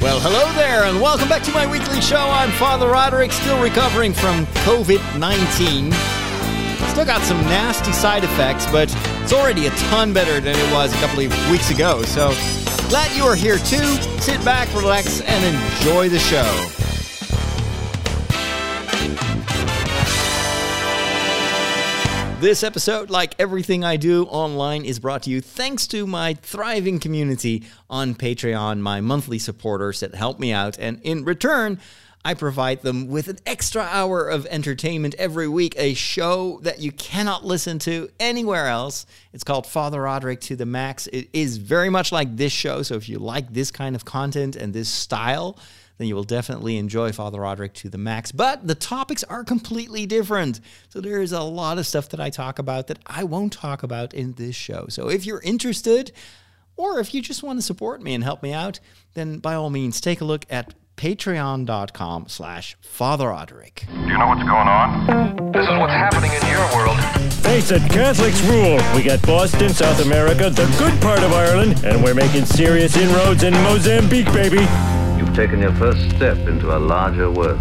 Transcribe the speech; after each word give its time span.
Well, 0.00 0.20
hello 0.20 0.52
there, 0.54 0.84
and 0.84 1.00
welcome 1.00 1.28
back 1.28 1.42
to 1.42 1.50
my 1.50 1.66
weekly 1.66 2.00
show. 2.00 2.20
I'm 2.20 2.52
Father 2.52 2.86
Roderick, 2.86 3.32
still 3.32 3.60
recovering 3.60 4.12
from 4.12 4.46
COVID 4.62 5.18
19. 5.18 5.90
Still 6.90 7.04
got 7.04 7.20
some 7.22 7.36
nasty 7.46 7.90
side 7.90 8.22
effects, 8.22 8.64
but 8.70 8.94
it's 9.22 9.32
already 9.32 9.66
a 9.66 9.70
ton 9.90 10.12
better 10.12 10.38
than 10.40 10.54
it 10.56 10.72
was 10.72 10.94
a 10.94 10.96
couple 10.98 11.24
of 11.24 11.50
weeks 11.50 11.72
ago. 11.72 12.02
So 12.02 12.28
glad 12.88 13.10
you 13.16 13.24
are 13.24 13.34
here 13.34 13.58
too. 13.58 13.84
Sit 14.20 14.42
back, 14.44 14.72
relax, 14.72 15.20
and 15.20 15.44
enjoy 15.44 16.08
the 16.08 16.20
show. 16.20 16.77
This 22.40 22.62
episode, 22.62 23.10
like 23.10 23.34
everything 23.40 23.82
I 23.82 23.96
do 23.96 24.22
online, 24.26 24.84
is 24.84 25.00
brought 25.00 25.24
to 25.24 25.30
you 25.30 25.40
thanks 25.40 25.88
to 25.88 26.06
my 26.06 26.34
thriving 26.34 27.00
community 27.00 27.64
on 27.90 28.14
Patreon, 28.14 28.78
my 28.78 29.00
monthly 29.00 29.40
supporters 29.40 29.98
that 30.00 30.14
help 30.14 30.38
me 30.38 30.52
out. 30.52 30.78
And 30.78 31.00
in 31.02 31.24
return, 31.24 31.80
I 32.24 32.34
provide 32.34 32.82
them 32.82 33.08
with 33.08 33.26
an 33.26 33.38
extra 33.44 33.82
hour 33.82 34.28
of 34.28 34.46
entertainment 34.46 35.16
every 35.18 35.48
week, 35.48 35.74
a 35.78 35.94
show 35.94 36.60
that 36.62 36.78
you 36.78 36.92
cannot 36.92 37.44
listen 37.44 37.80
to 37.80 38.08
anywhere 38.20 38.68
else. 38.68 39.04
It's 39.32 39.42
called 39.42 39.66
Father 39.66 40.02
Roderick 40.02 40.40
to 40.42 40.54
the 40.54 40.64
Max. 40.64 41.08
It 41.08 41.28
is 41.32 41.56
very 41.56 41.90
much 41.90 42.12
like 42.12 42.36
this 42.36 42.52
show. 42.52 42.82
So 42.82 42.94
if 42.94 43.08
you 43.08 43.18
like 43.18 43.52
this 43.52 43.72
kind 43.72 43.96
of 43.96 44.04
content 44.04 44.54
and 44.54 44.72
this 44.72 44.88
style, 44.88 45.58
then 45.98 46.06
you 46.06 46.14
will 46.14 46.24
definitely 46.24 46.78
enjoy 46.78 47.12
Father 47.12 47.40
Roderick 47.40 47.74
to 47.74 47.90
the 47.90 47.98
max. 47.98 48.32
But 48.32 48.66
the 48.66 48.74
topics 48.74 49.24
are 49.24 49.44
completely 49.44 50.06
different. 50.06 50.60
So 50.88 51.00
there 51.00 51.20
is 51.20 51.32
a 51.32 51.42
lot 51.42 51.78
of 51.78 51.86
stuff 51.86 52.08
that 52.10 52.20
I 52.20 52.30
talk 52.30 52.58
about 52.58 52.86
that 52.86 53.00
I 53.06 53.24
won't 53.24 53.52
talk 53.52 53.82
about 53.82 54.14
in 54.14 54.32
this 54.34 54.56
show. 54.56 54.86
So 54.88 55.10
if 55.10 55.26
you're 55.26 55.42
interested, 55.42 56.12
or 56.76 57.00
if 57.00 57.12
you 57.12 57.20
just 57.20 57.42
want 57.42 57.58
to 57.58 57.62
support 57.62 58.00
me 58.00 58.14
and 58.14 58.24
help 58.24 58.42
me 58.42 58.52
out, 58.52 58.78
then 59.14 59.38
by 59.38 59.54
all 59.54 59.68
means 59.68 60.00
take 60.00 60.20
a 60.20 60.24
look 60.24 60.46
at 60.48 60.74
patreon.com 60.96 62.26
slash 62.28 62.76
Father 62.80 63.28
Roderick. 63.28 63.84
Do 63.88 63.94
you 63.94 64.18
know 64.18 64.26
what's 64.26 64.42
going 64.42 64.68
on? 64.68 65.52
This 65.52 65.62
is 65.62 65.78
what's 65.78 65.92
happening 65.92 66.30
in 66.32 66.46
your 66.48 66.76
world. 66.76 66.98
Face 67.42 67.70
it, 67.70 67.82
Catholics 67.90 68.40
rule. 68.42 68.78
We 68.94 69.04
got 69.04 69.22
Boston, 69.22 69.70
South 69.70 70.04
America, 70.04 70.50
the 70.50 70.66
good 70.78 71.00
part 71.00 71.22
of 71.22 71.32
Ireland, 71.32 71.84
and 71.84 72.02
we're 72.02 72.14
making 72.14 72.44
serious 72.44 72.96
inroads 72.96 73.42
in 73.42 73.54
Mozambique, 73.54 74.26
baby. 74.26 74.66
Taken 75.38 75.60
your 75.60 75.72
first 75.74 76.00
step 76.16 76.36
into 76.48 76.76
a 76.76 76.80
larger 76.80 77.30
world. 77.30 77.60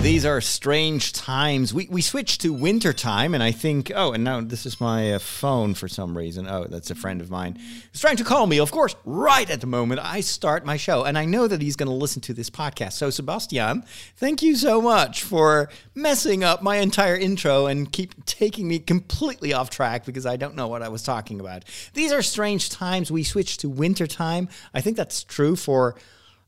These 0.00 0.24
are 0.24 0.40
strange 0.40 1.12
times. 1.12 1.72
We, 1.72 1.86
we 1.88 2.02
switched 2.02 2.40
to 2.40 2.52
winter 2.52 2.92
time, 2.92 3.32
and 3.32 3.44
I 3.44 3.52
think, 3.52 3.92
oh, 3.94 4.10
and 4.10 4.24
now 4.24 4.40
this 4.40 4.66
is 4.66 4.80
my 4.80 5.12
uh, 5.12 5.20
phone 5.20 5.74
for 5.74 5.86
some 5.86 6.18
reason. 6.18 6.48
Oh, 6.48 6.64
that's 6.64 6.90
a 6.90 6.96
friend 6.96 7.20
of 7.20 7.30
mine 7.30 7.60
who's 7.92 8.00
trying 8.00 8.16
to 8.16 8.24
call 8.24 8.48
me, 8.48 8.58
of 8.58 8.72
course, 8.72 8.96
right 9.04 9.48
at 9.48 9.60
the 9.60 9.68
moment 9.68 10.00
I 10.02 10.20
start 10.20 10.66
my 10.66 10.76
show. 10.76 11.04
And 11.04 11.16
I 11.16 11.24
know 11.24 11.46
that 11.46 11.62
he's 11.62 11.76
going 11.76 11.88
to 11.88 11.94
listen 11.94 12.22
to 12.22 12.34
this 12.34 12.50
podcast. 12.50 12.94
So, 12.94 13.08
Sebastian, 13.08 13.84
thank 14.16 14.42
you 14.42 14.56
so 14.56 14.82
much 14.82 15.22
for 15.22 15.70
messing 15.94 16.42
up 16.42 16.60
my 16.60 16.78
entire 16.78 17.14
intro 17.14 17.66
and 17.66 17.92
keep 17.92 18.24
taking 18.24 18.66
me 18.66 18.80
completely 18.80 19.52
off 19.52 19.70
track 19.70 20.04
because 20.04 20.26
I 20.26 20.34
don't 20.34 20.56
know 20.56 20.66
what 20.66 20.82
I 20.82 20.88
was 20.88 21.04
talking 21.04 21.38
about. 21.38 21.66
These 21.94 22.10
are 22.10 22.22
strange 22.22 22.68
times. 22.68 23.12
We 23.12 23.22
switched 23.22 23.60
to 23.60 23.68
winter 23.68 24.08
time. 24.08 24.48
I 24.74 24.80
think 24.80 24.96
that's 24.96 25.22
true 25.22 25.54
for 25.54 25.94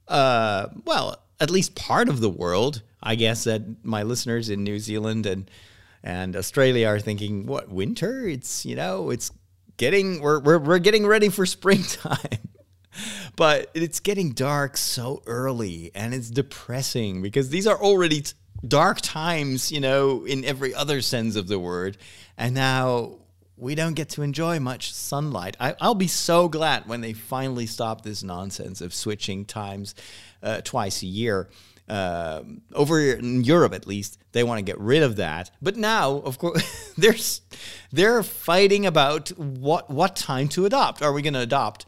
uh, 0.08 0.68
well, 0.84 1.18
at 1.40 1.50
least 1.50 1.74
part 1.74 2.08
of 2.08 2.20
the 2.20 2.30
world. 2.30 2.82
I 3.02 3.14
guess 3.16 3.44
that 3.44 3.62
my 3.84 4.02
listeners 4.02 4.48
in 4.48 4.64
New 4.64 4.78
Zealand 4.78 5.26
and 5.26 5.50
and 6.02 6.36
Australia 6.36 6.88
are 6.88 7.00
thinking, 7.00 7.46
what 7.46 7.68
winter? 7.68 8.26
It's 8.26 8.64
you 8.64 8.76
know, 8.76 9.10
it's 9.10 9.30
getting 9.76 10.20
we're 10.20 10.40
we're, 10.40 10.58
we're 10.58 10.78
getting 10.78 11.06
ready 11.06 11.28
for 11.28 11.46
springtime. 11.58 12.18
but 13.36 13.70
it's 13.74 14.00
getting 14.00 14.30
dark 14.30 14.76
so 14.76 15.22
early 15.26 15.90
and 15.94 16.14
it's 16.14 16.30
depressing 16.30 17.20
because 17.22 17.48
these 17.48 17.66
are 17.66 17.80
already 17.80 18.22
dark 18.66 19.00
times, 19.00 19.72
you 19.72 19.80
know, 19.80 20.24
in 20.24 20.44
every 20.44 20.74
other 20.74 21.00
sense 21.00 21.36
of 21.36 21.48
the 21.48 21.58
word. 21.58 21.96
And 22.38 22.54
now 22.54 23.18
we 23.56 23.74
don't 23.74 23.94
get 23.94 24.08
to 24.10 24.22
enjoy 24.22 24.58
much 24.58 24.92
sunlight. 24.92 25.56
I, 25.60 25.74
will 25.80 25.94
be 25.94 26.08
so 26.08 26.48
glad 26.48 26.88
when 26.88 27.00
they 27.00 27.12
finally 27.12 27.66
stop 27.66 28.02
this 28.02 28.22
nonsense 28.22 28.80
of 28.80 28.92
switching 28.92 29.44
times 29.44 29.94
uh, 30.42 30.60
twice 30.62 31.02
a 31.02 31.06
year. 31.06 31.48
Uh, 31.88 32.42
over 32.72 32.98
in 32.98 33.44
Europe, 33.44 33.74
at 33.74 33.86
least, 33.86 34.18
they 34.32 34.42
want 34.42 34.58
to 34.58 34.64
get 34.64 34.80
rid 34.80 35.02
of 35.02 35.16
that. 35.16 35.50
But 35.60 35.76
now, 35.76 36.12
of 36.12 36.38
course, 36.38 36.94
they're 36.96 37.14
they're 37.92 38.22
fighting 38.22 38.86
about 38.86 39.28
what 39.38 39.90
what 39.90 40.16
time 40.16 40.48
to 40.48 40.64
adopt. 40.64 41.02
Are 41.02 41.12
we 41.12 41.20
going 41.20 41.34
to 41.34 41.40
adopt 41.40 41.84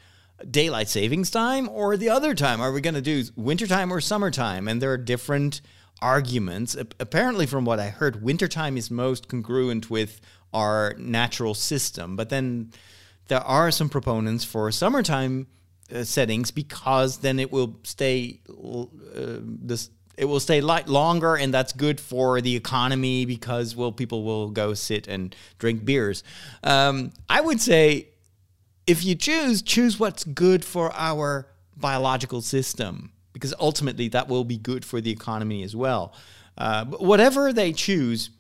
daylight 0.51 0.89
savings 0.89 1.31
time 1.31 1.67
or 1.69 1.97
the 1.97 2.11
other 2.11 2.35
time? 2.35 2.61
Are 2.61 2.73
we 2.73 2.83
going 2.83 2.95
to 2.95 3.01
do 3.01 3.25
wintertime 3.37 3.91
or 3.91 4.03
summertime? 4.03 4.69
And 4.69 4.83
there 4.83 4.93
are 4.93 4.99
different 4.99 5.63
arguments. 6.03 6.77
Apparently, 7.01 7.47
from 7.47 7.65
what 7.65 7.81
I 7.81 7.89
heard, 7.89 8.23
wintertime 8.23 8.77
is 8.77 8.91
most 8.91 9.29
congruent 9.29 9.91
with 9.91 10.21
our 10.57 10.95
natural 10.99 11.55
system. 11.55 12.17
But 12.17 12.31
then 12.31 12.73
there 13.29 13.41
are 13.41 13.71
some 13.71 13.89
proponents 13.89 14.45
for 14.45 14.73
summertime 14.73 15.47
uh, 15.95 16.03
settings 16.03 16.51
because 16.51 17.19
then 17.19 17.39
it 17.39 17.53
will 17.53 17.79
stay 17.85 18.41
uh, 18.49 19.39
this 19.43 19.91
it 20.17 20.25
will 20.25 20.41
stay 20.41 20.63
light 20.63 20.89
longer 20.89 21.37
and 21.37 21.53
that's 21.53 21.75
good 21.75 22.01
for 22.01 22.41
the 22.41 22.57
economy 22.57 23.25
because 23.27 23.77
well 23.77 23.93
people 23.93 24.25
will 24.25 24.51
go 24.51 24.75
sit 24.75 25.07
and 25.07 25.37
drink 25.59 25.85
beers 25.85 26.25
um, 26.65 27.13
i 27.29 27.41
would 27.41 27.61
say 27.61 28.09
if 28.87 29.05
you 29.05 29.15
choose 29.15 29.63
choose 29.63 30.01
what's 30.01 30.25
good 30.25 30.65
for 30.65 30.93
our 30.95 31.47
biological 31.77 32.41
system 32.41 33.13
because 33.33 33.55
ultimately 33.61 34.09
that 34.09 34.27
will 34.27 34.45
be 34.45 34.57
good 34.57 34.85
for 34.85 35.01
the 35.01 35.11
economy 35.13 35.63
as 35.63 35.77
well 35.77 36.13
uh, 36.59 36.85
but 36.85 37.01
whatever 37.01 37.53
they 37.53 37.73
choose 37.73 38.31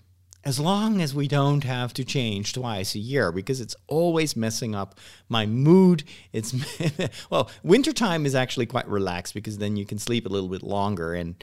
as 0.46 0.60
long 0.60 1.00
as 1.02 1.12
we 1.12 1.26
don't 1.26 1.64
have 1.64 1.92
to 1.92 2.04
change 2.04 2.52
twice 2.52 2.94
a 2.94 3.00
year 3.00 3.32
because 3.32 3.60
it's 3.60 3.74
always 3.88 4.36
messing 4.36 4.76
up 4.76 4.96
my 5.28 5.44
mood. 5.44 6.04
It's 6.32 6.54
well 7.30 7.50
wintertime 7.64 8.24
is 8.24 8.36
actually 8.36 8.66
quite 8.66 8.86
relaxed 8.86 9.34
because 9.34 9.58
then 9.58 9.76
you 9.76 9.84
can 9.84 9.98
sleep 9.98 10.24
a 10.24 10.28
little 10.28 10.48
bit 10.48 10.62
longer 10.62 11.14
and 11.14 11.34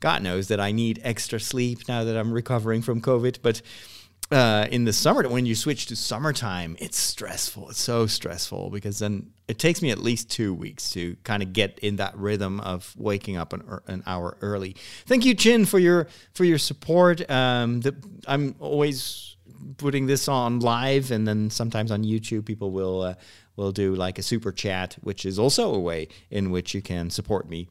god 0.00 0.22
knows 0.22 0.46
that 0.46 0.60
i 0.60 0.70
need 0.70 1.00
extra 1.02 1.40
sleep 1.40 1.80
now 1.88 2.04
that 2.04 2.16
i'm 2.16 2.32
recovering 2.32 2.82
from 2.82 3.00
covid 3.00 3.38
but 3.42 3.60
uh, 4.30 4.66
in 4.70 4.84
the 4.84 4.92
summer, 4.92 5.26
when 5.28 5.46
you 5.46 5.54
switch 5.54 5.86
to 5.86 5.96
summertime, 5.96 6.76
it's 6.80 6.98
stressful. 6.98 7.70
It's 7.70 7.80
so 7.80 8.06
stressful 8.06 8.68
because 8.70 8.98
then 8.98 9.30
it 9.48 9.58
takes 9.58 9.80
me 9.80 9.90
at 9.90 9.98
least 9.98 10.30
two 10.30 10.52
weeks 10.52 10.90
to 10.90 11.16
kind 11.24 11.42
of 11.42 11.54
get 11.54 11.78
in 11.78 11.96
that 11.96 12.14
rhythm 12.16 12.60
of 12.60 12.94
waking 12.98 13.38
up 13.38 13.54
an, 13.54 13.62
an 13.86 14.02
hour 14.06 14.36
early. 14.42 14.76
Thank 15.06 15.24
you, 15.24 15.34
Chin, 15.34 15.64
for 15.64 15.78
your 15.78 16.08
for 16.34 16.44
your 16.44 16.58
support. 16.58 17.28
Um, 17.30 17.80
the, 17.80 17.94
I'm 18.26 18.54
always 18.60 19.36
putting 19.78 20.06
this 20.06 20.28
on 20.28 20.60
live, 20.60 21.10
and 21.10 21.26
then 21.26 21.48
sometimes 21.48 21.90
on 21.90 22.04
YouTube, 22.04 22.44
people 22.44 22.70
will 22.70 23.00
uh, 23.00 23.14
will 23.56 23.72
do 23.72 23.94
like 23.94 24.18
a 24.18 24.22
super 24.22 24.52
chat, 24.52 24.98
which 25.00 25.24
is 25.24 25.38
also 25.38 25.74
a 25.74 25.80
way 25.80 26.08
in 26.30 26.50
which 26.50 26.74
you 26.74 26.82
can 26.82 27.08
support 27.08 27.48
me. 27.48 27.68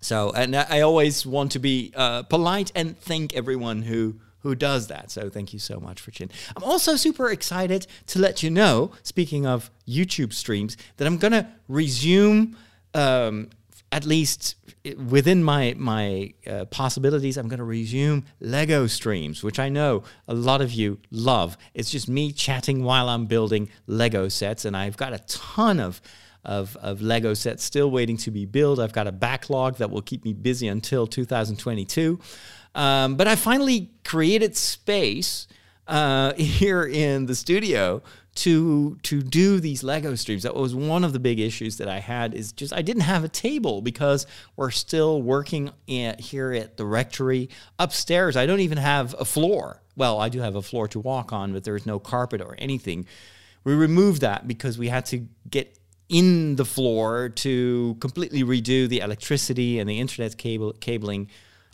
So, 0.00 0.32
and 0.32 0.54
I 0.56 0.80
always 0.80 1.26
want 1.26 1.52
to 1.52 1.60
be 1.60 1.92
uh, 1.94 2.24
polite 2.24 2.72
and 2.74 2.98
thank 2.98 3.34
everyone 3.34 3.82
who 3.82 4.20
who 4.42 4.54
does 4.54 4.88
that. 4.88 5.10
So 5.10 5.28
thank 5.30 5.52
you 5.52 5.58
so 5.58 5.80
much 5.80 6.00
for 6.00 6.10
Chin. 6.10 6.30
I'm 6.56 6.64
also 6.64 6.96
super 6.96 7.30
excited 7.30 7.86
to 8.08 8.18
let 8.18 8.42
you 8.42 8.50
know, 8.50 8.92
speaking 9.02 9.46
of 9.46 9.70
YouTube 9.86 10.32
streams, 10.32 10.76
that 10.96 11.06
I'm 11.06 11.18
going 11.18 11.32
to 11.32 11.46
resume. 11.68 12.56
Um, 12.94 13.48
at 13.90 14.06
least 14.06 14.56
within 15.10 15.44
my 15.44 15.74
my 15.76 16.32
uh, 16.46 16.64
possibilities, 16.66 17.36
I'm 17.36 17.46
going 17.46 17.58
to 17.58 17.64
resume 17.64 18.24
Lego 18.40 18.86
streams, 18.86 19.42
which 19.42 19.58
I 19.58 19.68
know 19.68 20.02
a 20.26 20.34
lot 20.34 20.62
of 20.62 20.72
you 20.72 20.98
love. 21.10 21.58
It's 21.74 21.90
just 21.90 22.08
me 22.08 22.32
chatting 22.32 22.82
while 22.84 23.10
I'm 23.10 23.26
building 23.26 23.68
Lego 23.86 24.28
sets, 24.28 24.64
and 24.64 24.74
I've 24.74 24.96
got 24.96 25.12
a 25.12 25.18
ton 25.18 25.78
of 25.78 26.00
of, 26.44 26.76
of 26.76 27.00
Lego 27.00 27.34
sets 27.34 27.62
still 27.62 27.90
waiting 27.90 28.16
to 28.18 28.30
be 28.30 28.46
built. 28.46 28.78
I've 28.78 28.92
got 28.92 29.06
a 29.06 29.12
backlog 29.12 29.76
that 29.76 29.90
will 29.90 30.02
keep 30.02 30.24
me 30.24 30.32
busy 30.32 30.68
until 30.68 31.06
2022. 31.06 32.18
Um, 32.74 33.16
but 33.16 33.28
I 33.28 33.36
finally 33.36 33.90
created 34.04 34.56
space 34.56 35.46
uh, 35.86 36.32
here 36.36 36.84
in 36.84 37.26
the 37.26 37.34
studio 37.34 38.02
to 38.34 38.96
to 39.02 39.22
do 39.22 39.60
these 39.60 39.82
Lego 39.82 40.14
streams. 40.14 40.42
That 40.44 40.54
was 40.54 40.74
one 40.74 41.04
of 41.04 41.12
the 41.12 41.18
big 41.18 41.38
issues 41.38 41.76
that 41.76 41.88
I 41.88 41.98
had. 41.98 42.34
Is 42.34 42.52
just 42.52 42.72
I 42.72 42.82
didn't 42.82 43.02
have 43.02 43.24
a 43.24 43.28
table 43.28 43.82
because 43.82 44.26
we're 44.56 44.70
still 44.70 45.20
working 45.22 45.70
here 45.86 46.52
at 46.52 46.76
the 46.76 46.86
rectory 46.86 47.50
upstairs. 47.78 48.36
I 48.36 48.46
don't 48.46 48.60
even 48.60 48.78
have 48.78 49.14
a 49.18 49.24
floor. 49.24 49.82
Well, 49.96 50.18
I 50.18 50.30
do 50.30 50.40
have 50.40 50.56
a 50.56 50.62
floor 50.62 50.88
to 50.88 51.00
walk 51.00 51.32
on, 51.32 51.52
but 51.52 51.64
there's 51.64 51.84
no 51.84 51.98
carpet 51.98 52.40
or 52.40 52.54
anything. 52.58 53.06
We 53.64 53.74
removed 53.74 54.22
that 54.22 54.48
because 54.48 54.78
we 54.78 54.88
had 54.88 55.04
to 55.06 55.26
get 55.48 55.78
in 56.08 56.56
the 56.56 56.64
floor 56.64 57.28
to 57.28 57.96
completely 58.00 58.42
redo 58.42 58.88
the 58.88 59.00
electricity 59.00 59.78
and 59.78 59.88
the 59.88 60.00
internet 60.00 60.36
cable 60.36 60.72
cabling 60.74 61.28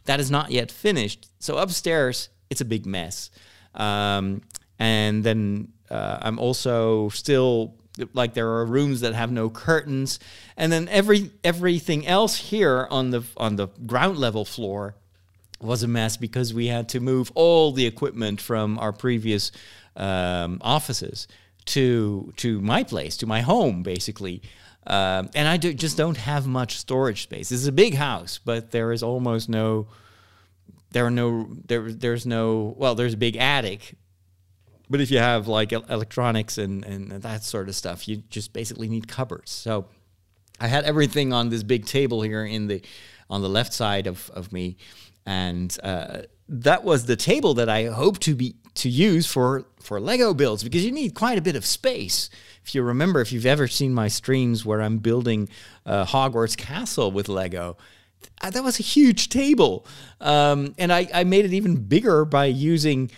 that 0.09 0.21
is 0.21 0.31
not 0.31 0.51
yet 0.51 0.73
finished. 0.73 1.29
So 1.39 1.59
upstairs, 1.59 2.31
it's 2.49 2.63
a 2.63 2.65
big 2.65 2.87
mess. 2.87 3.31
Um, 3.75 4.41
and 4.79 5.23
then 5.23 5.69
uh, 5.91 6.19
I'm 6.23 6.39
also 6.39 7.11
still 7.11 7.75
like 8.15 8.33
there 8.33 8.49
are 8.49 8.65
rooms 8.65 9.03
that 9.03 9.15
have 9.15 9.31
no 9.31 9.51
curtains, 9.51 10.19
and 10.57 10.73
then 10.73 10.89
every 10.89 11.31
everything 11.45 12.07
else 12.07 12.37
here 12.37 12.89
on 12.91 13.11
the 13.11 13.23
on 13.37 13.57
the 13.57 13.69
ground 13.87 14.17
level 14.17 14.47
floor 14.47 14.95
was 15.61 15.83
a 15.83 15.89
mess 15.89 16.17
because 16.17 16.55
we 16.55 16.69
had 16.69 16.89
to 16.89 17.01
move 17.01 17.31
all 17.35 17.73
the 17.73 17.85
equipment 17.85 18.41
from 18.41 18.79
our 18.79 18.93
previous 18.93 19.53
um, 19.95 20.59
offices 20.63 21.29
to 21.67 22.33
to 22.37 22.63
my 22.63 22.83
place, 22.83 23.19
to 23.19 23.27
my 23.27 23.43
home, 23.43 23.83
basically. 23.83 24.41
Um, 24.89 25.29
and 25.35 25.47
I 25.47 25.59
do, 25.59 25.75
just 25.75 25.99
don't 25.99 26.17
have 26.17 26.47
much 26.47 26.79
storage 26.79 27.23
space. 27.23 27.51
This 27.51 27.61
is 27.61 27.67
a 27.67 27.73
big 27.73 27.95
house, 27.95 28.41
but 28.43 28.71
there 28.71 28.91
is 28.91 29.03
almost 29.03 29.49
no. 29.49 29.87
There 30.93 31.05
are 31.05 31.11
no 31.11 31.47
there. 31.67 31.93
There's 31.93 32.25
no 32.25 32.75
well. 32.79 32.95
There's 32.95 33.13
a 33.13 33.19
big 33.19 33.37
attic, 33.37 33.95
but 34.89 35.03
if 35.03 35.11
you 35.11 35.19
have 35.19 35.47
like 35.47 35.73
electronics 35.73 36.57
and 36.57 36.87
and 36.87 37.11
that 37.11 37.45
sort 37.45 37.69
of 37.69 37.77
stuff, 37.77 38.09
you 38.09 38.23
just 38.31 38.55
basically 38.55 38.89
need 38.89 39.07
cupboards. 39.07 39.51
So 39.51 39.87
I 40.59 40.69
had 40.69 40.85
everything 40.85 41.35
on 41.35 41.51
this 41.51 41.63
big 41.63 41.85
table 41.85 42.23
here 42.23 42.47
in 42.47 42.69
the 42.69 42.83
on 43.29 43.43
the 43.43 43.49
left 43.51 43.75
side 43.75 44.07
of 44.07 44.31
of 44.31 44.51
me, 44.53 44.79
and 45.29 45.77
uh, 45.83 46.23
that 46.49 46.85
was 46.85 47.05
the 47.05 47.15
table 47.15 47.53
that 47.53 47.69
I 47.69 47.85
hope 47.85 48.19
to 48.21 48.35
be 48.35 48.57
to 48.77 48.89
use 48.89 49.27
for 49.27 49.67
for 49.79 50.01
Lego 50.01 50.33
builds 50.33 50.65
because 50.65 50.85
you 50.87 50.91
need 50.91 51.15
quite 51.15 51.37
a 51.37 51.43
bit 51.43 51.55
of 51.55 51.67
space. 51.67 52.31
If 52.65 52.75
you 52.75 52.83
remember, 52.83 53.21
if 53.21 53.31
you've 53.31 53.45
ever 53.45 53.69
seen 53.69 53.93
my 53.93 54.09
streams 54.09 54.65
where 54.65 54.81
I'm 54.81 54.99
building 54.99 55.51
uh, 55.85 56.07
Hogwarts 56.07 56.57
Castle 56.57 57.13
with 57.13 57.29
Lego, 57.29 57.77
th- 58.41 58.55
that 58.55 58.65
was 58.65 58.81
a 58.81 58.83
huge 58.83 59.29
table, 59.29 59.87
um, 60.23 60.75
and 60.79 60.91
I, 60.91 61.09
I 61.13 61.25
made 61.25 61.45
it 61.45 61.53
even 61.53 61.77
bigger 61.77 62.25
by 62.25 62.47
using. 62.47 63.11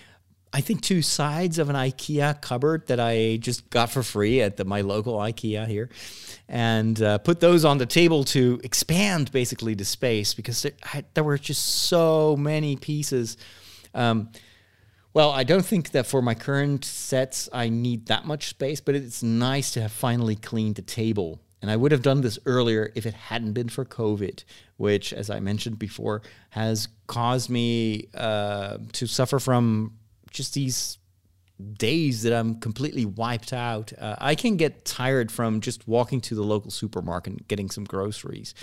I 0.53 0.61
think 0.61 0.81
two 0.81 1.01
sides 1.01 1.59
of 1.59 1.71
an 1.71 1.77
IKEA 1.77 2.41
cupboard 2.41 2.89
that 2.89 2.99
I 2.99 3.37
just 3.37 3.71
got 3.71 3.91
for 3.91 4.03
free 4.03 4.41
at 4.41 4.57
the, 4.57 4.65
my 4.65 4.81
local 4.81 5.17
IKEA 5.19 5.67
here, 5.69 5.91
and 6.49 7.01
uh, 7.01 7.19
put 7.19 7.39
those 7.39 7.65
on 7.65 7.79
the 7.79 7.87
table 7.87 8.25
to 8.25 8.61
expand 8.65 9.31
basically 9.31 9.75
the 9.75 9.85
space 9.85 10.35
because 10.35 10.63
there, 10.63 10.73
I, 10.93 11.05
there 11.15 11.23
were 11.23 11.39
just 11.39 11.65
so 11.65 12.37
many 12.37 12.77
pieces. 12.77 13.37
Um, 13.95 14.31
well, 15.13 15.31
I 15.31 15.45
don't 15.45 15.65
think 15.65 15.91
that 15.91 16.07
for 16.07 16.21
my 16.21 16.35
current 16.35 16.85
sets 16.85 17.49
I 17.53 17.69
need 17.69 18.07
that 18.07 18.27
much 18.27 18.49
space, 18.49 18.81
but 18.81 18.97
it's 18.97 19.23
nice 19.23 19.73
to 19.73 19.83
have 19.83 19.93
finally 19.93 20.37
cleaned 20.37 20.77
the 20.77 20.83
table. 20.83 21.41
And 21.63 21.71
I 21.71 21.77
would 21.77 21.93
have 21.93 22.03
done 22.03 22.23
this 22.23 22.39
earlier 22.47 22.91
if 22.95 23.07
it 23.07 23.15
hadn't 23.15 23.53
been 23.53 23.69
for 23.69 23.85
COVID, 23.85 24.45
which, 24.79 25.13
as 25.13 25.29
I 25.29 25.41
mentioned 25.41 25.79
before, 25.79 26.23
has 26.51 26.89
caused 27.07 27.51
me 27.51 28.09
uh, 28.15 28.79
to 28.93 29.07
suffer 29.07 29.39
from 29.39 29.93
just 30.31 30.55
these 30.55 30.99
days 31.61 32.23
that 32.23 32.33
I'm 32.33 32.59
completely 32.61 33.05
wiped 33.05 33.53
out. 33.53 33.93
Uh, 33.99 34.17
I 34.19 34.35
can 34.35 34.57
get 34.57 34.85
tired 34.85 35.31
from 35.31 35.61
just 35.61 35.87
walking 35.87 36.21
to 36.23 36.35
the 36.35 36.43
local 36.43 36.71
supermarket 36.71 37.33
and 37.33 37.49
getting 37.49 37.71
some 37.71 37.85
groceries, 37.85 38.55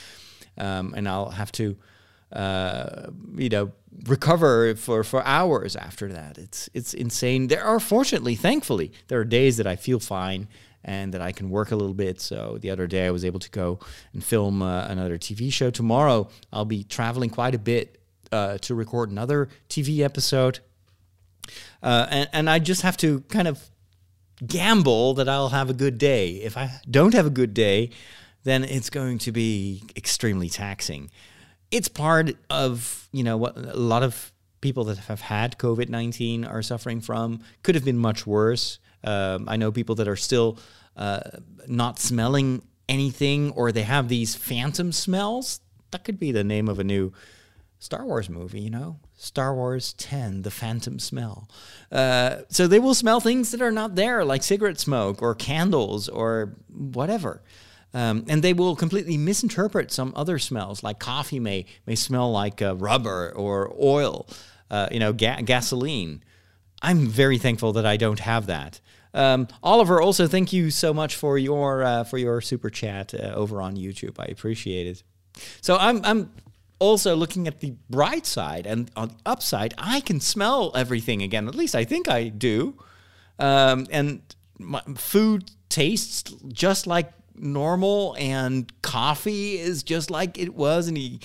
um, 0.57 0.93
and 0.95 1.07
I'll 1.07 1.29
have 1.29 1.51
to, 1.53 1.77
uh, 2.31 3.07
you 3.35 3.49
know, 3.49 3.71
recover 4.05 4.75
for, 4.75 5.03
for 5.03 5.23
hours 5.25 5.75
after 5.75 6.07
that. 6.09 6.37
It's 6.37 6.69
it's 6.73 6.93
insane. 6.93 7.47
There 7.47 7.63
are 7.63 7.79
fortunately, 7.79 8.35
thankfully, 8.35 8.91
there 9.07 9.19
are 9.19 9.25
days 9.25 9.57
that 9.57 9.67
I 9.67 9.75
feel 9.75 9.99
fine 9.99 10.47
and 10.83 11.13
that 11.13 11.21
I 11.21 11.31
can 11.31 11.49
work 11.49 11.71
a 11.71 11.75
little 11.75 11.93
bit. 11.93 12.21
So 12.21 12.57
the 12.61 12.69
other 12.69 12.87
day 12.87 13.05
I 13.05 13.11
was 13.11 13.25
able 13.25 13.39
to 13.39 13.49
go 13.49 13.79
and 14.13 14.23
film 14.23 14.61
uh, 14.61 14.85
another 14.87 15.17
TV 15.17 15.51
show. 15.51 15.69
Tomorrow 15.69 16.29
I'll 16.51 16.65
be 16.65 16.83
traveling 16.83 17.29
quite 17.29 17.53
a 17.53 17.59
bit 17.59 18.01
uh, 18.31 18.57
to 18.59 18.73
record 18.73 19.11
another 19.11 19.49
TV 19.69 19.99
episode. 19.99 20.59
Uh, 21.81 22.07
and, 22.09 22.29
and 22.33 22.49
I 22.49 22.59
just 22.59 22.81
have 22.81 22.97
to 22.97 23.21
kind 23.21 23.47
of 23.47 23.69
gamble 24.45 25.15
that 25.15 25.27
I'll 25.27 25.49
have 25.49 25.69
a 25.69 25.73
good 25.73 25.97
day. 25.97 26.35
If 26.35 26.57
I 26.57 26.71
don't 26.89 27.13
have 27.13 27.25
a 27.25 27.31
good 27.31 27.53
day, 27.53 27.91
then 28.43 28.63
it's 28.63 28.89
going 28.89 29.17
to 29.19 29.31
be 29.31 29.83
extremely 29.95 30.49
taxing. 30.49 31.09
It's 31.71 31.87
part 31.87 32.31
of, 32.49 33.09
you 33.11 33.23
know, 33.23 33.37
what 33.37 33.57
a 33.57 33.77
lot 33.77 34.03
of 34.03 34.31
people 34.61 34.85
that 34.85 34.97
have 34.97 35.21
had 35.21 35.57
COVID 35.57 35.89
19 35.89 36.45
are 36.45 36.61
suffering 36.61 37.01
from. 37.01 37.41
Could 37.63 37.75
have 37.75 37.85
been 37.85 37.97
much 37.97 38.25
worse. 38.25 38.79
Um, 39.03 39.47
I 39.47 39.57
know 39.57 39.71
people 39.71 39.95
that 39.95 40.07
are 40.07 40.15
still 40.15 40.59
uh, 40.95 41.21
not 41.67 41.99
smelling 41.99 42.63
anything 42.89 43.51
or 43.51 43.71
they 43.71 43.83
have 43.83 44.07
these 44.07 44.35
phantom 44.35 44.91
smells. 44.91 45.59
That 45.91 46.03
could 46.03 46.19
be 46.19 46.31
the 46.31 46.43
name 46.43 46.67
of 46.67 46.79
a 46.79 46.83
new 46.83 47.13
Star 47.79 48.05
Wars 48.05 48.29
movie, 48.29 48.61
you 48.61 48.69
know? 48.69 48.99
Star 49.17 49.53
Wars 49.53 49.93
10, 49.93 50.43
The 50.43 50.51
Phantom 50.51 50.99
Smell. 50.99 51.49
Uh, 51.91 52.41
so 52.49 52.67
they 52.67 52.79
will 52.79 52.93
smell 52.93 53.19
things 53.19 53.51
that 53.51 53.61
are 53.61 53.71
not 53.71 53.95
there, 53.95 54.23
like 54.23 54.43
cigarette 54.43 54.79
smoke 54.79 55.21
or 55.21 55.33
candles 55.33 56.07
or 56.07 56.55
whatever. 56.69 57.41
Um, 57.93 58.25
and 58.29 58.43
they 58.43 58.53
will 58.53 58.75
completely 58.75 59.17
misinterpret 59.17 59.91
some 59.91 60.13
other 60.15 60.37
smells, 60.37 60.83
like 60.83 60.99
coffee 60.99 61.39
may, 61.39 61.65
may 61.87 61.95
smell 61.95 62.31
like 62.31 62.61
uh, 62.61 62.75
rubber 62.75 63.33
or 63.35 63.73
oil, 63.81 64.27
uh, 64.69 64.87
you 64.91 64.99
know, 64.99 65.13
ga- 65.13 65.41
gasoline. 65.41 66.23
I'm 66.81 67.07
very 67.07 67.39
thankful 67.39 67.73
that 67.73 67.87
I 67.87 67.97
don't 67.97 68.19
have 68.19 68.45
that. 68.45 68.79
Um, 69.15 69.47
Oliver, 69.63 69.99
also 69.99 70.27
thank 70.27 70.53
you 70.53 70.69
so 70.69 70.93
much 70.93 71.15
for 71.15 71.39
your 71.39 71.83
uh, 71.83 72.03
for 72.03 72.19
your 72.19 72.39
super 72.39 72.69
chat 72.69 73.15
uh, 73.15 73.33
over 73.33 73.63
on 73.63 73.75
YouTube. 73.75 74.19
I 74.19 74.25
appreciate 74.25 74.85
it. 74.85 75.03
So 75.61 75.75
I'm 75.75 76.05
I'm 76.05 76.29
also 76.79 77.15
looking 77.15 77.47
at 77.47 77.59
the 77.59 77.73
bright 77.89 78.25
side 78.25 78.67
and 78.67 78.91
on 78.95 79.09
the 79.09 79.15
upside, 79.25 79.73
I 79.77 79.99
can 80.01 80.19
smell 80.19 80.71
everything 80.75 81.21
again. 81.21 81.47
At 81.47 81.55
least 81.55 81.75
I 81.75 81.83
think 81.83 82.07
I 82.07 82.29
do. 82.29 82.75
Um, 83.39 83.87
and 83.91 84.21
food 84.95 85.51
tastes 85.69 86.33
just 86.47 86.87
like 86.87 87.11
normal, 87.35 88.15
and 88.17 88.71
coffee 88.81 89.59
is 89.59 89.83
just 89.83 90.09
like 90.09 90.37
it 90.37 90.53
was 90.55 90.87
in 90.87 90.95
the, 90.95 91.19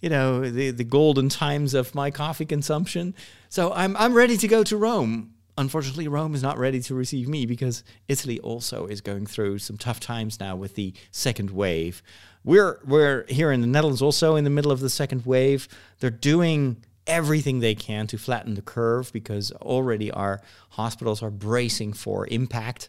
you 0.00 0.08
know, 0.08 0.48
the, 0.48 0.70
the 0.70 0.84
golden 0.84 1.28
times 1.28 1.74
of 1.74 1.94
my 1.94 2.10
coffee 2.10 2.46
consumption. 2.46 3.14
So 3.48 3.72
I'm, 3.72 3.96
I'm 3.96 4.14
ready 4.14 4.36
to 4.36 4.48
go 4.48 4.64
to 4.64 4.76
Rome. 4.76 5.34
Unfortunately, 5.58 6.08
Rome 6.08 6.34
is 6.34 6.42
not 6.42 6.58
ready 6.58 6.80
to 6.80 6.94
receive 6.94 7.28
me 7.28 7.44
because 7.44 7.84
Italy 8.08 8.40
also 8.40 8.86
is 8.86 9.00
going 9.00 9.26
through 9.26 9.58
some 9.58 9.76
tough 9.76 10.00
times 10.00 10.40
now 10.40 10.56
with 10.56 10.74
the 10.74 10.94
second 11.10 11.50
wave. 11.50 12.02
We're 12.44 12.80
we're 12.84 13.24
here 13.28 13.52
in 13.52 13.60
the 13.60 13.66
Netherlands 13.66 14.02
also 14.02 14.36
in 14.36 14.44
the 14.44 14.50
middle 14.50 14.72
of 14.72 14.80
the 14.80 14.90
second 14.90 15.24
wave. 15.26 15.68
They're 16.00 16.10
doing 16.10 16.82
everything 17.06 17.60
they 17.60 17.74
can 17.74 18.06
to 18.08 18.18
flatten 18.18 18.54
the 18.54 18.62
curve 18.62 19.12
because 19.12 19.52
already 19.52 20.10
our 20.10 20.40
hospitals 20.70 21.22
are 21.22 21.30
bracing 21.30 21.92
for 21.92 22.26
impact. 22.28 22.88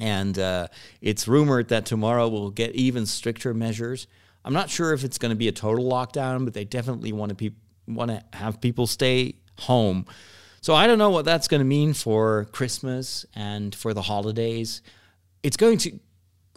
And 0.00 0.38
uh, 0.38 0.68
it's 1.00 1.28
rumored 1.28 1.68
that 1.68 1.86
tomorrow 1.86 2.28
we'll 2.28 2.50
get 2.50 2.74
even 2.74 3.06
stricter 3.06 3.54
measures. 3.54 4.06
I'm 4.44 4.52
not 4.52 4.70
sure 4.70 4.92
if 4.92 5.04
it's 5.04 5.18
going 5.18 5.30
to 5.30 5.36
be 5.36 5.48
a 5.48 5.52
total 5.52 5.84
lockdown, 5.84 6.44
but 6.44 6.52
they 6.52 6.64
definitely 6.64 7.12
want 7.12 7.30
to 7.30 7.34
pe- 7.34 7.56
want 7.86 8.10
to 8.10 8.22
have 8.36 8.60
people 8.60 8.86
stay 8.86 9.36
home. 9.60 10.06
So 10.60 10.74
I 10.74 10.86
don't 10.86 10.98
know 10.98 11.10
what 11.10 11.24
that's 11.24 11.46
going 11.46 11.60
to 11.60 11.66
mean 11.66 11.92
for 11.92 12.46
Christmas 12.46 13.24
and 13.34 13.74
for 13.74 13.94
the 13.94 14.02
holidays. 14.02 14.82
It's 15.42 15.56
going 15.56 15.78
to 15.78 15.98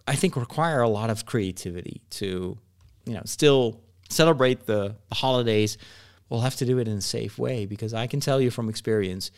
I 0.07 0.15
think 0.15 0.35
require 0.35 0.81
a 0.81 0.89
lot 0.89 1.09
of 1.09 1.25
creativity 1.25 2.01
to, 2.11 2.57
you 3.05 3.13
know, 3.13 3.21
still 3.25 3.81
celebrate 4.09 4.65
the, 4.65 4.95
the 5.09 5.15
holidays. 5.15 5.77
We'll 6.29 6.41
have 6.41 6.55
to 6.57 6.65
do 6.65 6.79
it 6.79 6.87
in 6.87 6.97
a 6.97 7.01
safe 7.01 7.37
way 7.37 7.65
because 7.65 7.93
I 7.93 8.07
can 8.07 8.19
tell 8.19 8.39
you 8.39 8.49
from 8.49 8.69
experience, 8.69 9.31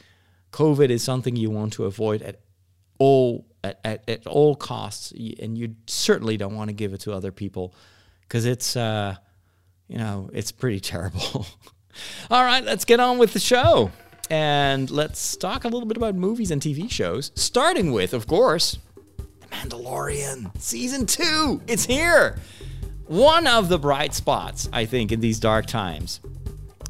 COVID 0.51 0.89
is 0.89 1.03
something 1.03 1.35
you 1.35 1.49
want 1.49 1.73
to 1.73 1.85
avoid 1.85 2.21
at 2.21 2.39
all 2.99 3.45
at, 3.63 3.79
at, 3.83 4.09
at 4.09 4.27
all 4.27 4.55
costs, 4.55 5.11
and 5.11 5.57
you 5.57 5.75
certainly 5.87 6.37
don't 6.37 6.55
want 6.55 6.69
to 6.69 6.73
give 6.73 6.93
it 6.93 7.01
to 7.01 7.13
other 7.13 7.31
people 7.31 7.73
because 8.21 8.45
it's 8.45 8.75
uh, 8.75 9.15
you 9.87 9.97
know 9.97 10.29
it's 10.33 10.51
pretty 10.51 10.79
terrible. 10.91 11.45
all 12.31 12.43
right, 12.43 12.63
let's 12.63 12.85
get 12.85 12.99
on 12.99 13.17
with 13.17 13.33
the 13.33 13.39
show. 13.39 13.91
And 14.31 14.91
let's 14.91 15.35
talk 15.37 15.63
a 15.63 15.67
little 15.67 15.87
bit 15.87 15.97
about 15.97 16.13
movies 16.13 16.51
and 16.51 16.61
TV 16.61 16.89
shows, 16.89 17.31
starting 17.33 17.91
with, 17.91 18.13
of 18.13 18.27
course, 18.27 18.77
Mandalorian 19.51 20.57
season 20.59 21.05
two. 21.05 21.61
It's 21.67 21.85
here. 21.85 22.39
One 23.07 23.47
of 23.47 23.69
the 23.69 23.79
bright 23.79 24.13
spots, 24.13 24.69
I 24.71 24.85
think, 24.85 25.11
in 25.11 25.19
these 25.19 25.39
dark 25.39 25.65
times. 25.65 26.19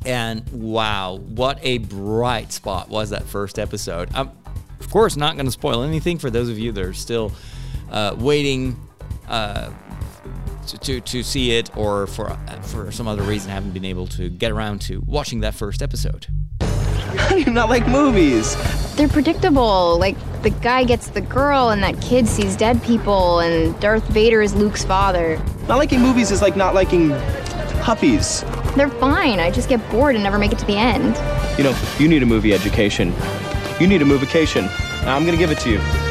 And 0.05 0.47
wow, 0.51 1.17
what 1.17 1.59
a 1.61 1.79
bright 1.79 2.51
spot 2.51 2.89
was 2.89 3.09
that 3.09 3.23
first 3.23 3.59
episode. 3.59 4.09
I'm, 4.13 4.31
of 4.79 4.89
course, 4.89 5.15
not 5.15 5.35
going 5.35 5.45
to 5.45 5.51
spoil 5.51 5.83
anything 5.83 6.17
for 6.17 6.29
those 6.29 6.49
of 6.49 6.57
you 6.57 6.71
that 6.71 6.83
are 6.83 6.93
still 6.93 7.31
uh, 7.91 8.15
waiting 8.17 8.79
uh, 9.27 9.71
to, 10.67 10.77
to, 10.77 11.01
to 11.01 11.23
see 11.23 11.51
it 11.51 11.75
or 11.75 12.07
for, 12.07 12.37
for 12.63 12.91
some 12.91 13.07
other 13.07 13.23
reason 13.23 13.49
haven't 13.51 13.71
been 13.71 13.85
able 13.85 14.07
to 14.07 14.29
get 14.29 14.51
around 14.51 14.81
to 14.81 15.01
watching 15.05 15.41
that 15.41 15.53
first 15.53 15.81
episode. 15.81 16.27
How 17.17 17.35
do 17.35 17.41
you 17.41 17.51
not 17.51 17.69
like 17.69 17.87
movies? 17.87 18.55
They're 18.95 19.07
predictable. 19.07 19.97
Like 19.97 20.17
the 20.41 20.49
guy 20.49 20.83
gets 20.83 21.07
the 21.09 21.21
girl, 21.21 21.69
and 21.69 21.81
that 21.83 22.01
kid 22.01 22.27
sees 22.27 22.55
dead 22.55 22.81
people, 22.83 23.39
and 23.39 23.79
Darth 23.79 24.07
Vader 24.09 24.41
is 24.41 24.53
Luke's 24.53 24.83
father. 24.83 25.41
Not 25.67 25.77
liking 25.77 26.01
movies 26.01 26.31
is 26.31 26.41
like 26.41 26.55
not 26.55 26.73
liking 26.73 27.09
puppies. 27.81 28.43
They're 28.75 28.89
fine. 28.89 29.39
I 29.39 29.51
just 29.51 29.69
get 29.69 29.87
bored 29.89 30.15
and 30.15 30.23
never 30.23 30.37
make 30.37 30.51
it 30.51 30.59
to 30.59 30.65
the 30.65 30.77
end. 30.77 31.15
You 31.57 31.63
know, 31.63 31.79
you 31.97 32.07
need 32.07 32.23
a 32.23 32.25
movie 32.25 32.53
education. 32.53 33.13
You 33.79 33.87
need 33.87 34.01
a 34.01 34.05
movication. 34.05 34.63
Now 35.03 35.15
I'm 35.15 35.25
gonna 35.25 35.37
give 35.37 35.51
it 35.51 35.59
to 35.59 35.69
you. 35.69 36.08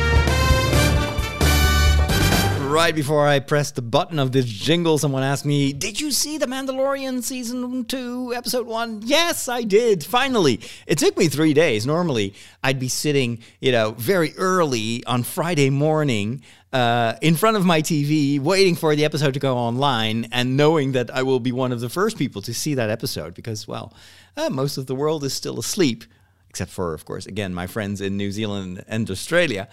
Right 2.78 2.94
before 2.94 3.26
I 3.26 3.40
pressed 3.40 3.74
the 3.74 3.82
button 3.82 4.20
of 4.20 4.30
this 4.30 4.44
jingle, 4.44 4.98
someone 4.98 5.24
asked 5.24 5.44
me, 5.44 5.72
Did 5.72 6.00
you 6.00 6.12
see 6.12 6.38
The 6.38 6.46
Mandalorian 6.46 7.24
season 7.24 7.84
two, 7.86 8.32
episode 8.36 8.68
one? 8.68 9.02
Yes, 9.04 9.48
I 9.48 9.62
did. 9.64 10.04
Finally. 10.04 10.60
It 10.86 10.96
took 10.96 11.18
me 11.18 11.26
three 11.26 11.52
days. 11.54 11.86
Normally, 11.86 12.34
I'd 12.62 12.78
be 12.78 12.86
sitting, 12.86 13.40
you 13.60 13.72
know, 13.72 13.96
very 13.98 14.32
early 14.36 15.04
on 15.06 15.24
Friday 15.24 15.70
morning 15.70 16.40
uh, 16.72 17.14
in 17.20 17.34
front 17.34 17.56
of 17.56 17.66
my 17.66 17.82
TV, 17.82 18.38
waiting 18.38 18.76
for 18.76 18.94
the 18.94 19.04
episode 19.04 19.34
to 19.34 19.40
go 19.40 19.56
online 19.56 20.28
and 20.30 20.56
knowing 20.56 20.92
that 20.92 21.12
I 21.12 21.24
will 21.24 21.40
be 21.40 21.50
one 21.50 21.72
of 21.72 21.80
the 21.80 21.88
first 21.88 22.16
people 22.16 22.42
to 22.42 22.54
see 22.54 22.74
that 22.74 22.90
episode 22.90 23.34
because, 23.34 23.66
well, 23.66 23.92
uh, 24.36 24.50
most 24.50 24.78
of 24.78 24.86
the 24.86 24.94
world 24.94 25.24
is 25.24 25.34
still 25.34 25.58
asleep, 25.58 26.04
except 26.48 26.70
for, 26.70 26.94
of 26.94 27.04
course, 27.04 27.26
again, 27.26 27.52
my 27.52 27.66
friends 27.66 28.00
in 28.00 28.16
New 28.16 28.30
Zealand 28.30 28.84
and 28.86 29.10
Australia. 29.10 29.68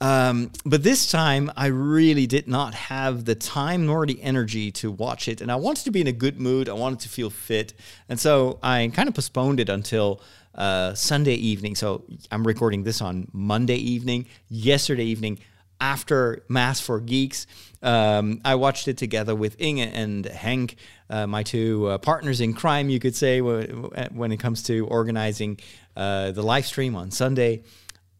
Um, 0.00 0.52
but 0.64 0.82
this 0.82 1.10
time, 1.10 1.50
I 1.56 1.66
really 1.66 2.26
did 2.26 2.46
not 2.46 2.74
have 2.74 3.24
the 3.24 3.34
time 3.34 3.86
nor 3.86 4.06
the 4.06 4.22
energy 4.22 4.70
to 4.72 4.90
watch 4.90 5.26
it. 5.28 5.40
And 5.40 5.50
I 5.50 5.56
wanted 5.56 5.84
to 5.84 5.90
be 5.90 6.00
in 6.00 6.06
a 6.06 6.12
good 6.12 6.40
mood. 6.40 6.68
I 6.68 6.74
wanted 6.74 7.00
to 7.00 7.08
feel 7.08 7.30
fit. 7.30 7.74
And 8.08 8.18
so 8.18 8.58
I 8.62 8.90
kind 8.94 9.08
of 9.08 9.14
postponed 9.14 9.58
it 9.60 9.68
until 9.68 10.20
uh, 10.54 10.94
Sunday 10.94 11.34
evening. 11.34 11.74
So 11.74 12.04
I'm 12.30 12.46
recording 12.46 12.84
this 12.84 13.00
on 13.00 13.28
Monday 13.32 13.76
evening. 13.76 14.26
Yesterday 14.48 15.04
evening, 15.04 15.40
after 15.80 16.44
Mass 16.48 16.80
for 16.80 17.00
Geeks, 17.00 17.46
um, 17.82 18.40
I 18.44 18.56
watched 18.56 18.88
it 18.88 18.96
together 18.96 19.34
with 19.34 19.60
Inge 19.60 19.80
and 19.80 20.26
Hank, 20.26 20.76
uh, 21.08 21.26
my 21.26 21.44
two 21.44 21.86
uh, 21.86 21.98
partners 21.98 22.40
in 22.40 22.52
crime, 22.52 22.88
you 22.90 22.98
could 22.98 23.14
say, 23.14 23.40
when 23.40 24.32
it 24.32 24.38
comes 24.38 24.64
to 24.64 24.86
organizing 24.86 25.60
uh, 25.96 26.32
the 26.32 26.42
live 26.42 26.66
stream 26.66 26.96
on 26.96 27.12
Sunday 27.12 27.62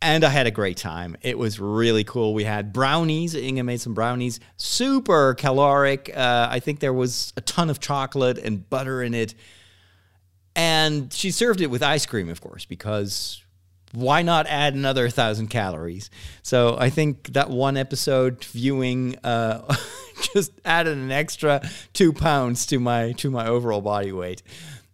and 0.01 0.25
I 0.25 0.29
had 0.29 0.47
a 0.47 0.51
great 0.51 0.77
time. 0.77 1.17
It 1.23 1.39
was 1.39 1.59
really 1.59 2.05
cool. 2.05 2.35
We 2.35 2.45
had 2.45 2.73
brownies. 2.73 3.35
Inge 3.35 3.63
made 3.63 3.81
some 3.81 3.95
brownies, 3.95 4.39
super 4.57 5.35
caloric. 5.35 6.11
Uh, 6.15 6.49
I 6.51 6.61
think 6.61 6.81
there 6.81 6.93
was 6.93 7.33
a 7.37 7.41
ton 7.41 7.69
of 7.71 7.81
chocolate 7.81 8.39
and 8.39 8.69
butter 8.69 9.03
in 9.03 9.15
it. 9.15 9.35
And 10.55 11.13
she 11.13 11.31
served 11.31 11.61
it 11.61 11.69
with 11.69 11.83
ice 11.83 12.07
cream, 12.07 12.29
of 12.29 12.41
course, 12.41 12.65
because 12.65 13.43
why 13.93 14.23
not 14.23 14.47
add 14.47 14.75
another 14.75 15.09
thousand 15.09 15.49
calories? 15.49 16.11
So 16.43 16.77
I 16.79 16.91
think 16.91 17.33
that 17.33 17.51
one 17.51 17.77
episode 17.77 18.45
viewing 18.45 19.17
uh, 19.25 19.75
just 20.35 20.53
added 20.65 20.97
an 20.97 21.11
extra 21.11 21.63
two 21.93 22.13
pounds 22.13 22.67
to 22.67 22.79
my 22.79 23.13
to 23.13 23.31
my 23.31 23.47
overall 23.47 23.81
body 23.81 24.13
weight. 24.13 24.43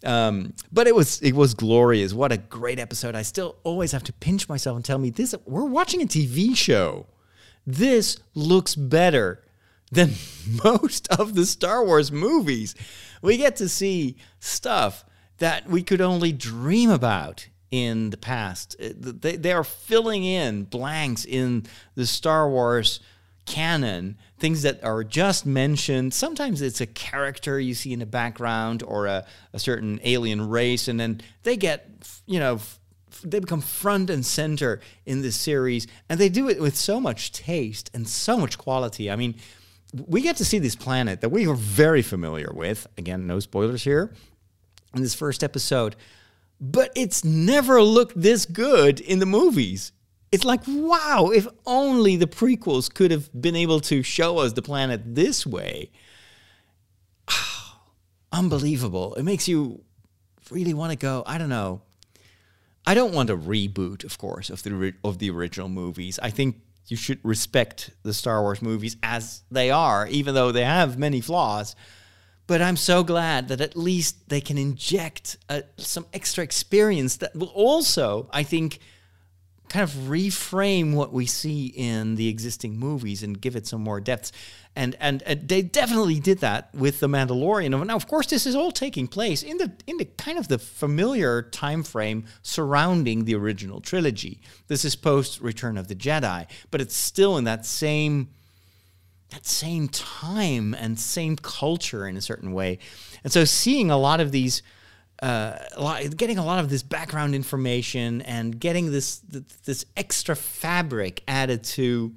Um, 0.04 0.54
but 0.72 0.86
it 0.86 0.94
was 0.94 1.20
it 1.22 1.34
was 1.34 1.54
glorious. 1.54 2.12
What 2.12 2.32
a 2.32 2.36
great 2.36 2.78
episode! 2.78 3.14
I 3.14 3.22
still 3.22 3.56
always 3.64 3.92
have 3.92 4.04
to 4.04 4.12
pinch 4.12 4.48
myself 4.48 4.76
and 4.76 4.84
tell 4.84 4.98
me 4.98 5.10
this: 5.10 5.34
we're 5.46 5.64
watching 5.64 6.02
a 6.02 6.06
TV 6.06 6.56
show. 6.56 7.06
This 7.66 8.18
looks 8.34 8.74
better 8.74 9.42
than 9.90 10.12
most 10.64 11.08
of 11.08 11.34
the 11.34 11.46
Star 11.46 11.84
Wars 11.84 12.12
movies. 12.12 12.74
We 13.22 13.36
get 13.36 13.56
to 13.56 13.68
see 13.68 14.16
stuff 14.40 15.04
that 15.38 15.68
we 15.68 15.82
could 15.82 16.00
only 16.00 16.32
dream 16.32 16.90
about 16.90 17.48
in 17.70 18.10
the 18.10 18.16
past. 18.16 18.76
Uh, 18.80 18.90
they, 18.94 19.36
they 19.36 19.52
are 19.52 19.64
filling 19.64 20.24
in 20.24 20.64
blanks 20.64 21.24
in 21.24 21.64
the 21.94 22.06
Star 22.06 22.48
Wars 22.48 23.00
canon, 23.46 24.16
things 24.38 24.62
that 24.62 24.82
are 24.82 25.04
just 25.04 25.46
mentioned. 25.46 26.14
Sometimes 26.14 26.62
it's 26.62 26.80
a 26.80 26.86
character 26.86 27.60
you 27.60 27.74
see 27.74 27.92
in 27.92 27.98
the 27.98 28.06
background 28.06 28.82
or 28.82 29.06
a, 29.06 29.26
a 29.52 29.58
certain 29.58 30.00
alien 30.04 30.48
race, 30.48 30.88
and 30.88 30.98
then 30.98 31.20
they 31.42 31.56
get, 31.56 31.88
you 32.26 32.38
know, 32.38 32.60
they 33.22 33.38
become 33.38 33.60
front 33.60 34.10
and 34.10 34.24
center 34.24 34.80
in 35.06 35.22
this 35.22 35.36
series, 35.36 35.86
and 36.08 36.18
they 36.18 36.28
do 36.28 36.48
it 36.48 36.60
with 36.60 36.76
so 36.76 37.00
much 37.00 37.32
taste 37.32 37.90
and 37.94 38.08
so 38.08 38.36
much 38.36 38.58
quality. 38.58 39.10
I 39.10 39.16
mean, 39.16 39.36
we 40.06 40.22
get 40.22 40.36
to 40.36 40.44
see 40.44 40.58
this 40.58 40.74
planet 40.74 41.20
that 41.20 41.28
we 41.28 41.46
are 41.46 41.54
very 41.54 42.02
familiar 42.02 42.50
with. 42.52 42.86
Again, 42.98 43.26
no 43.26 43.40
spoilers 43.40 43.84
here 43.84 44.12
in 44.94 45.02
this 45.02 45.14
first 45.14 45.44
episode, 45.44 45.96
but 46.60 46.90
it's 46.96 47.24
never 47.24 47.82
looked 47.82 48.20
this 48.20 48.46
good 48.46 49.00
in 49.00 49.18
the 49.18 49.26
movies 49.26 49.92
it's 50.34 50.44
like, 50.44 50.62
wow, 50.66 51.30
if 51.32 51.46
only 51.64 52.16
the 52.16 52.26
prequels 52.26 52.92
could 52.92 53.12
have 53.12 53.30
been 53.40 53.54
able 53.54 53.78
to 53.82 54.02
show 54.02 54.38
us 54.38 54.52
the 54.52 54.62
planet 54.62 55.14
this 55.14 55.46
way. 55.46 55.92
Unbelievable. 58.32 59.14
It 59.14 59.22
makes 59.22 59.46
you 59.46 59.84
really 60.50 60.74
want 60.74 60.90
to 60.90 60.96
go, 60.96 61.22
I 61.24 61.38
don't 61.38 61.48
know. 61.48 61.82
I 62.84 62.94
don't 62.94 63.14
want 63.14 63.30
a 63.30 63.36
reboot, 63.36 64.02
of 64.02 64.18
course, 64.18 64.50
of 64.50 64.64
the 64.64 64.92
of 65.04 65.18
the 65.20 65.30
original 65.30 65.68
movies. 65.68 66.18
I 66.20 66.30
think 66.30 66.56
you 66.88 66.96
should 66.96 67.20
respect 67.22 67.92
the 68.02 68.12
Star 68.12 68.42
Wars 68.42 68.60
movies 68.60 68.96
as 69.04 69.44
they 69.52 69.70
are, 69.70 70.08
even 70.08 70.34
though 70.34 70.50
they 70.50 70.64
have 70.64 70.98
many 70.98 71.20
flaws. 71.20 71.76
But 72.48 72.60
I'm 72.60 72.76
so 72.76 73.04
glad 73.04 73.48
that 73.48 73.60
at 73.60 73.76
least 73.76 74.28
they 74.28 74.40
can 74.40 74.58
inject 74.58 75.38
uh, 75.48 75.62
some 75.78 76.06
extra 76.12 76.42
experience 76.42 77.18
that 77.18 77.34
will 77.36 77.52
also, 77.54 78.28
I 78.32 78.42
think, 78.42 78.80
kind 79.74 79.82
of 79.82 79.90
reframe 80.06 80.94
what 80.94 81.12
we 81.12 81.26
see 81.26 81.66
in 81.66 82.14
the 82.14 82.28
existing 82.28 82.78
movies 82.78 83.24
and 83.24 83.40
give 83.40 83.56
it 83.56 83.66
some 83.66 83.82
more 83.82 84.00
depth. 84.00 84.30
And, 84.76 84.96
and, 85.00 85.20
and 85.24 85.48
they 85.48 85.62
definitely 85.62 86.20
did 86.20 86.38
that 86.38 86.72
with 86.72 87.00
the 87.00 87.08
Mandalorian. 87.08 87.84
Now, 87.84 87.96
of 87.96 88.06
course, 88.06 88.28
this 88.28 88.46
is 88.46 88.54
all 88.54 88.70
taking 88.70 89.08
place 89.08 89.42
in 89.42 89.56
the 89.56 89.72
in 89.88 89.96
the 89.96 90.04
kind 90.04 90.38
of 90.38 90.46
the 90.46 90.60
familiar 90.60 91.42
time 91.42 91.82
frame 91.82 92.24
surrounding 92.42 93.24
the 93.24 93.34
original 93.34 93.80
trilogy. 93.80 94.40
This 94.68 94.84
is 94.84 94.94
post 94.94 95.40
Return 95.40 95.76
of 95.76 95.88
the 95.88 95.96
Jedi, 95.96 96.46
but 96.70 96.80
it's 96.80 96.94
still 96.94 97.36
in 97.36 97.42
that 97.42 97.66
same 97.66 98.28
that 99.30 99.44
same 99.44 99.88
time 99.88 100.74
and 100.74 101.00
same 101.00 101.34
culture 101.34 102.06
in 102.06 102.16
a 102.16 102.20
certain 102.20 102.52
way. 102.52 102.78
And 103.24 103.32
so, 103.32 103.44
seeing 103.44 103.90
a 103.90 103.98
lot 103.98 104.20
of 104.20 104.30
these 104.30 104.62
uh, 105.22 105.56
getting 106.16 106.38
a 106.38 106.44
lot 106.44 106.58
of 106.58 106.70
this 106.70 106.82
background 106.82 107.34
information 107.34 108.22
and 108.22 108.58
getting 108.58 108.90
this 108.90 109.20
this 109.64 109.84
extra 109.96 110.34
fabric 110.36 111.22
added 111.28 111.64
to 111.64 112.12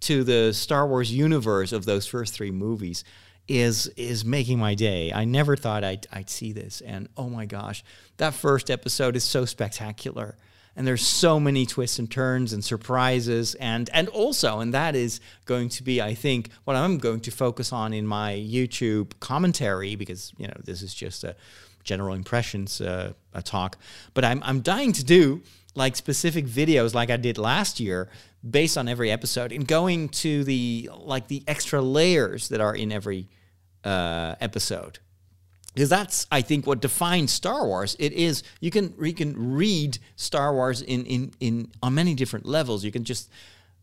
to 0.00 0.24
the 0.24 0.52
Star 0.52 0.86
Wars 0.86 1.12
universe 1.12 1.72
of 1.72 1.84
those 1.84 2.06
first 2.06 2.34
three 2.34 2.50
movies 2.50 3.04
is 3.48 3.88
is 3.96 4.24
making 4.24 4.58
my 4.58 4.74
day. 4.74 5.12
I 5.12 5.24
never 5.24 5.56
thought 5.56 5.82
I'd, 5.82 6.06
I'd 6.12 6.30
see 6.30 6.52
this, 6.52 6.80
and 6.80 7.08
oh 7.16 7.28
my 7.28 7.46
gosh, 7.46 7.82
that 8.16 8.32
first 8.32 8.70
episode 8.70 9.16
is 9.16 9.24
so 9.24 9.44
spectacular, 9.44 10.36
and 10.76 10.86
there's 10.86 11.04
so 11.04 11.40
many 11.40 11.66
twists 11.66 11.98
and 11.98 12.08
turns 12.08 12.52
and 12.52 12.64
surprises, 12.64 13.56
and 13.56 13.90
and 13.92 14.08
also, 14.08 14.60
and 14.60 14.72
that 14.72 14.94
is 14.94 15.20
going 15.46 15.68
to 15.70 15.82
be, 15.82 16.00
I 16.00 16.14
think, 16.14 16.50
what 16.64 16.76
I'm 16.76 16.98
going 16.98 17.20
to 17.20 17.32
focus 17.32 17.72
on 17.72 17.92
in 17.92 18.06
my 18.06 18.34
YouTube 18.34 19.18
commentary 19.18 19.96
because 19.96 20.32
you 20.38 20.46
know 20.46 20.54
this 20.64 20.80
is 20.80 20.94
just 20.94 21.24
a 21.24 21.34
general 21.84 22.14
impressions 22.14 22.80
uh, 22.80 23.12
a 23.32 23.42
talk. 23.42 23.78
But 24.14 24.24
I'm 24.24 24.42
I'm 24.44 24.60
dying 24.60 24.92
to 24.92 25.04
do 25.04 25.42
like 25.74 25.96
specific 25.96 26.46
videos 26.46 26.94
like 26.94 27.10
I 27.10 27.16
did 27.16 27.38
last 27.38 27.80
year 27.80 28.08
based 28.48 28.76
on 28.76 28.88
every 28.88 29.10
episode 29.10 29.52
and 29.52 29.66
going 29.66 30.08
to 30.08 30.44
the 30.44 30.90
like 30.96 31.28
the 31.28 31.42
extra 31.46 31.80
layers 31.80 32.48
that 32.48 32.60
are 32.60 32.74
in 32.74 32.90
every 32.90 33.28
uh, 33.84 34.34
episode 34.40 34.98
because 35.74 35.88
that's 35.88 36.26
I 36.30 36.42
think 36.42 36.66
what 36.66 36.80
defines 36.80 37.32
Star 37.32 37.66
Wars. 37.66 37.96
It 37.98 38.12
is 38.12 38.42
you 38.60 38.70
can 38.70 38.94
you 39.00 39.14
can 39.14 39.54
read 39.54 39.98
Star 40.16 40.52
Wars 40.52 40.82
in 40.82 41.04
in 41.06 41.32
in 41.40 41.70
on 41.82 41.94
many 41.94 42.14
different 42.14 42.46
levels. 42.46 42.84
You 42.84 42.92
can 42.92 43.04
just 43.04 43.30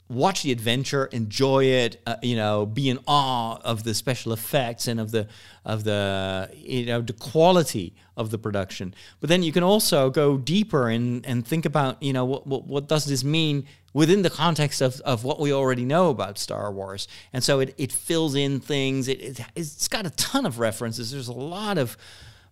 watch 0.09 0.43
the 0.43 0.51
adventure, 0.51 1.05
enjoy 1.05 1.65
it, 1.65 2.01
uh, 2.05 2.15
you 2.21 2.35
know, 2.35 2.65
be 2.65 2.89
in 2.89 2.99
awe 3.07 3.59
of 3.63 3.83
the 3.83 3.93
special 3.93 4.31
effects 4.31 4.87
and 4.87 4.99
of 4.99 5.11
the 5.11 5.27
of 5.65 5.83
the 5.83 6.49
you 6.55 6.85
know 6.85 7.01
the 7.01 7.13
quality 7.13 7.93
of 8.15 8.31
the 8.31 8.37
production. 8.37 8.93
But 9.19 9.29
then 9.29 9.43
you 9.43 9.51
can 9.51 9.63
also 9.63 10.09
go 10.09 10.37
deeper 10.37 10.89
and 10.89 11.25
and 11.25 11.45
think 11.45 11.65
about 11.65 12.01
you 12.01 12.13
know 12.13 12.25
what 12.25 12.47
what, 12.47 12.65
what 12.65 12.87
does 12.87 13.05
this 13.05 13.23
mean 13.23 13.65
within 13.93 14.21
the 14.21 14.29
context 14.29 14.81
of, 14.81 15.01
of 15.01 15.23
what 15.23 15.39
we 15.39 15.51
already 15.51 15.83
know 15.83 16.09
about 16.09 16.37
Star 16.37 16.71
Wars. 16.71 17.07
And 17.33 17.43
so 17.43 17.59
it, 17.59 17.73
it 17.79 17.91
fills 17.91 18.35
in 18.35 18.59
things. 18.59 19.07
It, 19.07 19.19
it 19.21 19.39
it's 19.55 19.87
got 19.87 20.05
a 20.05 20.11
ton 20.11 20.45
of 20.45 20.59
references. 20.59 21.11
There's 21.11 21.27
a 21.27 21.33
lot 21.33 21.77
of 21.77 21.97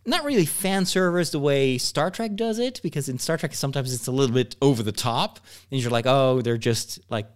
not 0.06 0.24
really 0.24 0.46
fan 0.46 0.86
service 0.86 1.32
the 1.32 1.40
way 1.40 1.78
Star 1.78 2.12
Trek 2.12 2.36
does 2.36 2.60
it, 2.60 2.80
because 2.84 3.10
in 3.10 3.18
Star 3.18 3.38
Trek 3.38 3.54
sometimes 3.54 3.94
it's 3.94 4.08
a 4.08 4.12
little 4.12 4.34
bit 4.34 4.56
over 4.62 4.84
the 4.84 4.92
top, 4.92 5.40
and 5.72 5.80
you're 5.80 5.92
like, 5.92 6.06
oh, 6.06 6.42
they're 6.42 6.58
just 6.58 7.00
like 7.10 7.28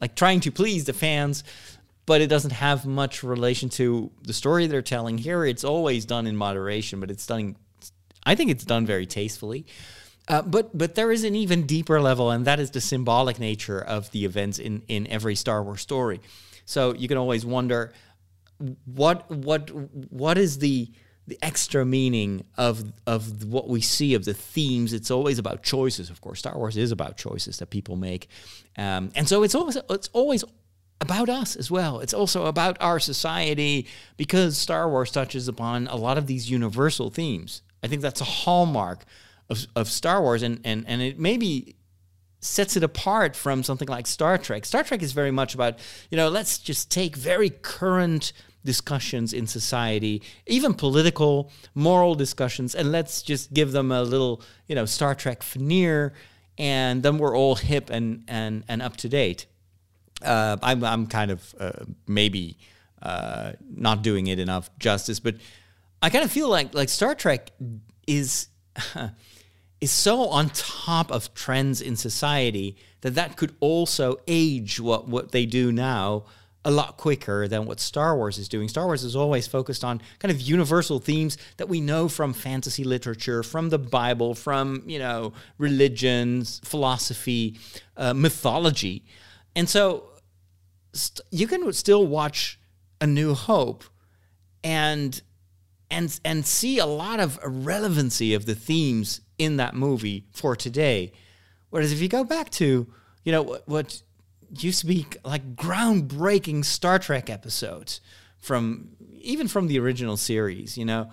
like 0.00 0.14
trying 0.14 0.40
to 0.40 0.50
please 0.50 0.84
the 0.84 0.92
fans, 0.92 1.44
but 2.06 2.20
it 2.20 2.28
doesn't 2.28 2.52
have 2.52 2.86
much 2.86 3.22
relation 3.22 3.68
to 3.70 4.10
the 4.22 4.32
story 4.32 4.66
they're 4.66 4.82
telling. 4.82 5.18
Here, 5.18 5.44
it's 5.44 5.64
always 5.64 6.04
done 6.04 6.26
in 6.26 6.36
moderation, 6.36 7.00
but 7.00 7.10
it's 7.10 7.26
done. 7.26 7.56
I 8.24 8.34
think 8.34 8.50
it's 8.50 8.64
done 8.64 8.86
very 8.86 9.06
tastefully. 9.06 9.66
Uh, 10.28 10.42
but 10.42 10.76
but 10.76 10.94
there 10.94 11.10
is 11.10 11.24
an 11.24 11.34
even 11.34 11.66
deeper 11.66 12.00
level, 12.00 12.30
and 12.30 12.44
that 12.46 12.60
is 12.60 12.70
the 12.70 12.80
symbolic 12.80 13.38
nature 13.38 13.80
of 13.80 14.10
the 14.12 14.24
events 14.24 14.58
in 14.58 14.82
in 14.88 15.06
every 15.08 15.34
Star 15.34 15.62
Wars 15.62 15.80
story. 15.80 16.20
So 16.64 16.94
you 16.94 17.08
can 17.08 17.18
always 17.18 17.44
wonder 17.44 17.92
what 18.84 19.30
what 19.30 19.70
what 19.70 20.38
is 20.38 20.58
the 20.58 20.90
the 21.30 21.38
extra 21.42 21.84
meaning 21.86 22.44
of 22.56 22.92
of 23.06 23.44
what 23.44 23.68
we 23.68 23.80
see 23.80 24.14
of 24.14 24.24
the 24.24 24.34
themes. 24.34 24.92
It's 24.92 25.10
always 25.10 25.38
about 25.38 25.62
choices, 25.62 26.10
of 26.10 26.20
course. 26.20 26.40
Star 26.40 26.56
Wars 26.56 26.76
is 26.76 26.92
about 26.92 27.16
choices 27.16 27.58
that 27.58 27.70
people 27.70 27.96
make, 27.96 28.28
um, 28.76 29.10
and 29.14 29.26
so 29.28 29.42
it's 29.42 29.54
always 29.54 29.78
it's 29.88 30.10
always 30.12 30.44
about 31.00 31.28
us 31.28 31.56
as 31.56 31.70
well. 31.70 32.00
It's 32.00 32.12
also 32.12 32.46
about 32.46 32.76
our 32.80 33.00
society 33.00 33.86
because 34.16 34.58
Star 34.58 34.88
Wars 34.90 35.10
touches 35.10 35.48
upon 35.48 35.86
a 35.86 35.96
lot 35.96 36.18
of 36.18 36.26
these 36.26 36.50
universal 36.50 37.10
themes. 37.10 37.62
I 37.82 37.88
think 37.88 38.02
that's 38.02 38.20
a 38.20 38.24
hallmark 38.24 39.04
of, 39.48 39.66
of 39.74 39.88
Star 39.88 40.20
Wars, 40.20 40.42
and, 40.42 40.60
and, 40.64 40.84
and 40.86 41.00
it 41.00 41.18
maybe 41.18 41.76
sets 42.40 42.76
it 42.76 42.82
apart 42.82 43.36
from 43.36 43.62
something 43.62 43.88
like 43.88 44.06
Star 44.06 44.38
Trek. 44.38 44.64
Star 44.64 44.82
Trek 44.82 45.02
is 45.02 45.12
very 45.12 45.30
much 45.30 45.54
about, 45.54 45.78
you 46.10 46.16
know, 46.16 46.28
let's 46.28 46.58
just 46.58 46.90
take 46.90 47.16
very 47.16 47.50
current 47.50 48.32
discussions 48.64 49.32
in 49.32 49.46
society, 49.46 50.22
even 50.46 50.74
political, 50.74 51.50
moral 51.74 52.14
discussions, 52.14 52.74
and 52.74 52.92
let's 52.92 53.22
just 53.22 53.52
give 53.52 53.72
them 53.72 53.90
a 53.92 54.02
little, 54.02 54.42
you 54.66 54.74
know, 54.74 54.84
Star 54.84 55.14
Trek 55.14 55.42
veneer, 55.42 56.12
and 56.58 57.02
then 57.02 57.18
we're 57.18 57.36
all 57.36 57.56
hip 57.56 57.90
and 57.90 58.24
and 58.28 58.64
and 58.68 58.82
up 58.82 58.96
to 58.98 59.08
date. 59.08 59.46
Uh, 60.22 60.56
I'm 60.62 60.84
I'm 60.84 61.06
kind 61.06 61.30
of 61.30 61.54
uh, 61.58 61.84
maybe 62.06 62.58
uh, 63.02 63.52
not 63.68 64.02
doing 64.02 64.26
it 64.26 64.38
enough 64.38 64.70
justice, 64.78 65.20
but 65.20 65.36
I 66.02 66.10
kind 66.10 66.24
of 66.24 66.30
feel 66.30 66.48
like 66.48 66.74
like 66.74 66.88
Star 66.88 67.14
Trek 67.14 67.50
is. 68.06 68.48
is 69.80 69.90
so 69.90 70.28
on 70.28 70.50
top 70.50 71.10
of 71.10 71.32
trends 71.32 71.80
in 71.80 71.96
society 71.96 72.76
that 73.00 73.14
that 73.14 73.36
could 73.36 73.54
also 73.60 74.16
age 74.26 74.78
what, 74.78 75.08
what 75.08 75.32
they 75.32 75.46
do 75.46 75.72
now 75.72 76.24
a 76.64 76.70
lot 76.70 76.96
quicker 76.96 77.48
than 77.48 77.64
what 77.64 77.80
Star 77.80 78.16
Wars 78.16 78.36
is 78.36 78.48
doing. 78.48 78.68
Star 78.68 78.86
Wars 78.86 79.02
is 79.02 79.16
always 79.16 79.46
focused 79.46 79.82
on 79.82 80.00
kind 80.18 80.30
of 80.30 80.40
universal 80.40 80.98
themes 80.98 81.38
that 81.56 81.68
we 81.68 81.80
know 81.80 82.08
from 82.08 82.32
fantasy 82.32 82.84
literature, 82.84 83.42
from 83.42 83.70
the 83.70 83.78
Bible, 83.78 84.34
from 84.34 84.82
you 84.86 84.98
know 84.98 85.32
religions, 85.58 86.60
philosophy, 86.64 87.58
uh, 87.96 88.12
mythology, 88.12 89.04
and 89.56 89.68
so 89.68 90.04
st- 90.92 91.26
you 91.30 91.46
can 91.46 91.72
still 91.72 92.06
watch 92.06 92.58
A 93.00 93.06
New 93.06 93.34
Hope 93.34 93.84
and 94.62 95.20
and 95.90 96.20
and 96.24 96.44
see 96.44 96.78
a 96.78 96.86
lot 96.86 97.20
of 97.20 97.38
relevancy 97.42 98.34
of 98.34 98.44
the 98.44 98.54
themes 98.54 99.22
in 99.38 99.56
that 99.56 99.74
movie 99.74 100.26
for 100.30 100.54
today. 100.54 101.12
Whereas 101.70 101.92
if 101.92 102.00
you 102.00 102.08
go 102.08 102.24
back 102.24 102.50
to 102.50 102.86
you 103.24 103.32
know 103.32 103.42
what, 103.42 103.68
what 103.68 104.02
used 104.58 104.80
to 104.80 104.86
be 104.86 105.06
like 105.24 105.56
groundbreaking 105.56 106.64
Star 106.64 106.98
Trek 106.98 107.30
episodes 107.30 108.00
from 108.38 108.90
even 109.20 109.48
from 109.48 109.66
the 109.66 109.78
original 109.78 110.16
series, 110.16 110.76
you 110.76 110.84
know. 110.84 111.10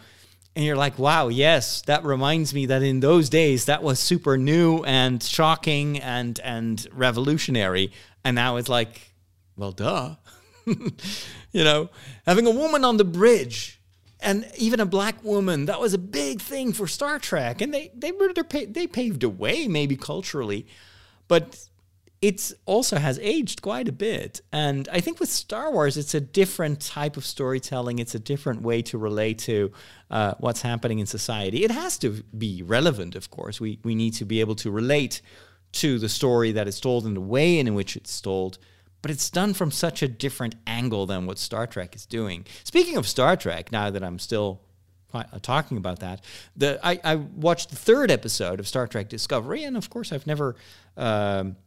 And 0.56 0.66
you're 0.66 0.76
like, 0.76 0.98
wow, 0.98 1.28
yes, 1.28 1.84
that 1.84 2.04
reminds 2.04 2.54
me 2.54 2.66
that 2.66 2.82
in 2.82 3.00
those 3.00 3.30
days 3.30 3.66
that 3.66 3.84
was 3.84 4.00
super 4.00 4.38
new 4.38 4.84
and 4.84 5.22
shocking 5.22 6.00
and 6.00 6.40
and 6.44 6.88
revolutionary. 6.92 7.92
And 8.24 8.36
now 8.36 8.56
it's 8.56 8.70
like, 8.70 9.14
well, 9.56 9.72
duh. 9.72 10.16
you 10.66 11.64
know, 11.64 11.90
having 12.26 12.48
a 12.48 12.52
woman 12.52 12.84
on 12.84 12.98
the 12.98 13.06
bridge 13.06 13.80
and 14.20 14.50
even 14.58 14.80
a 14.80 14.86
black 14.86 15.24
woman 15.24 15.66
that 15.66 15.80
was 15.80 15.94
a 15.94 16.00
big 16.00 16.42
thing 16.42 16.74
for 16.74 16.88
Star 16.88 17.20
Trek, 17.20 17.62
and 17.62 17.74
they 17.74 17.92
they 17.96 18.12
they 18.66 18.88
paved 18.88 19.24
a 19.24 19.30
way 19.30 19.68
maybe 19.68 19.96
culturally, 19.96 20.66
but 21.28 21.67
it 22.22 22.52
also 22.66 22.98
has 22.98 23.20
aged 23.20 23.62
quite 23.62 23.88
a 23.88 23.92
bit. 23.92 24.42
And 24.52 24.90
I 24.92 25.02
think 25.02 25.20
with 25.20 25.30
Star 25.30 25.72
Wars, 25.72 25.98
it's 25.98 26.16
a 26.16 26.20
different 26.22 26.82
type 26.82 27.16
of 27.16 27.26
storytelling. 27.26 28.00
It's 28.00 28.16
a 28.16 28.20
different 28.20 28.64
way 28.64 28.82
to 28.84 28.98
relate 28.98 29.38
to 29.40 29.72
uh, 30.10 30.34
what's 30.40 30.64
happening 30.64 31.00
in 31.00 31.06
society. 31.06 31.64
It 31.64 31.72
has 31.72 31.98
to 32.00 32.24
be 32.36 32.64
relevant, 32.64 33.16
of 33.16 33.30
course. 33.30 33.62
We, 33.62 33.80
we 33.84 33.94
need 33.94 34.14
to 34.16 34.26
be 34.26 34.40
able 34.40 34.56
to 34.56 34.72
relate 34.72 35.22
to 35.74 36.00
the 36.00 36.10
story 36.10 36.52
that 36.54 36.68
is 36.68 36.80
told 36.80 37.06
and 37.06 37.16
the 37.16 37.22
way 37.22 37.60
in 37.60 37.76
which 37.76 37.96
it's 37.96 38.20
told. 38.20 38.58
But 39.04 39.12
it's 39.12 39.30
done 39.30 39.54
from 39.54 39.70
such 39.70 40.02
a 40.02 40.08
different 40.08 40.56
angle 40.66 41.06
than 41.06 41.28
what 41.28 41.38
Star 41.38 41.68
Trek 41.68 41.96
is 41.96 42.08
doing. 42.08 42.46
Speaking 42.64 42.98
of 42.98 43.08
Star 43.08 43.36
Trek, 43.36 43.72
now 43.72 43.92
that 43.92 44.04
I'm 44.04 44.18
still 44.18 44.62
uh, 45.14 45.24
talking 45.44 45.78
about 45.78 46.00
that, 46.00 46.24
the 46.56 46.80
I, 46.84 47.00
I 47.04 47.16
watched 47.16 47.70
the 47.70 47.76
third 47.76 48.10
episode 48.10 48.60
of 48.60 48.68
Star 48.68 48.88
Trek 48.88 49.08
Discovery, 49.08 49.64
and 49.66 49.78
of 49.78 49.92
course, 49.92 50.12
I've 50.12 50.26
never. 50.26 50.56
Um, 50.98 51.58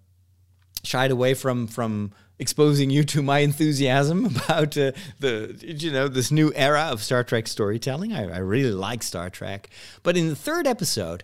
shied 0.82 1.10
away 1.10 1.34
from 1.34 1.66
from 1.66 2.12
exposing 2.38 2.88
you 2.88 3.04
to 3.04 3.22
my 3.22 3.40
enthusiasm 3.40 4.24
about 4.44 4.76
uh, 4.76 4.92
the 5.18 5.56
you 5.60 5.92
know 5.92 6.08
this 6.08 6.30
new 6.30 6.52
era 6.54 6.88
of 6.90 7.02
Star 7.02 7.22
Trek 7.22 7.46
storytelling. 7.46 8.12
I, 8.12 8.36
I, 8.36 8.38
really 8.38 8.72
like 8.72 9.02
Star 9.02 9.30
Trek, 9.30 9.68
but 10.02 10.16
in 10.16 10.28
the 10.28 10.36
third 10.36 10.66
episode, 10.66 11.22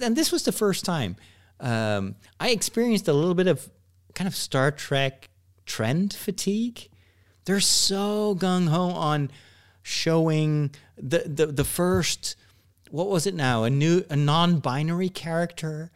and 0.00 0.16
this 0.16 0.30
was 0.30 0.44
the 0.44 0.52
first 0.52 0.84
time 0.84 1.16
um, 1.62 2.16
I 2.40 2.50
experienced 2.50 3.08
a 3.08 3.12
little 3.12 3.34
bit 3.34 3.46
of 3.46 3.70
kind 4.14 4.28
of 4.28 4.34
Star 4.34 4.70
Trek 4.70 5.30
trend 5.64 6.12
fatigue. 6.12 6.88
They're 7.44 7.60
so 7.60 8.34
gung 8.34 8.68
ho 8.68 8.90
on 8.90 9.30
showing 9.82 10.72
the, 10.96 11.20
the 11.20 11.46
the 11.46 11.64
first 11.64 12.36
what 12.90 13.08
was 13.08 13.26
it 13.26 13.34
now 13.34 13.64
a 13.64 13.70
new 13.70 14.04
a 14.10 14.16
non-binary 14.16 15.08
character 15.08 15.90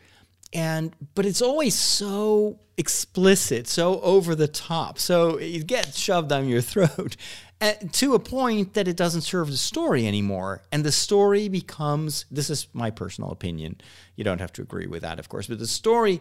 and 0.57 0.97
but 1.15 1.27
it's 1.27 1.43
always 1.43 1.75
so 1.75 2.59
explicit 2.79 3.69
so 3.69 4.01
over 4.01 4.35
the 4.35 4.49
top. 4.49 4.99
So 4.99 5.37
it 5.37 5.67
gets 5.67 5.99
shoved 5.99 6.31
down 6.31 6.49
your 6.49 6.61
throat 6.73 7.17
eh, 7.61 7.75
to 7.93 8.15
a 8.15 8.19
point 8.19 8.73
that 8.73 8.89
it 8.89 8.97
doesn't 8.97 9.21
serve 9.21 9.51
the 9.51 9.59
story 9.59 10.07
anymore. 10.09 10.63
And 10.73 10.83
the 10.83 10.93
story 10.93 11.49
becomes 11.49 12.25
this 12.31 12.49
is 12.49 12.69
my 12.73 12.91
personal 12.91 13.31
opinion 13.31 13.77
you 14.17 14.25
don't 14.25 14.41
have 14.41 14.53
to 14.55 14.63
agree 14.63 14.87
with 14.87 15.03
that 15.03 15.19
of 15.19 15.29
course 15.29 15.47
but 15.47 15.59
the 15.59 15.67
story 15.67 16.21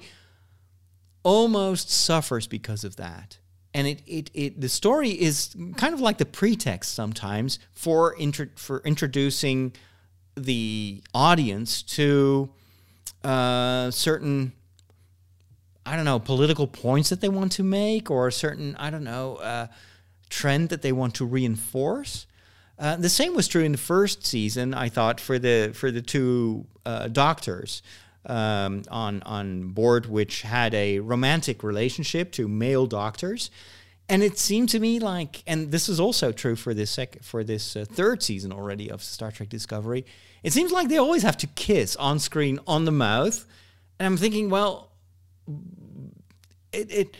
almost 1.23 1.89
suffers 1.89 2.45
because 2.45 2.83
of 2.83 2.97
that. 2.97 3.39
And 3.73 3.87
it, 3.87 4.01
it, 4.05 4.31
it 4.33 4.61
the 4.61 4.69
story 4.69 5.09
is 5.09 5.55
kind 5.77 5.93
of 5.93 6.01
like 6.01 6.17
the 6.17 6.25
pretext 6.25 6.93
sometimes 6.93 7.57
for 7.71 8.15
intro, 8.17 8.47
for 8.55 8.81
introducing 8.85 9.73
the 10.35 11.01
audience 11.13 11.81
to 11.81 12.49
uh, 13.25 13.91
certain 13.91 14.53
I 15.85 15.95
don't 15.95 16.05
know 16.05 16.19
political 16.19 16.67
points 16.67 17.09
that 17.09 17.21
they 17.21 17.29
want 17.29 17.51
to 17.53 17.63
make 17.63 18.09
or 18.09 18.27
a 18.27 18.31
certain 18.31 18.75
I 18.77 18.89
don't 18.89 19.03
know 19.03 19.35
uh, 19.37 19.67
trend 20.29 20.69
that 20.69 20.81
they 20.81 20.91
want 20.91 21.15
to 21.15 21.25
reinforce. 21.25 22.27
Uh, 22.77 22.97
the 22.97 23.09
same 23.09 23.35
was 23.35 23.47
true 23.47 23.63
in 23.63 23.71
the 23.71 23.77
first 23.77 24.25
season. 24.25 24.73
I 24.73 24.89
thought 24.89 25.19
for 25.19 25.39
the 25.39 25.71
for 25.73 25.91
the 25.91 26.01
two 26.01 26.65
uh, 26.85 27.07
doctors 27.07 27.81
um, 28.25 28.83
on 28.89 29.21
on 29.23 29.69
board, 29.69 30.07
which 30.07 30.41
had 30.41 30.73
a 30.73 30.99
romantic 30.99 31.63
relationship 31.63 32.31
to 32.33 32.47
male 32.47 32.85
doctors, 32.85 33.49
and 34.07 34.21
it 34.21 34.37
seemed 34.37 34.69
to 34.69 34.79
me 34.79 34.99
like, 34.99 35.43
and 35.47 35.71
this 35.71 35.89
is 35.89 35.99
also 35.99 36.31
true 36.31 36.55
for 36.55 36.73
this 36.73 36.91
sec- 36.91 37.23
for 37.23 37.43
this 37.43 37.75
uh, 37.75 37.85
third 37.89 38.21
season 38.21 38.51
already 38.51 38.89
of 38.91 39.01
Star 39.01 39.31
Trek 39.31 39.49
Discovery. 39.49 40.05
It 40.43 40.53
seems 40.53 40.71
like 40.71 40.89
they 40.89 40.97
always 40.97 41.23
have 41.23 41.37
to 41.37 41.47
kiss 41.47 41.95
on 41.95 42.19
screen 42.19 42.59
on 42.67 42.85
the 42.85 42.91
mouth, 42.91 43.45
and 43.99 44.05
I'm 44.05 44.17
thinking, 44.17 44.49
well, 44.49 44.91
it 46.71 46.91
it, 46.91 47.17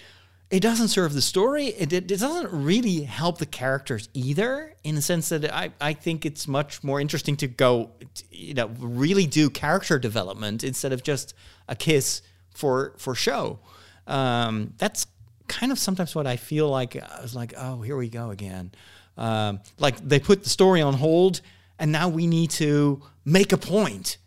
it 0.51 0.59
doesn't 0.59 0.89
serve 0.89 1.13
the 1.13 1.21
story. 1.21 1.67
It, 1.67 1.91
it, 1.91 2.11
it 2.11 2.19
doesn't 2.19 2.51
really 2.51 3.01
help 3.01 3.39
the 3.39 3.47
characters 3.47 4.09
either, 4.13 4.75
in 4.83 4.93
the 4.93 5.01
sense 5.01 5.29
that 5.29 5.51
I 5.51 5.71
I 5.81 5.93
think 5.93 6.23
it's 6.23 6.47
much 6.47 6.83
more 6.83 7.01
interesting 7.01 7.35
to 7.37 7.47
go, 7.47 7.91
you 8.29 8.53
know, 8.53 8.67
really 8.77 9.25
do 9.25 9.49
character 9.49 9.97
development 9.97 10.63
instead 10.63 10.93
of 10.93 11.01
just 11.01 11.33
a 11.67 11.75
kiss 11.75 12.21
for 12.53 12.93
for 12.97 13.15
show. 13.15 13.59
Um, 14.05 14.73
that's 14.77 15.07
kind 15.47 15.71
of 15.71 15.79
sometimes 15.79 16.15
what 16.15 16.27
I 16.27 16.35
feel 16.37 16.69
like. 16.69 16.95
I 16.95 17.21
was 17.21 17.35
like, 17.35 17.53
oh, 17.57 17.81
here 17.81 17.97
we 17.97 18.09
go 18.09 18.31
again. 18.31 18.71
Um, 19.17 19.59
like 19.79 19.97
they 19.97 20.19
put 20.19 20.43
the 20.43 20.49
story 20.49 20.81
on 20.81 20.93
hold, 20.93 21.41
and 21.79 21.91
now 21.91 22.09
we 22.09 22.27
need 22.27 22.51
to 22.51 23.01
make 23.23 23.51
a 23.51 23.57
point. 23.57 24.17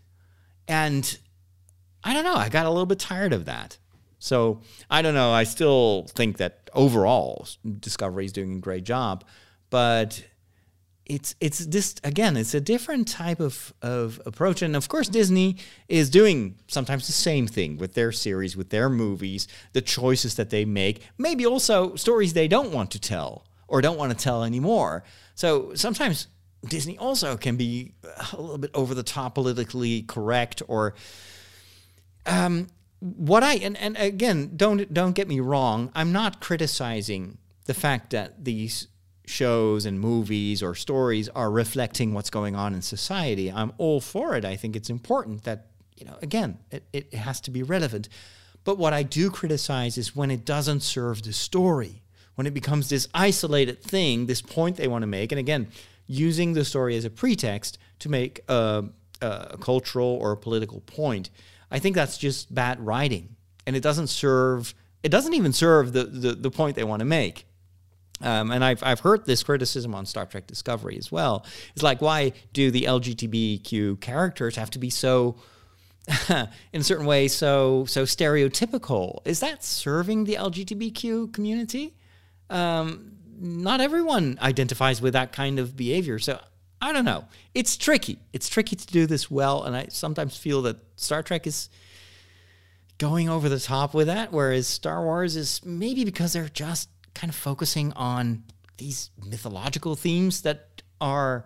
And 0.67 1.19
I 2.05 2.15
don't 2.15 2.25
know. 2.25 2.35
I 2.35 2.49
got 2.49 2.67
a 2.67 2.71
little 2.71 2.87
bit 2.87 2.99
tired 2.99 3.33
of 3.33 3.47
that. 3.47 3.79
So 4.19 4.63
I 4.91 5.03
don't 5.03 5.15
know. 5.15 5.31
I 5.31 5.45
still 5.45 6.07
think 6.09 6.39
that 6.39 6.71
overall 6.75 7.47
Discovery 7.79 8.25
is 8.25 8.33
doing 8.33 8.57
a 8.57 8.61
great 8.61 8.85
job, 8.85 9.25
but 9.71 10.25
it's 11.09 11.35
it's 11.41 11.65
this 11.67 11.95
again 12.05 12.37
it's 12.37 12.55
a 12.55 12.61
different 12.61 13.09
type 13.09 13.41
of, 13.41 13.73
of 13.83 14.21
approach. 14.27 14.63
And 14.63 14.77
of 14.77 14.89
course 14.89 15.09
disney 15.09 15.57
is 15.89 16.11
doing 16.11 16.57
sometimes 16.69 17.07
the 17.07 17.13
same 17.13 17.47
thing 17.47 17.79
with 17.79 17.95
their 17.95 18.13
series 18.13 18.57
with 18.57 18.71
their 18.71 18.89
movies 18.89 19.49
the 19.73 19.81
choices 19.81 20.35
that 20.35 20.51
they 20.51 20.65
make 20.65 21.03
maybe 21.17 21.47
also 21.47 21.95
stories 21.97 22.35
they 22.35 22.49
don't 22.49 22.73
want 22.73 22.91
to 22.93 23.01
tell 23.01 23.47
or 23.67 23.81
don't 23.83 23.99
want 23.99 24.17
to 24.17 24.17
tell 24.17 24.45
anymore. 24.45 25.05
So 25.35 25.75
sometimes 25.75 26.29
disney 26.67 26.99
also 26.99 27.37
can 27.37 27.57
be 27.57 27.93
a 28.33 28.41
little 28.41 28.59
bit 28.59 28.71
over 28.75 28.95
the 28.95 29.03
top 29.03 29.35
politically 29.35 30.03
correct 30.03 30.63
or 30.69 30.95
um, 32.27 32.67
what 33.01 33.45
i 33.45 33.55
and, 33.55 33.77
and 33.77 33.97
again 33.97 34.53
don't 34.57 34.93
don't 34.93 35.13
get 35.13 35.27
me 35.27 35.41
wrong. 35.41 35.91
I'm 35.95 36.13
not 36.13 36.41
criticizing 36.41 37.39
the 37.65 37.75
fact 37.75 38.11
that 38.11 38.45
these 38.45 38.89
shows 39.29 39.87
and 39.87 40.01
movies 40.01 40.63
or 40.63 40.75
stories 40.75 41.29
are 41.31 41.51
reflecting 41.51 42.15
what's 42.15 42.31
going 42.31 42.57
on 42.57 42.75
in 42.75 42.83
society. 42.83 43.51
I'm 43.51 43.73
all 43.79 44.01
for 44.01 44.37
it. 44.37 44.45
I 44.45 44.57
think 44.57 44.77
it's 44.77 44.91
important 44.91 45.45
that, 45.45 45.67
you 45.97 46.05
know, 46.05 46.17
again, 46.23 46.59
it, 46.71 46.85
it 46.93 47.15
has 47.15 47.41
to 47.43 47.51
be 47.51 47.63
relevant. 47.63 48.09
But 48.65 48.79
what 48.79 48.93
I 48.93 49.03
do 49.03 49.31
criticize 49.31 49.97
is 49.99 50.15
when 50.15 50.31
it 50.31 50.45
doesn't 50.45 50.81
serve 50.81 51.23
the 51.23 51.33
story, 51.33 52.03
when 52.35 52.47
it 52.47 52.55
becomes 52.55 52.89
this 52.89 53.09
isolated 53.15 53.83
thing, 53.83 54.27
this 54.27 54.43
point 54.43 54.77
they 54.77 54.89
want 54.89 55.03
to 55.03 55.07
make, 55.07 55.33
and 55.33 55.39
again, 55.39 55.69
using 56.07 56.53
the 56.53 56.65
story 56.65 56.97
as 56.97 57.05
a 57.05 57.11
pretext 57.11 57.79
to 58.01 58.09
make 58.09 58.41
a, 58.49 58.85
a 59.21 59.57
cultural 59.59 60.19
or 60.21 60.33
a 60.33 60.37
political 60.37 60.81
point, 60.81 61.31
I 61.71 61.79
think 61.79 61.97
that's 61.97 62.17
just 62.17 62.55
bad 62.55 62.81
writing, 62.85 63.37
and 63.67 63.75
it 63.77 63.83
doesn't 63.83 64.07
serve. 64.07 64.75
It 65.03 65.11
doesn't 65.11 65.35
even 65.35 65.53
serve 65.53 65.93
the 65.93 66.05
the, 66.05 66.33
the 66.33 66.51
point 66.51 66.77
they 66.77 66.85
want 66.85 67.01
to 67.01 67.05
make. 67.07 67.47
Um, 68.21 68.51
and 68.51 68.65
I've, 68.65 68.83
I've 68.83 69.01
heard 69.01 69.27
this 69.27 69.43
criticism 69.43 69.95
on 69.95 70.07
Star 70.07 70.27
Trek 70.27 70.47
Discovery 70.47 70.99
as 70.99 71.13
well. 71.13 71.47
It's 71.75 71.83
like, 71.83 72.01
why 72.01 72.33
do 72.53 72.71
the 72.71 72.83
LGBTQ 72.83 74.01
characters 74.01 74.57
have 74.57 74.71
to 74.71 74.79
be 74.79 74.91
so, 74.91 75.37
in 76.29 76.81
a 76.81 76.85
certain 76.85 77.07
way, 77.07 77.29
so 77.29 77.85
so 77.87 78.05
stereotypical? 78.05 79.21
Is 79.25 79.41
that 79.41 79.63
serving 79.63 80.25
the 80.25 80.35
LGBTQ 80.35 81.33
community? 81.33 81.95
Um, 82.51 83.13
not 83.41 83.81
everyone 83.81 84.39
identifies 84.43 85.01
with 85.01 85.13
that 85.13 85.33
kind 85.33 85.59
of 85.59 85.77
behavior. 85.77 86.19
So 86.19 86.41
I 86.81 86.93
don't 86.93 87.05
know. 87.05 87.25
It's 87.55 87.77
tricky. 87.77 88.19
It's 88.33 88.49
tricky 88.49 88.77
to 88.77 88.87
do 88.87 89.07
this 89.07 89.31
well, 89.31 89.65
and 89.65 89.77
I 89.77 89.87
sometimes 89.91 90.37
feel 90.37 90.63
that 90.63 90.77
Star 90.97 91.23
Trek 91.23 91.47
is 91.47 91.69
going 92.99 93.29
over 93.29 93.49
the 93.49 93.61
top 93.61 93.95
with 93.95 94.09
that, 94.09 94.33
whereas 94.33 94.67
Star 94.67 95.03
Wars 95.03 95.37
is 95.37 95.65
maybe 95.65 96.05
because 96.05 96.33
they're 96.33 96.49
just 96.49 96.89
kind 97.15 97.31
of 97.31 97.37
focusing 97.37 97.93
on 97.95 98.45
these 98.77 99.11
mythological 99.25 99.95
themes 99.97 100.43
that 100.43 100.83
are 101.01 101.45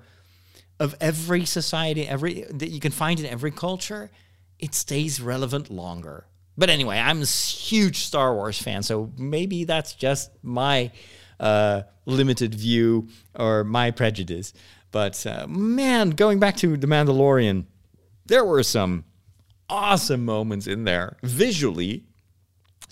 of 0.79 0.95
every 1.01 1.45
society, 1.45 2.07
every 2.07 2.45
that 2.51 2.71
you 2.71 2.81
can 2.81 2.93
find 2.93 3.21
in 3.21 3.27
every 3.27 3.51
culture, 3.51 4.11
it 4.59 4.75
stays 4.75 5.21
relevant 5.21 5.71
longer. 5.71 6.27
But 6.57 6.71
anyway, 6.71 6.99
I'm 6.99 7.23
a 7.23 7.27
huge 7.27 8.05
Star 8.05 8.35
Wars 8.35 8.61
fan, 8.61 8.83
so 8.83 9.11
maybe 9.17 9.65
that's 9.65 9.95
just 9.95 10.31
my 10.43 10.91
uh, 11.41 11.83
limited 12.05 12.55
view 12.55 13.09
or 13.35 13.65
my 13.65 13.91
prejudice. 13.91 14.53
But 14.91 15.25
uh, 15.27 15.47
man, 15.49 16.11
going 16.11 16.39
back 16.39 16.57
to 16.59 16.77
The 16.77 16.87
Mandalorian, 16.87 17.65
there 18.27 18.45
were 18.45 18.63
some 18.63 19.05
awesome 19.71 20.25
moments 20.25 20.67
in 20.67 20.85
there 20.85 21.17
visually 21.23 22.05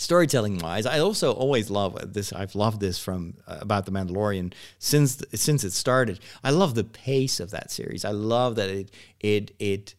storytelling 0.00 0.58
wise 0.58 0.86
i 0.86 0.98
also 0.98 1.32
always 1.32 1.70
love 1.70 2.14
this 2.14 2.32
i've 2.32 2.54
loved 2.54 2.80
this 2.80 2.98
from 2.98 3.34
uh, 3.46 3.58
about 3.60 3.84
the 3.86 3.92
mandalorian 3.92 4.52
since 4.78 5.22
since 5.34 5.64
it 5.64 5.72
started. 5.72 6.20
I 6.42 6.50
love 6.50 6.74
the 6.74 6.84
pace 6.84 7.40
of 7.40 7.50
that 7.50 7.70
series. 7.70 8.04
I 8.04 8.10
love 8.10 8.56
that 8.56 8.68
it 8.68 8.90
it 9.20 9.52
it 9.58 9.94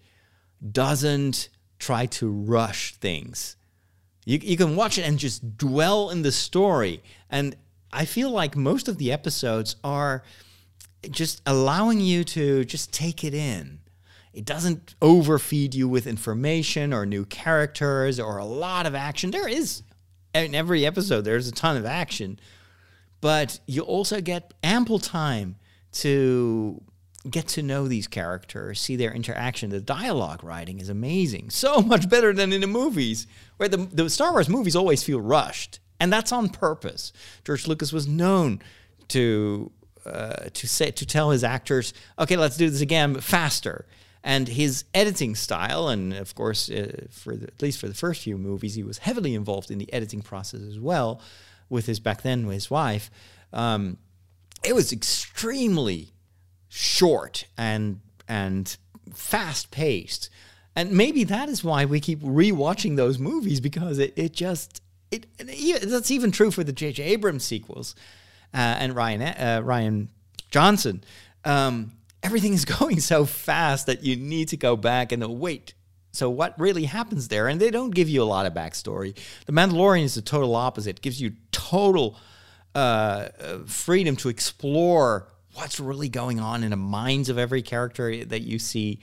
doesn't 0.71 1.49
try 1.79 2.05
to 2.05 2.29
rush 2.29 2.95
things. 2.95 3.55
You, 4.25 4.39
you 4.41 4.55
can 4.55 4.75
watch 4.75 4.99
it 4.99 5.07
and 5.07 5.17
just 5.17 5.57
dwell 5.57 6.09
in 6.09 6.21
the 6.21 6.31
story. 6.31 7.01
And 7.29 7.55
i 7.93 8.05
feel 8.05 8.29
like 8.29 8.55
most 8.55 8.87
of 8.87 8.97
the 8.97 9.11
episodes 9.11 9.75
are 9.83 10.23
just 11.09 11.41
allowing 11.45 11.99
you 11.99 12.23
to 12.23 12.63
just 12.65 12.93
take 12.93 13.23
it 13.23 13.33
in. 13.33 13.79
It 14.33 14.45
doesn't 14.45 14.95
overfeed 15.01 15.75
you 15.75 15.89
with 15.89 16.07
information 16.07 16.93
or 16.93 17.05
new 17.05 17.25
characters 17.25 18.17
or 18.17 18.37
a 18.37 18.45
lot 18.45 18.85
of 18.85 18.95
action. 18.95 19.31
There 19.31 19.47
is 19.47 19.83
in 20.33 20.55
every 20.55 20.85
episode 20.85 21.21
there's 21.21 21.47
a 21.47 21.51
ton 21.51 21.77
of 21.77 21.85
action, 21.85 22.39
but 23.19 23.59
you 23.65 23.81
also 23.81 24.21
get 24.21 24.53
ample 24.63 24.99
time 24.99 25.57
to 25.93 26.81
get 27.29 27.47
to 27.47 27.61
know 27.61 27.87
these 27.87 28.07
characters, 28.07 28.79
see 28.79 28.95
their 28.95 29.13
interaction. 29.13 29.69
The 29.69 29.81
dialogue 29.81 30.43
writing 30.43 30.79
is 30.79 30.89
amazing, 30.89 31.49
so 31.49 31.81
much 31.81 32.09
better 32.09 32.33
than 32.33 32.51
in 32.53 32.61
the 32.61 32.67
movies, 32.67 33.27
where 33.57 33.69
the, 33.69 33.77
the 33.77 34.09
Star 34.09 34.31
Wars 34.31 34.49
movies 34.49 34.75
always 34.75 35.03
feel 35.03 35.21
rushed, 35.21 35.79
and 35.99 36.11
that's 36.11 36.31
on 36.31 36.49
purpose. 36.49 37.13
George 37.45 37.67
Lucas 37.67 37.93
was 37.93 38.07
known 38.07 38.61
to 39.09 39.71
uh, 40.05 40.49
to 40.53 40.67
say 40.67 40.89
to 40.89 41.05
tell 41.05 41.29
his 41.29 41.43
actors, 41.43 41.93
"Okay, 42.17 42.37
let's 42.37 42.57
do 42.57 42.69
this 42.69 42.81
again, 42.81 43.13
but 43.13 43.23
faster." 43.23 43.85
And 44.23 44.47
his 44.47 44.84
editing 44.93 45.36
style, 45.36 45.88
and 45.88 46.13
of 46.13 46.36
course, 46.36 46.69
uh, 46.69 47.07
for 47.10 47.36
the, 47.36 47.47
at 47.47 47.62
least 47.62 47.79
for 47.79 47.88
the 47.88 47.95
first 47.95 48.21
few 48.21 48.38
movies, 48.38 48.75
he 48.75 48.84
was 48.84 48.99
heavily 48.99 49.34
involved 49.34 49.71
in 49.71 49.79
the 49.79 49.91
editing 49.91 50.21
process 50.21 50.62
as 50.62 50.79
well, 50.79 51.21
with 51.69 51.88
his 51.88 51.99
back 51.99 52.21
then 52.21 52.45
his 52.45 52.69
wife. 52.69 53.10
Um, 53.51 53.97
it 54.63 54.75
was 54.75 54.91
extremely 54.91 56.13
short 56.69 57.45
and 57.57 57.99
and 58.27 58.77
fast 59.12 59.71
paced, 59.71 60.29
and 60.75 60.91
maybe 60.91 61.23
that 61.23 61.49
is 61.49 61.63
why 61.63 61.86
we 61.86 61.99
keep 61.99 62.21
rewatching 62.21 62.95
those 62.97 63.17
movies 63.17 63.60
because 63.60 63.97
it 63.97 64.13
it 64.15 64.34
just 64.34 64.81
it, 65.10 65.25
it 65.39 65.89
that's 65.89 66.12
even 66.12 66.31
true 66.31 66.51
for 66.51 66.63
the 66.63 66.71
J.J. 66.71 67.03
Abrams 67.03 67.43
sequels 67.43 67.95
uh, 68.53 68.57
and 68.79 68.95
Ryan 68.95 69.21
uh, 69.21 69.62
Rian 69.63 70.07
Johnson. 70.49 71.03
Um, 71.43 71.93
everything 72.23 72.53
is 72.53 72.65
going 72.79 72.99
so 72.99 73.25
fast 73.25 73.86
that 73.88 74.03
you 74.03 74.15
need 74.15 74.49
to 74.49 74.57
go 74.57 74.75
back 74.75 75.12
and 75.12 75.23
wait. 75.39 75.73
So 76.13 76.29
what 76.29 76.60
really 76.60 76.86
happens 76.86 77.29
there? 77.29 77.47
And 77.47 77.60
they 77.60 77.71
don't 77.71 77.91
give 77.91 78.10
you 78.10 78.21
a 78.21 78.25
lot 78.25 78.45
of 78.45 78.53
backstory. 78.53 79.17
The 79.45 79.53
Mandalorian 79.53 80.03
is 80.03 80.15
the 80.15 80.21
total 80.21 80.55
opposite. 80.55 80.97
It 80.97 81.01
gives 81.01 81.21
you 81.21 81.34
total 81.51 82.17
uh, 82.75 83.29
freedom 83.65 84.15
to 84.17 84.29
explore 84.29 85.27
what's 85.53 85.79
really 85.79 86.10
going 86.10 86.39
on 86.39 86.63
in 86.63 86.71
the 86.71 86.77
minds 86.77 87.29
of 87.29 87.38
every 87.38 87.62
character 87.62 88.25
that 88.25 88.41
you 88.41 88.60
see. 88.60 88.99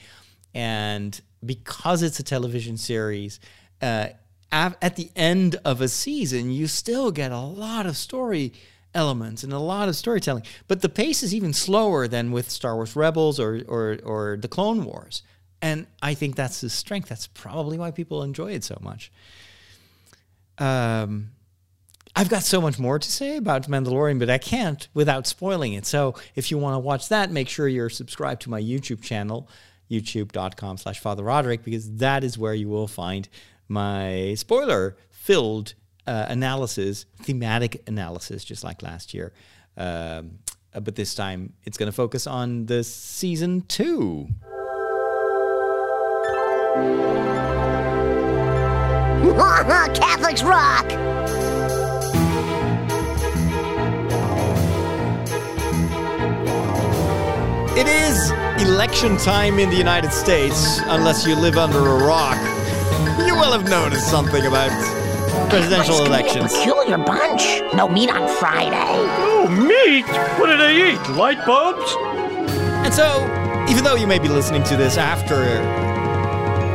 And 0.55 1.19
because 1.45 2.03
it's 2.03 2.19
a 2.19 2.23
television 2.23 2.77
series, 2.77 3.41
uh, 3.81 4.09
at 4.51 4.97
the 4.97 5.11
end 5.15 5.57
of 5.65 5.81
a 5.81 5.89
season, 5.89 6.51
you 6.51 6.67
still 6.67 7.11
get 7.11 7.33
a 7.33 7.39
lot 7.39 7.87
of 7.87 7.97
story 7.97 8.53
elements 8.95 9.43
and 9.43 9.53
a 9.53 9.59
lot 9.59 9.89
of 9.89 9.97
storytelling. 9.97 10.45
But 10.67 10.83
the 10.83 10.89
pace 10.89 11.23
is 11.23 11.35
even 11.35 11.53
slower 11.53 12.09
than 12.09 12.33
with 12.33 12.51
Star 12.51 12.75
Wars 12.75 12.97
Rebels 12.97 13.39
or 13.39 13.63
or, 13.69 13.99
or 14.05 14.37
the 14.41 14.49
Clone 14.49 14.85
Wars. 14.85 15.23
And 15.61 15.87
I 16.03 16.15
think 16.15 16.37
that's 16.37 16.61
the 16.61 16.71
strength. 16.71 17.09
That's 17.09 17.27
probably 17.27 17.79
why 17.79 17.91
people 17.91 18.23
enjoy 18.23 18.53
it 18.53 18.65
so 18.65 18.79
much. 18.81 19.11
Um, 20.59 21.31
I've 22.15 22.29
got 22.29 22.43
so 22.43 22.61
much 22.61 22.79
more 22.79 22.99
to 22.99 23.11
say 23.11 23.37
about 23.37 23.69
Mandalorian, 23.69 24.19
but 24.19 24.31
I 24.31 24.39
can't 24.39 24.89
without 24.95 25.27
spoiling 25.27 25.75
it. 25.75 25.87
So 25.87 26.15
if 26.35 26.51
you 26.51 26.59
want 26.59 26.75
to 26.75 26.79
watch 26.81 27.09
that, 27.09 27.31
make 27.31 27.49
sure 27.49 27.69
you're 27.69 27.91
subscribed 27.91 28.43
to 28.43 28.51
my 28.51 28.61
YouTube 28.61 29.03
channel, 29.03 29.49
youtube.com 29.91 30.79
slash 30.79 30.99
Father 30.99 31.23
Roderick, 31.23 31.65
because 31.65 31.97
that 31.97 32.25
is 32.25 32.37
where 32.37 32.55
you 32.55 32.69
will 32.69 32.89
find 32.89 33.29
my 33.69 34.35
spoiler 34.35 34.97
filled 35.11 35.75
uh, 36.09 36.27
analysis, 36.29 37.05
thematic 37.23 37.83
analysis, 37.87 38.45
just 38.45 38.65
like 38.65 38.83
last 38.83 39.13
year. 39.13 39.33
Um, 39.77 40.39
uh, 40.75 40.81
but 40.81 40.97
this 40.97 41.15
time 41.15 41.53
it's 41.65 41.77
going 41.77 41.87
to 41.87 41.93
focus 41.93 42.27
on 42.27 42.67
the 42.67 42.83
season 42.83 43.63
two. 43.69 44.29
Catholics 49.95 50.43
rock! 50.43 50.85
It 57.77 57.87
is 57.87 58.31
election 58.67 59.17
time 59.19 59.59
in 59.59 59.71
the 59.71 59.77
United 59.77 60.13
States, 60.13 60.81
unless 60.85 61.27
you 61.27 61.37
live 61.37 61.57
under 61.57 61.79
a 61.79 62.05
rock. 62.05 62.39
You 63.27 63.35
will 63.35 63.53
have 63.53 63.69
noticed 63.69 64.11
something 64.11 64.47
about 64.47 64.71
presidential 65.49 66.05
elections. 66.05 66.53
Peculiar 66.55 66.99
bunch. 66.99 67.63
No 67.75 67.89
meat 67.89 68.11
on 68.11 68.29
Friday. 68.39 68.77
Oh, 68.77 69.49
meat? 69.49 70.07
What 70.39 70.47
do 70.47 70.57
they 70.57 70.93
eat? 70.93 71.17
Light 71.17 71.45
bulbs? 71.47 71.95
And 72.85 72.93
so, 72.93 73.25
even 73.71 73.85
though 73.85 73.95
you 73.95 74.07
may 74.07 74.19
be 74.19 74.29
listening 74.29 74.63
to 74.65 74.77
this 74.77 74.97
after 74.97 75.59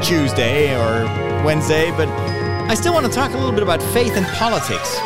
Tuesday 0.03 0.75
or 0.75 1.05
Wednesday, 1.45 1.91
but 1.91 2.07
I 2.69 2.75
still 2.75 2.93
want 2.93 3.05
to 3.05 3.11
talk 3.11 3.31
a 3.33 3.37
little 3.37 3.51
bit 3.51 3.63
about 3.63 3.81
faith 3.81 4.13
and 4.15 4.25
politics. 4.27 4.97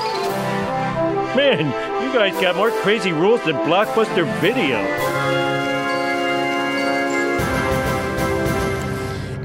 Man, 1.36 1.68
you 2.04 2.14
guys 2.14 2.34
got 2.42 2.56
more 2.56 2.72
crazy 2.72 3.12
rules 3.12 3.44
than 3.44 3.56
Blockbuster 3.58 4.26
Video. 4.40 5.47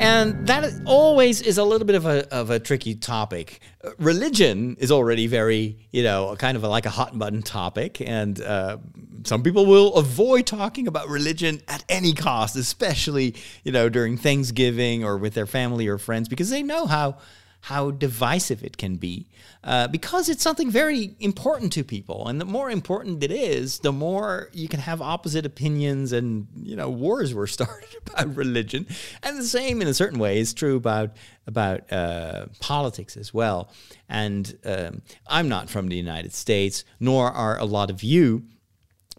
And 0.02 0.48
that 0.48 0.68
always 0.84 1.40
is 1.40 1.58
a 1.58 1.64
little 1.64 1.86
bit 1.86 1.94
of 1.94 2.06
a, 2.06 2.28
of 2.34 2.50
a 2.50 2.58
tricky 2.58 2.96
topic. 2.96 3.60
Religion 3.98 4.76
is 4.80 4.90
already 4.90 5.28
very, 5.28 5.78
you 5.92 6.02
know, 6.02 6.34
kind 6.36 6.56
of 6.56 6.64
a, 6.64 6.68
like 6.68 6.86
a 6.86 6.90
hot 6.90 7.16
button 7.16 7.40
topic. 7.40 8.00
And 8.00 8.42
uh, 8.42 8.78
some 9.22 9.44
people 9.44 9.64
will 9.64 9.94
avoid 9.94 10.44
talking 10.44 10.88
about 10.88 11.08
religion 11.08 11.62
at 11.68 11.84
any 11.88 12.14
cost, 12.14 12.56
especially, 12.56 13.36
you 13.62 13.70
know, 13.70 13.88
during 13.88 14.16
Thanksgiving 14.16 15.04
or 15.04 15.16
with 15.16 15.34
their 15.34 15.46
family 15.46 15.86
or 15.86 15.98
friends, 15.98 16.28
because 16.28 16.50
they 16.50 16.64
know 16.64 16.86
how, 16.86 17.18
how 17.66 17.92
divisive 17.92 18.64
it 18.64 18.76
can 18.76 18.96
be 18.96 19.28
uh, 19.62 19.86
because 19.86 20.28
it's 20.28 20.42
something 20.42 20.68
very 20.68 21.14
important 21.20 21.72
to 21.72 21.84
people. 21.84 22.26
And 22.26 22.40
the 22.40 22.44
more 22.44 22.68
important 22.68 23.22
it 23.22 23.30
is, 23.30 23.78
the 23.78 23.92
more 23.92 24.48
you 24.52 24.66
can 24.66 24.80
have 24.80 25.00
opposite 25.00 25.46
opinions 25.46 26.12
and, 26.12 26.48
you 26.60 26.74
know, 26.74 26.90
wars 26.90 27.32
were 27.32 27.46
started 27.58 27.88
about 28.04 28.34
religion. 28.34 28.84
And 29.22 29.38
the 29.38 29.44
same, 29.44 29.80
in 29.80 29.86
a 29.86 29.94
certain 29.94 30.18
way, 30.18 30.40
is 30.40 30.52
true 30.52 30.74
about, 30.74 31.10
about 31.46 31.92
uh, 31.92 32.46
politics 32.58 33.16
as 33.16 33.32
well. 33.32 33.70
And 34.08 34.58
um, 34.64 35.02
I'm 35.28 35.48
not 35.48 35.70
from 35.70 35.86
the 35.86 35.96
United 35.96 36.32
States, 36.32 36.82
nor 36.98 37.30
are 37.30 37.56
a 37.60 37.64
lot 37.64 37.90
of 37.90 38.02
you. 38.02 38.42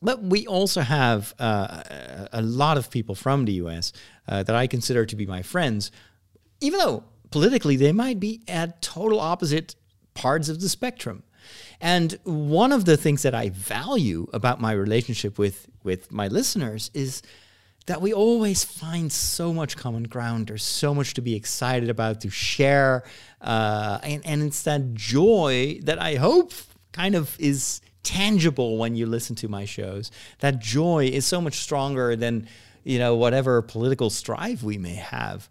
But 0.01 0.21
we 0.21 0.45
also 0.47 0.81
have 0.81 1.33
uh, 1.39 2.25
a 2.33 2.41
lot 2.41 2.77
of 2.77 2.89
people 2.89 3.15
from 3.15 3.45
the 3.45 3.53
US 3.53 3.93
uh, 4.27 4.43
that 4.43 4.53
I 4.53 4.67
consider 4.67 5.05
to 5.05 5.15
be 5.15 5.25
my 5.25 5.43
friends, 5.43 5.91
even 6.59 6.79
though 6.79 7.05
politically 7.33 7.75
they 7.75 7.91
might 7.91 8.19
be 8.19 8.41
at 8.47 8.79
total 8.79 9.19
opposite 9.19 9.75
parts 10.13 10.49
of 10.49 10.61
the 10.61 10.69
spectrum. 10.69 11.23
And 11.81 12.19
one 12.23 12.71
of 12.71 12.85
the 12.85 12.95
things 12.95 13.23
that 13.23 13.33
I 13.33 13.49
value 13.49 14.27
about 14.31 14.61
my 14.61 14.71
relationship 14.71 15.39
with, 15.39 15.67
with 15.83 16.11
my 16.11 16.27
listeners 16.27 16.91
is 16.93 17.23
that 17.87 18.01
we 18.01 18.13
always 18.13 18.63
find 18.63 19.11
so 19.11 19.51
much 19.51 19.75
common 19.75 20.03
ground. 20.03 20.45
There's 20.45 20.63
so 20.63 20.93
much 20.93 21.15
to 21.15 21.21
be 21.21 21.35
excited 21.35 21.89
about, 21.89 22.21
to 22.21 22.29
share. 22.29 23.03
Uh, 23.41 23.97
and, 24.03 24.23
and 24.27 24.43
it's 24.43 24.61
that 24.63 24.93
joy 24.93 25.79
that 25.85 25.99
I 25.99 26.15
hope 26.15 26.53
kind 26.91 27.15
of 27.15 27.35
is 27.39 27.81
tangible 28.03 28.77
when 28.77 28.95
you 28.95 29.07
listen 29.07 29.35
to 29.37 29.47
my 29.47 29.65
shows. 29.65 30.11
That 30.39 30.59
joy 30.59 31.05
is 31.07 31.25
so 31.25 31.41
much 31.41 31.55
stronger 31.55 32.15
than, 32.15 32.47
you 32.83 32.99
know, 32.99 33.15
whatever 33.15 33.59
political 33.63 34.11
strife 34.11 34.61
we 34.61 34.77
may 34.77 34.95
have. 34.95 35.49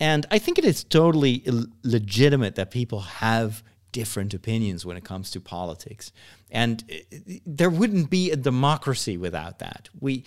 And 0.00 0.26
I 0.30 0.38
think 0.38 0.58
it 0.58 0.64
is 0.64 0.84
totally 0.84 1.44
legitimate 1.82 2.54
that 2.54 2.70
people 2.70 3.00
have 3.00 3.62
different 3.92 4.34
opinions 4.34 4.84
when 4.84 4.96
it 4.96 5.04
comes 5.04 5.30
to 5.32 5.40
politics. 5.40 6.12
And 6.50 6.84
uh, 6.90 7.18
there 7.46 7.70
wouldn't 7.70 8.10
be 8.10 8.30
a 8.30 8.36
democracy 8.36 9.16
without 9.16 9.58
that. 9.58 9.88
We 9.98 10.24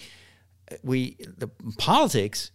uh, 0.71 0.75
we 0.84 1.17
the 1.38 1.49
politics 1.77 2.51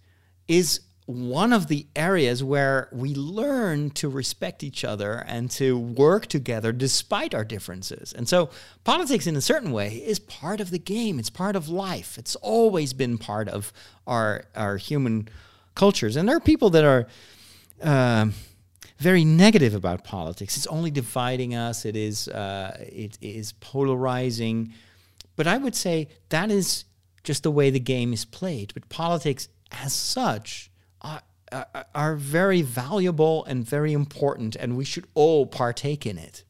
is 0.49 0.81
one 1.07 1.53
of 1.53 1.69
the 1.69 1.87
areas 1.95 2.43
where 2.43 2.89
we 2.93 3.15
learn 3.15 3.91
to 3.91 4.09
respect 4.09 4.65
each 4.65 4.85
other 4.85 5.25
and 5.29 5.49
to 5.53 5.79
work 5.79 6.27
together 6.27 6.73
despite 6.73 7.33
our 7.33 7.45
differences. 7.45 8.13
And 8.13 8.29
so, 8.29 8.51
politics, 8.83 9.29
in 9.29 9.37
a 9.37 9.41
certain 9.41 9.71
way, 9.71 10.03
is 10.05 10.19
part 10.19 10.61
of 10.61 10.71
the 10.71 10.81
game. 10.81 11.21
It's 11.21 11.31
part 11.31 11.55
of 11.55 11.69
life. 11.69 12.19
It's 12.19 12.35
always 12.37 12.93
been 12.93 13.19
part 13.19 13.49
of 13.49 13.73
our 14.07 14.45
our 14.55 14.77
human 14.77 15.29
cultures. 15.77 16.17
And 16.17 16.29
there 16.29 16.37
are 16.37 16.41
people 16.41 16.71
that 16.71 16.85
are 16.85 17.07
uh, 17.83 18.27
very 18.99 19.25
negative 19.25 19.75
about 19.75 20.03
politics. 20.03 20.57
It's 20.57 20.67
only 20.67 20.91
dividing 20.91 21.55
us. 21.55 21.85
It 21.85 21.95
is 21.95 22.27
uh, 22.29 22.77
it 22.81 23.19
is 23.21 23.53
polarizing. 23.53 24.73
But 25.37 25.47
I 25.47 25.59
would 25.59 25.77
say 25.77 26.09
that 26.31 26.51
is 26.51 26.85
just 27.23 27.43
the 27.43 27.51
way 27.51 27.71
the 27.71 27.81
game 27.81 28.13
is 28.13 28.25
played. 28.25 28.73
But 28.75 28.89
politics, 28.89 29.49
as 29.71 29.93
such 29.93 30.71
are, 31.03 31.23
are 31.95 32.17
very 32.17 32.63
valuable 32.63 33.45
and 33.45 33.65
very 33.65 33.93
important, 33.93 34.57
and 34.57 34.77
we 34.77 34.85
should 34.85 35.07
all 35.15 35.47
partake 35.47 36.07
in 36.07 36.19
it. 36.19 36.45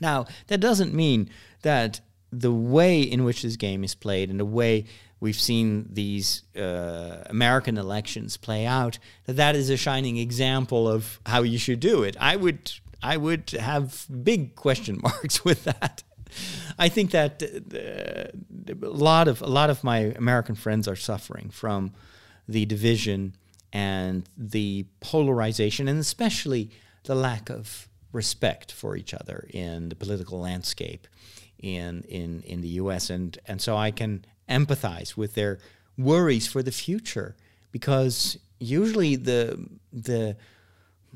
Now, 0.00 0.26
that 0.48 0.58
doesn't 0.60 0.94
mean 0.94 1.30
that 1.62 2.00
the 2.32 2.52
way 2.52 3.02
in 3.02 3.24
which 3.24 3.42
this 3.42 3.56
game 3.56 3.84
is 3.84 3.94
played 3.94 4.30
and 4.30 4.40
the 4.40 4.44
way 4.44 4.86
we've 5.20 5.40
seen 5.40 5.88
these 5.90 6.42
uh, 6.56 7.24
American 7.26 7.78
elections 7.78 8.36
play 8.36 8.66
out, 8.66 8.98
that 9.24 9.34
that 9.34 9.56
is 9.56 9.70
a 9.70 9.76
shining 9.76 10.16
example 10.16 10.88
of 10.88 11.20
how 11.26 11.42
you 11.42 11.58
should 11.58 11.80
do 11.80 12.02
it. 12.02 12.16
I 12.20 12.36
would, 12.36 12.72
I 13.02 13.16
would 13.16 13.50
have 13.50 14.06
big 14.22 14.54
question 14.54 15.00
marks 15.02 15.44
with 15.44 15.64
that. 15.64 16.02
I 16.78 16.88
think 16.88 17.12
that 17.12 17.42
uh, 17.42 18.86
a 18.86 18.88
lot 18.88 19.28
of 19.28 19.40
a 19.40 19.46
lot 19.46 19.70
of 19.70 19.84
my 19.84 19.98
American 20.16 20.56
friends 20.56 20.88
are 20.88 20.96
suffering 20.96 21.50
from 21.50 21.92
the 22.48 22.66
division 22.66 23.36
and 23.72 24.28
the 24.36 24.86
polarization, 25.00 25.88
and 25.88 25.98
especially 25.98 26.70
the 27.04 27.14
lack 27.14 27.50
of 27.50 27.88
respect 28.12 28.72
for 28.72 28.96
each 28.96 29.12
other 29.12 29.46
in 29.50 29.88
the 29.88 29.96
political 29.96 30.40
landscape 30.40 31.06
in 31.58 32.02
in 32.08 32.42
in 32.42 32.60
the 32.60 32.68
U.S. 32.82 33.10
and 33.10 33.38
and 33.46 33.60
so 33.60 33.76
I 33.76 33.90
can 33.90 34.24
empathize 34.48 35.16
with 35.16 35.34
their 35.34 35.58
worries 35.96 36.46
for 36.46 36.62
the 36.62 36.72
future 36.72 37.36
because 37.72 38.38
usually 38.58 39.16
the 39.16 39.68
the 39.92 40.36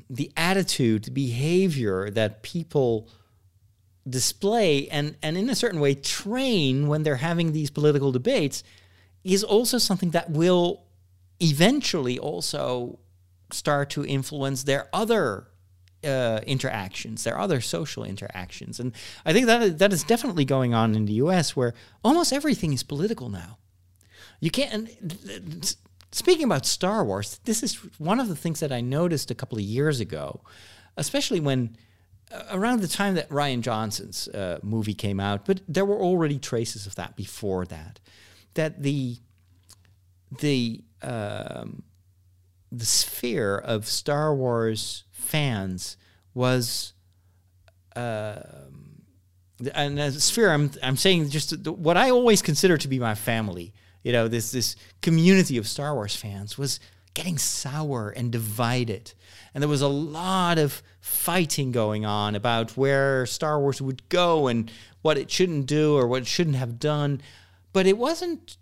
the 0.09 0.31
attitude, 0.35 1.05
the 1.05 1.11
behavior 1.11 2.09
that 2.09 2.41
people 2.41 3.07
display 4.07 4.87
and 4.89 5.15
and 5.21 5.37
in 5.37 5.49
a 5.49 5.55
certain 5.55 5.79
way 5.79 5.93
train 5.93 6.87
when 6.87 7.03
they're 7.03 7.17
having 7.17 7.51
these 7.51 7.69
political 7.69 8.11
debates 8.11 8.63
is 9.23 9.43
also 9.43 9.77
something 9.77 10.11
that 10.11 10.29
will 10.31 10.83
eventually 11.39 12.17
also 12.17 12.97
start 13.51 13.89
to 13.89 14.05
influence 14.05 14.63
their 14.63 14.87
other 14.93 15.47
uh, 16.03 16.39
interactions, 16.45 17.23
their 17.23 17.37
other 17.37 17.61
social 17.61 18.03
interactions. 18.03 18.79
And 18.79 18.93
I 19.25 19.33
think 19.33 19.47
that 19.47 19.79
that 19.79 19.93
is 19.93 20.03
definitely 20.03 20.45
going 20.45 20.73
on 20.73 20.95
in 20.95 21.05
the 21.05 21.13
US 21.13 21.55
where 21.55 21.73
almost 22.03 22.33
everything 22.33 22.73
is 22.73 22.83
political 22.83 23.29
now. 23.29 23.57
You 24.39 24.51
can't. 24.51 24.89
Speaking 26.11 26.45
about 26.45 26.65
Star 26.65 27.03
Wars, 27.03 27.39
this 27.43 27.61
is 27.61 27.75
one 27.99 28.19
of 28.19 28.29
the 28.29 28.35
things 28.35 28.61
that 28.61 28.71
I 28.71 28.81
noticed 28.81 29.29
a 29.29 29.35
couple 29.35 29.57
of 29.57 29.63
years 29.63 29.99
ago, 29.99 30.41
especially 30.97 31.39
when 31.39 31.77
uh, 32.31 32.43
around 32.51 32.81
the 32.81 32.87
time 32.87 33.15
that 33.15 33.29
Rian 33.29 33.61
Johnson's 33.61 34.27
uh, 34.29 34.59
movie 34.63 34.93
came 34.93 35.19
out, 35.19 35.45
but 35.45 35.61
there 35.67 35.85
were 35.85 35.99
already 35.99 36.39
traces 36.39 36.87
of 36.87 36.95
that 36.95 37.15
before 37.15 37.65
that. 37.65 37.99
That 38.55 38.81
the 38.81 39.17
the 40.39 40.83
um, 41.01 41.83
the 42.71 42.85
sphere 42.85 43.57
of 43.57 43.85
Star 43.87 44.33
Wars 44.35 45.05
fans 45.19 45.97
was, 46.33 46.93
uh, 47.95 48.39
and 49.73 49.97
the 49.97 50.11
sphere 50.11 50.51
I'm 50.51 50.71
I'm 50.81 50.97
saying 50.97 51.29
just 51.29 51.67
what 51.67 51.97
I 51.97 52.09
always 52.11 52.41
consider 52.41 52.77
to 52.77 52.87
be 52.87 52.99
my 52.99 53.15
family. 53.15 53.73
You 54.03 54.13
know, 54.13 54.27
this 54.27 54.51
this 54.51 54.75
community 55.01 55.57
of 55.57 55.67
Star 55.67 55.93
Wars 55.93 56.15
fans 56.15 56.57
was 56.57 56.79
getting 57.13 57.37
sour 57.37 58.09
and 58.09 58.31
divided. 58.31 59.13
And 59.53 59.61
there 59.61 59.69
was 59.69 59.81
a 59.81 59.87
lot 59.87 60.57
of 60.57 60.81
fighting 61.01 61.71
going 61.71 62.05
on 62.05 62.35
about 62.35 62.77
where 62.77 63.25
Star 63.25 63.59
Wars 63.59 63.81
would 63.81 64.07
go 64.09 64.47
and 64.47 64.71
what 65.01 65.17
it 65.17 65.29
shouldn't 65.29 65.65
do 65.65 65.97
or 65.97 66.07
what 66.07 66.21
it 66.21 66.27
shouldn't 66.27 66.55
have 66.55 66.79
done. 66.79 67.21
But 67.73 67.87
it 67.87 67.97
wasn't 67.97 68.57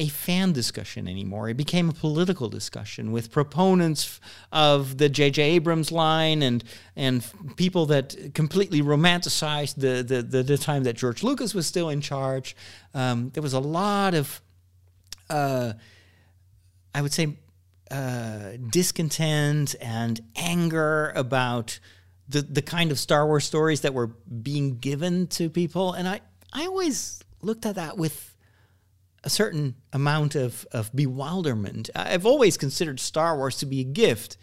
a 0.00 0.08
fan 0.08 0.52
discussion 0.52 1.06
anymore. 1.06 1.50
It 1.50 1.58
became 1.58 1.90
a 1.90 1.92
political 1.92 2.48
discussion 2.48 3.12
with 3.12 3.30
proponents 3.30 4.18
of 4.50 4.96
the 4.96 5.10
J.J. 5.10 5.42
Abrams 5.42 5.92
line 5.92 6.42
and 6.42 6.64
and 6.96 7.22
people 7.56 7.84
that 7.86 8.32
completely 8.34 8.80
romanticized 8.80 9.74
the 9.76 10.02
the, 10.02 10.22
the, 10.22 10.42
the 10.42 10.56
time 10.56 10.84
that 10.84 10.96
George 10.96 11.22
Lucas 11.22 11.54
was 11.54 11.66
still 11.66 11.90
in 11.90 12.00
charge. 12.00 12.56
Um, 12.94 13.28
there 13.34 13.42
was 13.42 13.52
a 13.52 13.60
lot 13.60 14.14
of, 14.14 14.40
uh, 15.28 15.74
I 16.94 17.02
would 17.02 17.12
say, 17.12 17.36
uh, 17.90 18.52
discontent 18.70 19.74
and 19.82 20.18
anger 20.34 21.12
about 21.14 21.78
the 22.26 22.40
the 22.40 22.62
kind 22.62 22.90
of 22.90 22.98
Star 22.98 23.26
Wars 23.26 23.44
stories 23.44 23.82
that 23.82 23.92
were 23.92 24.06
being 24.06 24.78
given 24.78 25.26
to 25.26 25.50
people, 25.50 25.92
and 25.92 26.08
I 26.08 26.22
I 26.54 26.64
always 26.64 27.22
looked 27.42 27.66
at 27.66 27.74
that 27.74 27.98
with 27.98 28.29
a 29.22 29.30
certain 29.30 29.74
amount 29.92 30.34
of, 30.34 30.66
of 30.72 30.94
bewilderment. 30.94 31.90
I've 31.94 32.26
always 32.26 32.56
considered 32.56 33.00
Star 33.00 33.36
Wars 33.36 33.56
to 33.58 33.66
be 33.66 33.80
a 33.80 33.84
gift. 33.84 34.36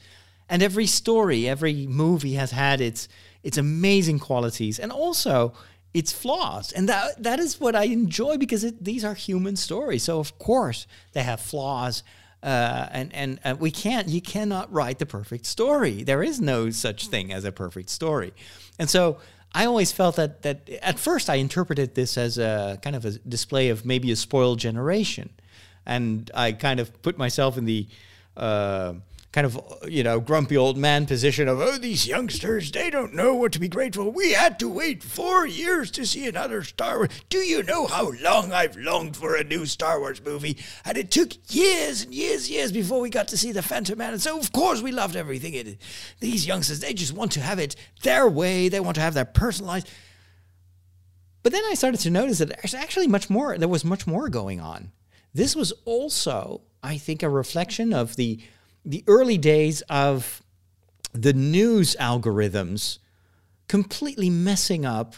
And 0.50 0.64
every 0.64 0.86
story, 0.86 1.48
every 1.48 1.88
movie 1.88 2.34
has 2.34 2.52
had 2.52 2.82
its 2.82 3.08
its 3.44 3.58
amazing 3.58 4.20
qualities 4.20 4.80
and 4.80 4.92
also 4.92 5.54
its 5.94 6.12
flaws. 6.12 6.72
And 6.72 6.88
that 6.90 7.22
that 7.24 7.40
is 7.40 7.60
what 7.60 7.76
I 7.76 7.86
enjoy 7.86 8.38
because 8.38 8.64
it, 8.64 8.84
these 8.84 9.04
are 9.04 9.14
human 9.14 9.56
stories. 9.56 10.04
So 10.04 10.20
of 10.20 10.38
course 10.40 10.88
they 11.14 11.24
have 11.24 11.40
flaws. 11.40 12.04
Uh, 12.44 12.88
and 12.92 13.14
and 13.16 13.40
uh, 13.44 13.56
we 13.60 13.72
can't 13.72 14.08
you 14.08 14.22
cannot 14.22 14.72
write 14.72 15.00
the 15.00 15.06
perfect 15.06 15.46
story. 15.46 16.04
There 16.04 16.24
is 16.24 16.40
no 16.40 16.70
such 16.70 17.08
thing 17.08 17.34
as 17.34 17.44
a 17.44 17.52
perfect 17.52 17.90
story. 17.90 18.32
And 18.80 18.90
so 18.90 19.18
I 19.58 19.66
always 19.66 19.92
felt 19.92 20.18
that 20.18 20.44
that 20.44 20.70
at 20.84 21.00
first 21.00 21.32
I 21.32 21.36
interpreted 21.36 21.96
this 21.96 22.16
as 22.16 22.38
a 22.38 22.78
kind 22.84 22.96
of 22.96 23.06
a 23.06 23.12
display 23.28 23.70
of 23.70 23.86
maybe 23.86 24.12
a 24.12 24.16
spoiled 24.16 24.60
generation, 24.60 25.30
and 25.84 26.30
I 26.36 26.52
kind 26.52 26.80
of 26.80 27.02
put 27.02 27.18
myself 27.18 27.58
in 27.58 27.66
the 27.66 27.88
uh, 28.38 28.94
kind 29.32 29.46
of 29.46 29.60
you 29.88 30.04
know 30.04 30.20
grumpy 30.20 30.56
old 30.56 30.78
man 30.78 31.06
position 31.06 31.48
of 31.48 31.60
oh 31.60 31.78
these 31.78 32.08
youngsters 32.08 32.72
they 32.72 32.90
don't 32.90 33.14
know 33.14 33.36
what 33.36 33.52
to 33.52 33.60
be 33.60 33.68
grateful. 33.68 34.12
We 34.12 34.32
had 34.32 34.58
to 34.60 34.70
wait 34.70 35.04
four 35.04 35.46
years 35.46 35.92
to 35.92 36.06
see 36.06 36.28
another 36.28 36.64
star 36.64 36.98
wars. 36.98 37.10
Do 37.30 37.40
you 37.40 37.64
know 37.64 37.88
how 37.88 38.14
long 38.22 38.54
i've 38.54 38.78
longed 38.78 39.18
for 39.18 39.36
a 39.36 39.44
new 39.44 39.66
star 39.66 40.00
wars 40.00 40.24
movie? 40.24 40.58
And 40.86 40.98
it 40.98 41.12
took 41.12 41.34
years 41.54 42.04
and 42.04 42.14
years 42.14 42.46
and 42.46 42.56
years 42.56 42.72
before 42.72 43.02
we 43.02 43.10
got 43.10 43.28
to 43.30 43.38
see 43.38 43.52
the 43.52 43.62
phantom 43.62 43.98
menace 43.98 44.26
and 44.26 44.36
so 44.36 44.40
of 44.40 44.52
course 44.52 44.82
we 44.82 44.92
loved 44.92 45.16
everything 45.16 45.54
it, 45.54 45.78
these 46.20 46.48
youngsters 46.48 46.80
they 46.80 46.94
just 46.94 47.14
want 47.14 47.34
to 47.34 47.42
have 47.42 47.60
it 47.60 47.76
their 48.04 48.28
way. 48.28 48.70
They 48.70 48.80
want 48.80 48.96
to 48.96 49.02
have 49.02 49.14
their 49.14 49.26
personalized. 49.26 49.90
But 51.44 51.52
then 51.52 51.64
i 51.66 51.74
started 51.76 52.00
to 52.02 52.10
notice 52.10 52.40
that 52.40 52.50
there's 52.50 52.74
actually 52.74 53.08
much 53.08 53.30
more 53.30 53.58
there 53.58 53.68
was 53.68 53.84
much 53.84 54.08
more 54.08 54.30
going 54.30 54.62
on. 54.62 54.92
This 55.34 55.54
was 55.54 55.74
also 55.84 56.62
i 56.82 56.98
think 56.98 57.22
a 57.22 57.30
reflection 57.30 57.94
of 57.94 58.16
the 58.16 58.40
the 58.86 59.04
early 59.08 59.38
days 59.38 59.82
of 59.90 60.42
the 61.14 61.34
news 61.34 61.96
algorithms 62.00 63.00
completely 63.68 64.30
messing 64.30 64.86
up 64.86 65.16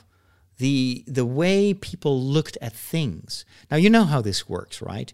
the 0.58 1.04
the 1.08 1.26
way 1.26 1.74
people 1.74 2.22
looked 2.22 2.58
at 2.62 2.74
things. 2.74 3.46
Now 3.72 3.78
you 3.78 3.90
know 3.90 4.04
how 4.04 4.22
this 4.22 4.48
works, 4.48 4.82
right? 4.82 5.12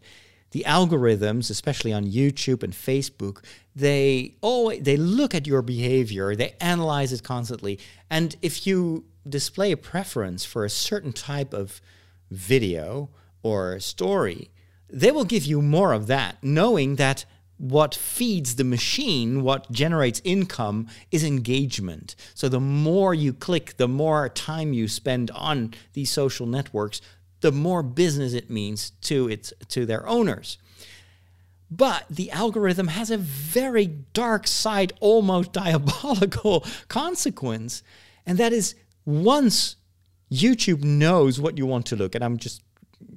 The 0.51 0.63
algorithms, 0.65 1.49
especially 1.49 1.91
on 1.91 2.05
YouTube 2.05 2.63
and 2.63 2.73
Facebook, 2.73 3.43
they 3.75 4.35
always 4.41 4.81
they 4.81 4.97
look 4.97 5.35
at 5.35 5.47
your 5.47 5.61
behavior, 5.61 6.35
they 6.35 6.55
analyze 6.59 7.13
it 7.13 7.23
constantly, 7.23 7.79
and 8.09 8.35
if 8.41 8.65
you 8.65 9.05
display 9.27 9.71
a 9.71 9.77
preference 9.77 10.45
for 10.45 10.65
a 10.65 10.69
certain 10.69 11.13
type 11.13 11.53
of 11.53 11.81
video 12.31 13.09
or 13.43 13.79
story, 13.79 14.49
they 14.89 15.11
will 15.11 15.25
give 15.25 15.45
you 15.45 15.61
more 15.61 15.93
of 15.93 16.07
that, 16.07 16.37
knowing 16.43 16.95
that 16.95 17.25
what 17.57 17.95
feeds 17.95 18.55
the 18.55 18.63
machine, 18.63 19.43
what 19.43 19.71
generates 19.71 20.21
income, 20.23 20.87
is 21.11 21.23
engagement. 21.23 22.15
So 22.33 22.49
the 22.49 22.59
more 22.59 23.13
you 23.13 23.33
click, 23.33 23.77
the 23.77 23.87
more 23.87 24.27
time 24.29 24.73
you 24.73 24.87
spend 24.87 25.31
on 25.31 25.73
these 25.93 26.11
social 26.11 26.45
networks, 26.45 27.01
the 27.41 27.51
more 27.51 27.83
business 27.83 28.33
it 28.33 28.49
means 28.49 28.91
to 29.01 29.29
its 29.29 29.53
to 29.69 29.85
their 29.85 30.07
owners. 30.07 30.57
But 31.71 32.05
the 32.09 32.31
algorithm 32.31 32.87
has 32.89 33.09
a 33.09 33.17
very 33.17 33.87
dark 33.87 34.47
side, 34.47 34.93
almost 34.99 35.53
diabolical 35.63 36.65
consequence, 36.87 37.83
and 38.25 38.37
that 38.37 38.53
is 38.53 38.75
once 39.05 39.77
YouTube 40.31 40.83
knows 40.83 41.39
what 41.39 41.57
you 41.57 41.65
want 41.65 41.85
to 41.87 41.95
look 41.95 42.15
at. 42.15 42.23
I'm 42.23 42.37
just 42.37 42.61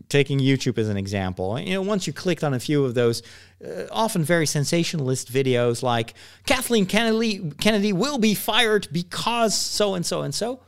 taking 0.09 0.38
YouTube 0.38 0.79
as 0.79 0.88
an 0.88 0.97
example, 0.97 1.59
you 1.59 1.75
know, 1.75 1.83
once 1.83 2.07
you 2.07 2.12
clicked 2.12 2.42
on 2.42 2.55
a 2.55 2.61
few 2.61 2.85
of 2.85 2.94
those 2.94 3.23
uh, 3.64 3.83
often 3.90 4.25
very 4.25 4.47
sensationalist 4.47 5.31
videos 5.31 5.83
like 5.83 6.14
Kathleen 6.47 6.87
Kennedy, 6.87 7.51
Kennedy 7.61 7.92
will 7.92 8.18
be 8.18 8.35
fired 8.35 8.88
because 8.90 9.55
so 9.55 9.94
and 9.94 10.07
so 10.07 10.23
and 10.23 10.35
so, 10.35 10.61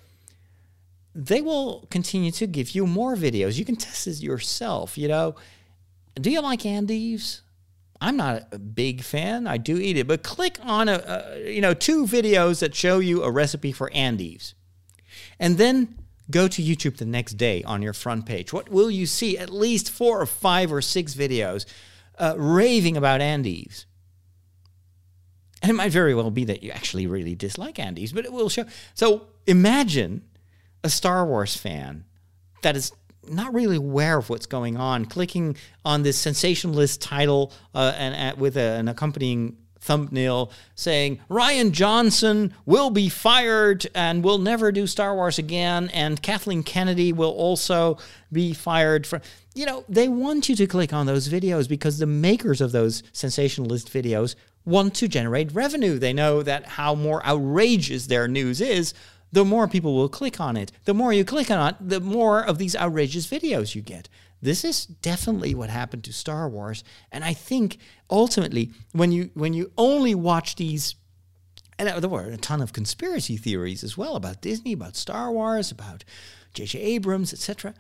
they 1.15 1.41
will 1.41 1.87
continue 1.91 2.31
to 2.33 2.47
give 2.47 2.71
you 2.73 2.87
more 2.87 3.17
videos. 3.17 3.59
You 3.59 3.65
can 3.65 3.77
test 3.77 4.05
this 4.05 4.23
yourself, 4.23 4.97
you 4.97 5.09
know. 5.09 5.35
Do 6.15 6.31
you 6.31 6.41
like 6.41 6.67
Andes? 6.67 7.43
I'm 8.01 8.17
not 8.17 8.45
a 8.53 8.59
big 8.59 9.03
fan. 9.03 9.47
I 9.47 9.57
do 9.57 9.77
eat 9.77 9.97
it, 9.97 10.07
but 10.07 10.23
click 10.23 10.59
on 10.63 10.89
a, 10.89 11.03
a 11.07 11.53
you 11.53 11.61
know 11.61 11.75
two 11.75 12.07
videos 12.07 12.61
that 12.61 12.75
show 12.75 12.99
you 12.99 13.23
a 13.23 13.31
recipe 13.31 13.73
for 13.73 13.91
Andes, 13.93 14.55
and 15.39 15.59
then 15.59 15.97
Go 16.31 16.49
to 16.49 16.63
YouTube 16.63 16.97
the 16.97 17.07
next 17.07 17.35
day 17.35 17.63
on 17.65 17.83
your 17.83 17.93
front 17.93 18.27
page. 18.27 18.53
What 18.53 18.69
will 18.69 18.91
you 18.91 19.07
see? 19.07 19.37
At 19.37 19.51
least 19.51 19.91
four 19.91 20.21
or 20.21 20.27
five 20.27 20.73
or 20.73 20.81
six 20.81 21.15
videos 21.15 21.67
uh, 22.19 22.35
raving 22.37 22.97
about 22.97 23.21
Andes. 23.21 23.87
And 25.63 25.71
it 25.71 25.75
might 25.75 25.93
very 25.93 26.15
well 26.15 26.31
be 26.31 26.45
that 26.45 26.63
you 26.63 26.71
actually 26.71 27.07
really 27.07 27.35
dislike 27.35 27.79
Andes, 27.79 28.13
but 28.13 28.25
it 28.25 28.33
will 28.33 28.49
show. 28.49 28.65
So 28.95 29.27
imagine 29.47 30.25
a 30.83 30.89
Star 30.89 31.27
Wars 31.27 31.57
fan 31.57 32.05
that 32.63 32.77
is 32.77 32.93
not 33.29 33.53
really 33.53 33.77
aware 33.77 34.19
of 34.19 34.31
what's 34.31 34.47
going 34.47 34.77
on, 34.77 35.05
clicking 35.05 35.57
on 35.85 36.03
this 36.03 36.19
sensationalist 36.19 37.03
title 37.03 37.53
uh, 37.75 37.93
and, 37.97 38.15
and 38.15 38.39
with 38.39 38.57
a, 38.57 38.79
an 38.79 38.89
accompanying 38.89 39.57
thumbnail 39.81 40.53
saying 40.75 41.21
Rian 41.29 41.73
Johnson 41.73 42.55
will 42.67 42.91
be 42.91 43.09
fired 43.09 43.87
and 43.95 44.23
will 44.23 44.39
never 44.39 44.71
do 44.71 44.87
Star 44.87 45.15
Wars 45.15 45.39
again, 45.39 45.91
and 45.93 46.23
Kathleen 46.23 46.63
Kennedy 46.63 47.13
will 47.13 47.31
also 47.31 47.99
be 48.33 48.53
fired 48.53 49.07
from. 49.07 49.23
You 49.55 49.67
know, 49.67 49.85
they 49.89 50.09
want 50.09 50.49
you 50.49 50.57
to 50.57 50.67
click 50.67 50.93
on 50.93 51.07
those 51.07 51.29
videos 51.29 51.69
because 51.69 51.99
the 51.99 52.07
makers 52.07 52.61
of 52.61 52.73
those 52.73 53.03
sensationalist 53.13 53.93
videos 53.93 54.37
want 54.65 54.95
to 54.97 55.09
generate 55.09 55.53
revenue. 55.53 55.99
They 55.99 56.13
know 56.13 56.43
that 56.43 56.67
how 56.67 56.95
more 56.95 57.25
outrageous 57.27 58.07
their 58.07 58.29
news 58.29 58.61
is, 58.61 58.95
the 59.33 59.45
more 59.45 59.69
people 59.69 59.95
will 59.95 60.09
click 60.09 60.41
on 60.41 60.57
it. 60.57 60.73
The 60.85 60.95
more 60.95 61.13
you 61.13 61.25
click 61.25 61.51
on 61.51 61.71
it, 61.71 61.77
the 61.81 62.01
more 62.01 62.45
of 62.45 62.59
these 62.59 62.77
outrageous 62.77 63.27
videos 63.27 63.75
you 63.75 63.83
get. 63.83 64.09
This 64.43 64.65
is 64.65 64.87
definitely 64.87 65.55
what 65.55 65.71
happened 65.71 66.05
to 66.05 66.13
Star 66.13 66.49
Wars, 66.49 66.83
and 67.13 67.25
I 67.25 67.35
think 67.35 67.79
ultimately, 68.09 68.73
when 68.93 69.13
you 69.13 69.31
when 69.35 69.53
you 69.53 69.73
only 69.77 70.15
watch 70.15 70.57
these, 70.57 70.95
and 71.79 71.89
there 71.89 72.09
were 72.09 72.25
a 72.25 72.37
ton 72.37 72.63
of 72.63 72.73
conspiracy 72.73 73.37
theories 73.37 73.85
as 73.85 73.99
well 73.99 74.17
about 74.17 74.41
Disney, 74.41 74.73
about 74.73 74.97
Star 74.97 75.31
Wars, 75.31 75.71
about 75.71 76.05
J.J. 76.55 76.79
Abrams, 76.79 77.33
etc. 77.33 77.75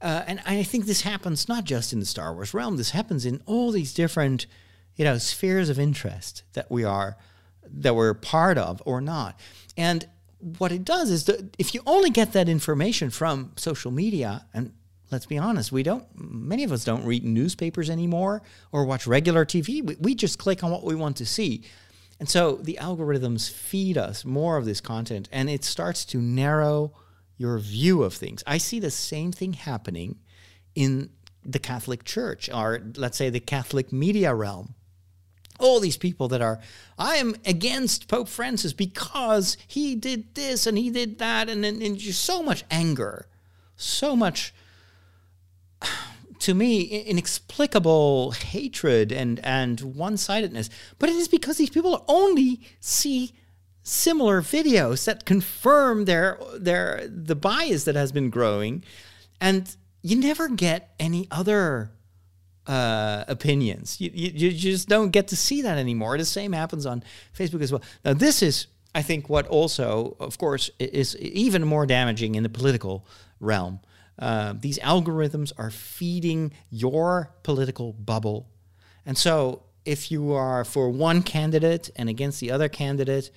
Uh, 0.00 0.22
and 0.26 0.40
I 0.46 0.62
think 0.62 0.86
this 0.86 1.02
happens 1.02 1.48
not 1.48 1.64
just 1.64 1.92
in 1.92 2.00
the 2.00 2.06
Star 2.06 2.34
Wars 2.34 2.54
realm. 2.54 2.76
This 2.76 2.90
happens 2.90 3.24
in 3.24 3.42
all 3.46 3.72
these 3.72 3.94
different, 3.94 4.46
you 4.94 5.04
know, 5.04 5.18
spheres 5.18 5.68
of 5.68 5.78
interest 5.78 6.42
that 6.52 6.70
we 6.70 6.84
are 6.84 7.16
that 7.68 7.96
we're 7.96 8.14
part 8.14 8.58
of 8.58 8.82
or 8.84 9.00
not. 9.00 9.38
And 9.76 10.06
what 10.38 10.70
it 10.70 10.84
does 10.84 11.10
is 11.10 11.24
that 11.24 11.56
if 11.58 11.74
you 11.74 11.80
only 11.86 12.10
get 12.10 12.32
that 12.32 12.48
information 12.48 13.10
from 13.10 13.52
social 13.56 13.90
media 13.90 14.46
and 14.54 14.72
let's 15.10 15.26
be 15.26 15.38
honest, 15.38 15.72
we 15.72 15.82
don't, 15.82 16.04
many 16.14 16.64
of 16.64 16.72
us 16.72 16.84
don't 16.84 17.04
read 17.04 17.24
newspapers 17.24 17.90
anymore 17.90 18.42
or 18.72 18.84
watch 18.84 19.06
regular 19.06 19.44
TV. 19.44 19.82
We, 19.82 19.96
we 20.00 20.14
just 20.14 20.38
click 20.38 20.64
on 20.64 20.70
what 20.70 20.84
we 20.84 20.94
want 20.94 21.16
to 21.18 21.26
see. 21.26 21.62
And 22.18 22.28
so 22.28 22.56
the 22.56 22.78
algorithms 22.80 23.50
feed 23.50 23.98
us 23.98 24.24
more 24.24 24.56
of 24.56 24.64
this 24.64 24.80
content 24.80 25.28
and 25.30 25.50
it 25.50 25.64
starts 25.64 26.04
to 26.06 26.20
narrow 26.20 26.92
your 27.36 27.58
view 27.58 28.02
of 28.02 28.14
things. 28.14 28.42
I 28.46 28.58
see 28.58 28.80
the 28.80 28.90
same 28.90 29.32
thing 29.32 29.52
happening 29.52 30.18
in 30.74 31.10
the 31.44 31.58
Catholic 31.58 32.04
Church 32.04 32.50
or 32.52 32.82
let's 32.96 33.16
say 33.16 33.30
the 33.30 33.40
Catholic 33.40 33.92
media 33.92 34.34
realm. 34.34 34.74
All 35.58 35.80
these 35.80 35.96
people 35.96 36.28
that 36.28 36.42
are, 36.42 36.60
I 36.98 37.16
am 37.16 37.34
against 37.46 38.08
Pope 38.08 38.28
Francis 38.28 38.74
because 38.74 39.56
he 39.66 39.94
did 39.94 40.34
this 40.34 40.66
and 40.66 40.76
he 40.76 40.90
did 40.90 41.18
that, 41.18 41.48
and, 41.48 41.64
and, 41.64 41.80
and 41.80 41.98
so 41.98 42.42
much 42.42 42.62
anger, 42.70 43.26
so 43.74 44.14
much 44.14 44.52
to 46.40 46.54
me 46.54 46.82
inexplicable 46.82 48.32
hatred 48.32 49.12
and 49.12 49.40
and 49.44 49.80
one-sidedness. 49.80 50.70
But 50.98 51.08
it 51.08 51.16
is 51.16 51.28
because 51.28 51.56
these 51.56 51.70
people 51.70 52.04
only 52.08 52.60
see 52.80 53.32
similar 53.82 54.42
videos 54.42 55.04
that 55.04 55.24
confirm 55.24 56.04
their 56.04 56.38
their 56.54 57.06
the 57.08 57.36
bias 57.36 57.84
that 57.84 57.94
has 57.94 58.12
been 58.12 58.30
growing. 58.30 58.84
And 59.40 59.74
you 60.02 60.16
never 60.16 60.48
get 60.48 60.94
any 60.98 61.26
other 61.30 61.90
uh, 62.66 63.24
opinions. 63.28 64.00
You, 64.00 64.10
you, 64.12 64.30
you 64.30 64.52
just 64.52 64.88
don't 64.88 65.10
get 65.10 65.28
to 65.28 65.36
see 65.36 65.62
that 65.62 65.78
anymore. 65.78 66.18
The 66.18 66.24
same 66.24 66.52
happens 66.52 66.86
on 66.86 67.02
facebook 67.36 67.62
as 67.62 67.72
well. 67.72 67.82
Now 68.04 68.12
this 68.12 68.42
is 68.42 68.66
i 68.94 69.02
think 69.02 69.28
what 69.28 69.46
also 69.48 70.16
of 70.20 70.38
course 70.38 70.70
is 70.78 71.16
even 71.18 71.62
more 71.64 71.86
damaging 71.86 72.34
in 72.34 72.42
the 72.42 72.48
political 72.48 73.06
realm 73.40 73.78
uh, 74.18 74.54
these 74.58 74.78
algorithms 74.78 75.52
are 75.58 75.70
feeding 75.70 76.52
your 76.70 77.34
political 77.42 77.92
bubble. 77.92 78.48
And 79.04 79.16
so, 79.16 79.62
if 79.84 80.10
you 80.10 80.32
are 80.32 80.64
for 80.64 80.90
one 80.90 81.22
candidate 81.22 81.90
and 81.96 82.08
against 82.08 82.40
the 82.40 82.50
other 82.50 82.68
candidate, 82.68 83.30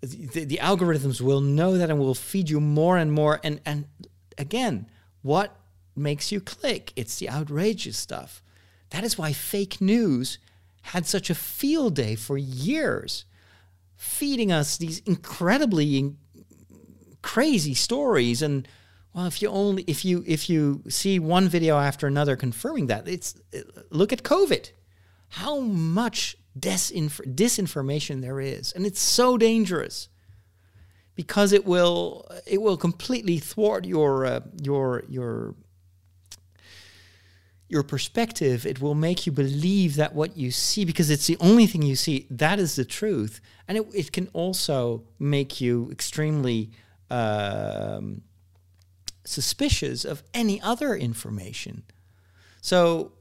the, 0.00 0.44
the 0.44 0.58
algorithms 0.58 1.20
will 1.20 1.40
know 1.40 1.78
that 1.78 1.90
and 1.90 1.98
will 1.98 2.14
feed 2.14 2.50
you 2.50 2.60
more 2.60 2.98
and 2.98 3.10
more. 3.12 3.40
And, 3.42 3.60
and 3.64 3.86
again, 4.36 4.86
what 5.22 5.56
makes 5.96 6.30
you 6.30 6.40
click? 6.40 6.92
It's 6.94 7.18
the 7.18 7.30
outrageous 7.30 7.96
stuff. 7.96 8.42
That 8.90 9.04
is 9.04 9.18
why 9.18 9.32
fake 9.32 9.80
news 9.80 10.38
had 10.82 11.06
such 11.06 11.30
a 11.30 11.34
field 11.34 11.94
day 11.94 12.14
for 12.14 12.38
years, 12.38 13.24
feeding 13.96 14.52
us 14.52 14.76
these 14.76 15.00
incredibly 15.00 16.14
crazy 17.22 17.74
stories 17.74 18.42
and 18.42 18.66
well, 19.18 19.26
if 19.26 19.42
you 19.42 19.48
only 19.48 19.82
if 19.88 20.04
you 20.04 20.22
if 20.28 20.48
you 20.48 20.84
see 20.88 21.18
one 21.18 21.48
video 21.48 21.76
after 21.76 22.06
another 22.06 22.36
confirming 22.36 22.86
that, 22.86 23.08
it's 23.08 23.34
look 23.90 24.12
at 24.12 24.22
COVID. 24.22 24.70
How 25.30 25.58
much 25.58 26.36
disinf- 26.56 27.34
disinformation 27.34 28.20
there 28.20 28.38
is, 28.38 28.72
and 28.72 28.86
it's 28.86 29.00
so 29.00 29.36
dangerous 29.36 30.08
because 31.16 31.52
it 31.52 31.66
will 31.66 32.30
it 32.46 32.62
will 32.62 32.76
completely 32.76 33.40
thwart 33.40 33.86
your 33.86 34.24
uh, 34.24 34.40
your 34.62 35.02
your 35.08 35.56
your 37.68 37.82
perspective. 37.82 38.64
It 38.64 38.80
will 38.80 38.94
make 38.94 39.26
you 39.26 39.32
believe 39.32 39.96
that 39.96 40.14
what 40.14 40.36
you 40.36 40.52
see, 40.52 40.84
because 40.84 41.10
it's 41.10 41.26
the 41.26 41.38
only 41.40 41.66
thing 41.66 41.82
you 41.82 41.96
see, 41.96 42.28
that 42.30 42.60
is 42.60 42.76
the 42.76 42.84
truth. 42.84 43.40
And 43.66 43.78
it, 43.78 43.86
it 43.92 44.12
can 44.12 44.28
also 44.32 45.02
make 45.18 45.60
you 45.60 45.88
extremely 45.90 46.70
um, 47.10 48.22
suspicious 49.28 50.04
of 50.04 50.22
any 50.34 50.60
other 50.60 50.94
information. 50.94 51.82
So 52.60 53.12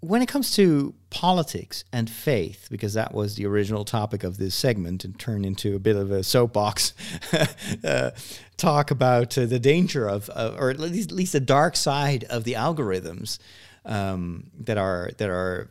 when 0.00 0.22
it 0.22 0.28
comes 0.28 0.54
to 0.56 0.94
politics 1.10 1.84
and 1.92 2.08
faith, 2.08 2.68
because 2.70 2.94
that 2.94 3.12
was 3.12 3.34
the 3.34 3.46
original 3.46 3.84
topic 3.84 4.24
of 4.24 4.38
this 4.38 4.54
segment 4.54 5.04
and 5.04 5.18
turned 5.18 5.44
into 5.44 5.76
a 5.76 5.78
bit 5.78 5.94
of 5.96 6.10
a 6.10 6.22
soapbox 6.22 6.94
uh, 7.84 8.10
talk 8.56 8.90
about 8.90 9.36
uh, 9.36 9.44
the 9.44 9.58
danger 9.58 10.08
of, 10.08 10.30
uh, 10.34 10.54
or 10.58 10.70
at 10.70 10.80
least, 10.80 11.10
at 11.10 11.16
least 11.16 11.32
the 11.32 11.40
dark 11.40 11.76
side 11.76 12.24
of 12.24 12.44
the 12.44 12.54
algorithms 12.54 13.38
um, 13.84 14.50
that 14.58 14.78
are 14.78 15.10
that 15.18 15.28
are, 15.28 15.68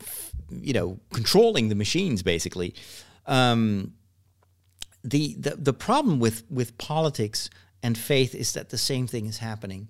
you 0.52 0.74
know, 0.74 1.00
controlling 1.14 1.70
the 1.70 1.76
machines 1.76 2.24
basically. 2.24 2.74
Um, 3.26 3.94
the, 5.04 5.36
the 5.40 5.56
the 5.56 5.74
problem 5.74 6.20
with 6.20 6.44
with 6.52 6.78
politics 6.78 7.50
and 7.82 7.98
faith 7.98 8.36
is 8.36 8.54
that 8.54 8.70
the 8.70 8.78
same 8.78 9.08
thing 9.08 9.26
is 9.26 9.38
happening 9.38 9.88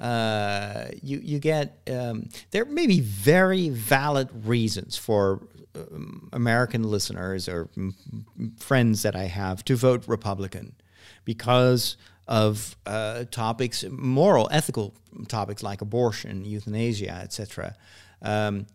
uh, 0.00 0.86
you 1.02 1.20
you 1.22 1.38
get 1.38 1.78
um, 1.90 2.28
there 2.50 2.64
may 2.64 2.86
be 2.86 3.00
very 3.00 3.68
valid 3.68 4.28
reasons 4.44 4.96
for 4.96 5.46
um, 5.76 6.28
American 6.32 6.82
listeners 6.82 7.48
or 7.48 7.68
friends 8.58 9.02
that 9.02 9.14
I 9.14 9.24
have 9.24 9.64
to 9.66 9.76
vote 9.76 10.04
Republican 10.06 10.74
because 11.24 11.96
of 12.26 12.76
uh, 12.86 13.24
topics, 13.30 13.84
moral, 13.90 14.48
ethical 14.50 14.94
topics 15.28 15.62
like 15.62 15.80
abortion, 15.80 16.44
euthanasia, 16.44 17.12
etc. 17.22 17.76
Um, 18.22 18.66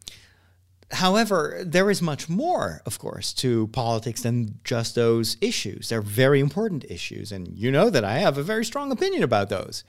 however, 0.91 1.61
there 1.65 1.89
is 1.89 2.01
much 2.01 2.29
more, 2.29 2.81
of 2.85 2.99
course, 2.99 3.33
to 3.33 3.67
politics 3.67 4.21
than 4.21 4.59
just 4.63 4.95
those 4.95 5.37
issues. 5.41 5.89
They're 5.89 6.01
very 6.01 6.39
important 6.39 6.85
issues, 6.89 7.31
and 7.31 7.47
you 7.57 7.71
know 7.71 7.89
that 7.89 8.03
I 8.03 8.19
have 8.19 8.37
a 8.37 8.43
very 8.43 8.65
strong 8.65 8.91
opinion 8.91 9.23
about 9.23 9.49
those. 9.49 9.83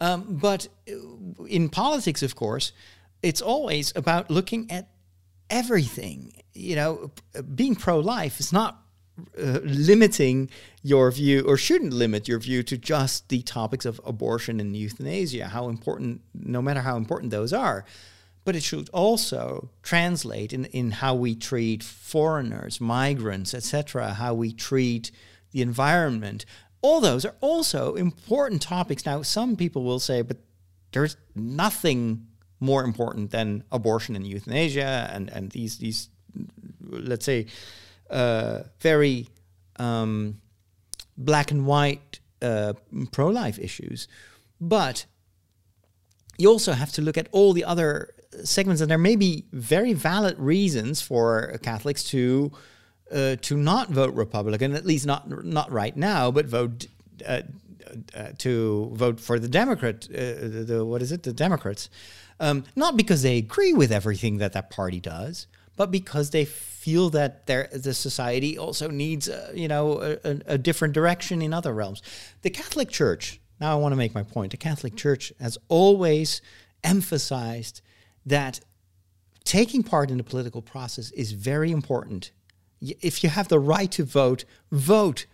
Um, 0.00 0.24
but 0.28 0.68
uh, 0.88 1.44
in 1.44 1.68
politics, 1.68 2.22
of 2.22 2.34
course, 2.34 2.72
it's 3.22 3.42
always 3.42 3.92
about 3.94 4.30
looking 4.30 4.70
at 4.70 4.88
everything. 5.50 6.32
You 6.52 6.76
know, 6.76 7.10
being 7.54 7.74
pro 7.74 8.00
life 8.00 8.40
is 8.40 8.52
not 8.52 8.82
uh, 9.38 9.60
limiting 9.62 10.48
your 10.82 11.10
view 11.10 11.42
or 11.42 11.56
shouldn't 11.56 11.92
limit 11.92 12.26
your 12.26 12.38
view 12.38 12.62
to 12.62 12.76
just 12.78 13.28
the 13.28 13.42
topics 13.42 13.84
of 13.84 14.00
abortion 14.04 14.60
and 14.60 14.76
euthanasia, 14.76 15.48
how 15.48 15.68
important, 15.68 16.22
no 16.34 16.62
matter 16.62 16.80
how 16.80 16.96
important 16.96 17.30
those 17.30 17.52
are. 17.52 17.84
But 18.44 18.56
it 18.56 18.62
should 18.62 18.88
also 18.90 19.70
translate 19.82 20.52
in, 20.52 20.64
in 20.66 20.92
how 20.92 21.14
we 21.14 21.34
treat 21.34 21.82
foreigners, 21.82 22.80
migrants, 22.80 23.54
etc., 23.54 24.14
how 24.14 24.34
we 24.34 24.52
treat 24.52 25.10
the 25.52 25.62
environment, 25.62 26.46
all 26.82 27.00
those 27.00 27.24
are 27.24 27.34
also 27.40 27.94
important 27.94 28.62
topics. 28.62 29.04
Now, 29.04 29.22
some 29.22 29.56
people 29.56 29.84
will 29.84 30.00
say, 30.00 30.22
but 30.22 30.38
there's 30.92 31.16
nothing 31.34 32.26
more 32.60 32.84
important 32.84 33.30
than 33.30 33.64
abortion 33.70 34.16
and 34.16 34.26
euthanasia 34.26 35.10
and, 35.12 35.30
and 35.30 35.50
these, 35.50 35.78
these 35.78 36.08
let's 36.88 37.24
say, 37.24 37.46
uh, 38.10 38.62
very 38.80 39.28
um, 39.76 40.40
black 41.16 41.50
and 41.50 41.66
white 41.66 42.20
uh, 42.42 42.72
pro 43.12 43.28
life 43.28 43.58
issues. 43.58 44.08
But 44.60 45.06
you 46.38 46.48
also 46.48 46.72
have 46.72 46.92
to 46.92 47.02
look 47.02 47.18
at 47.18 47.28
all 47.32 47.52
the 47.52 47.64
other 47.64 48.14
segments, 48.44 48.80
and 48.80 48.90
there 48.90 48.98
may 48.98 49.16
be 49.16 49.44
very 49.52 49.92
valid 49.92 50.38
reasons 50.38 51.00
for 51.00 51.58
Catholics 51.62 52.04
to 52.04 52.52
uh, 53.10 53.36
to 53.42 53.56
not 53.56 53.88
vote 53.88 54.14
Republican, 54.14 54.74
at 54.74 54.86
least 54.86 55.06
not 55.06 55.44
not 55.44 55.70
right 55.70 55.96
now, 55.96 56.30
but 56.30 56.46
vote 56.46 56.86
uh, 57.26 57.42
uh, 58.14 58.28
to 58.38 58.90
vote 58.94 59.20
for 59.20 59.38
the 59.38 59.48
Democrat. 59.48 60.06
Uh, 60.10 60.64
the, 60.64 60.84
what 60.84 61.02
is 61.02 61.12
it? 61.12 61.22
The 61.22 61.32
Democrats, 61.32 61.90
um, 62.38 62.64
not 62.76 62.96
because 62.96 63.22
they 63.22 63.38
agree 63.38 63.72
with 63.72 63.90
everything 63.90 64.38
that 64.38 64.52
that 64.52 64.70
party 64.70 65.00
does, 65.00 65.46
but 65.76 65.90
because 65.90 66.30
they 66.30 66.44
feel 66.44 67.10
that 67.10 67.46
the 67.46 67.92
society 67.92 68.56
also 68.56 68.88
needs, 68.88 69.28
uh, 69.28 69.52
you 69.54 69.68
know, 69.68 70.18
a, 70.24 70.40
a 70.46 70.58
different 70.58 70.94
direction 70.94 71.42
in 71.42 71.52
other 71.52 71.74
realms. 71.74 72.00
The 72.42 72.50
Catholic 72.50 72.88
Church. 72.90 73.40
Now 73.60 73.72
I 73.72 73.74
want 73.74 73.92
to 73.92 73.96
make 73.96 74.14
my 74.14 74.22
point. 74.22 74.52
The 74.52 74.56
Catholic 74.56 74.96
Church 74.96 75.32
has 75.40 75.58
always 75.68 76.40
emphasized 76.82 77.82
that 78.26 78.60
taking 79.44 79.82
part 79.82 80.10
in 80.10 80.18
the 80.18 80.24
political 80.24 80.62
process 80.62 81.10
is 81.12 81.32
very 81.32 81.70
important 81.70 82.30
if 82.80 83.22
you 83.22 83.30
have 83.30 83.48
the 83.48 83.58
right 83.58 83.90
to 83.92 84.04
vote, 84.04 84.44
vote. 84.70 85.26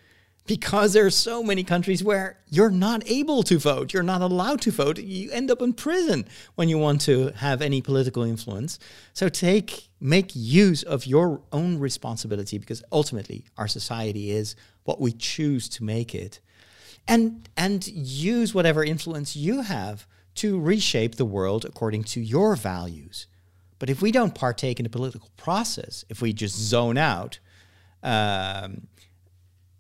Because 0.47 0.93
there 0.93 1.05
are 1.05 1.11
so 1.11 1.43
many 1.43 1.65
countries 1.65 2.05
where 2.05 2.39
you're 2.49 2.71
not 2.71 3.03
able 3.11 3.43
to 3.43 3.59
vote, 3.59 3.93
you're 3.93 4.05
not 4.05 4.23
allowed 4.23 4.61
to 4.61 4.71
vote, 4.71 4.97
you 4.97 5.29
end 5.33 5.51
up 5.51 5.61
in 5.61 5.73
prison 5.73 6.25
when 6.55 6.69
you 6.69 6.79
want 6.79 7.01
to 7.01 7.33
have 7.33 7.61
any 7.61 7.83
political 7.83 8.23
influence. 8.23 8.79
So 9.13 9.29
take 9.29 9.89
make 9.99 10.31
use 10.37 10.85
of 10.85 11.05
your 11.05 11.43
own 11.51 11.81
responsibility 11.81 12.59
because 12.59 12.85
ultimately 12.93 13.47
our 13.57 13.67
society 13.67 14.31
is 14.31 14.55
what 14.85 15.01
we 15.01 15.11
choose 15.11 15.69
to 15.71 15.83
make 15.83 16.15
it. 16.15 16.39
And 17.09 17.49
and 17.57 17.85
use 17.89 18.55
whatever 18.55 18.85
influence 18.85 19.35
you 19.35 19.63
have 19.63 20.07
to 20.37 20.61
reshape 20.61 21.17
the 21.17 21.25
world 21.25 21.65
according 21.65 22.05
to 22.05 22.21
your 22.21 22.57
values. 22.57 23.27
But 23.79 23.91
if 23.91 24.01
we 24.01 24.13
don't 24.13 24.35
partake 24.35 24.79
in 24.79 24.85
the 24.85 24.91
political 24.91 25.31
process, 25.37 26.05
if 26.09 26.23
we 26.23 26.33
just 26.33 26.57
zone 26.57 26.97
out, 26.97 27.39
um, 28.03 28.87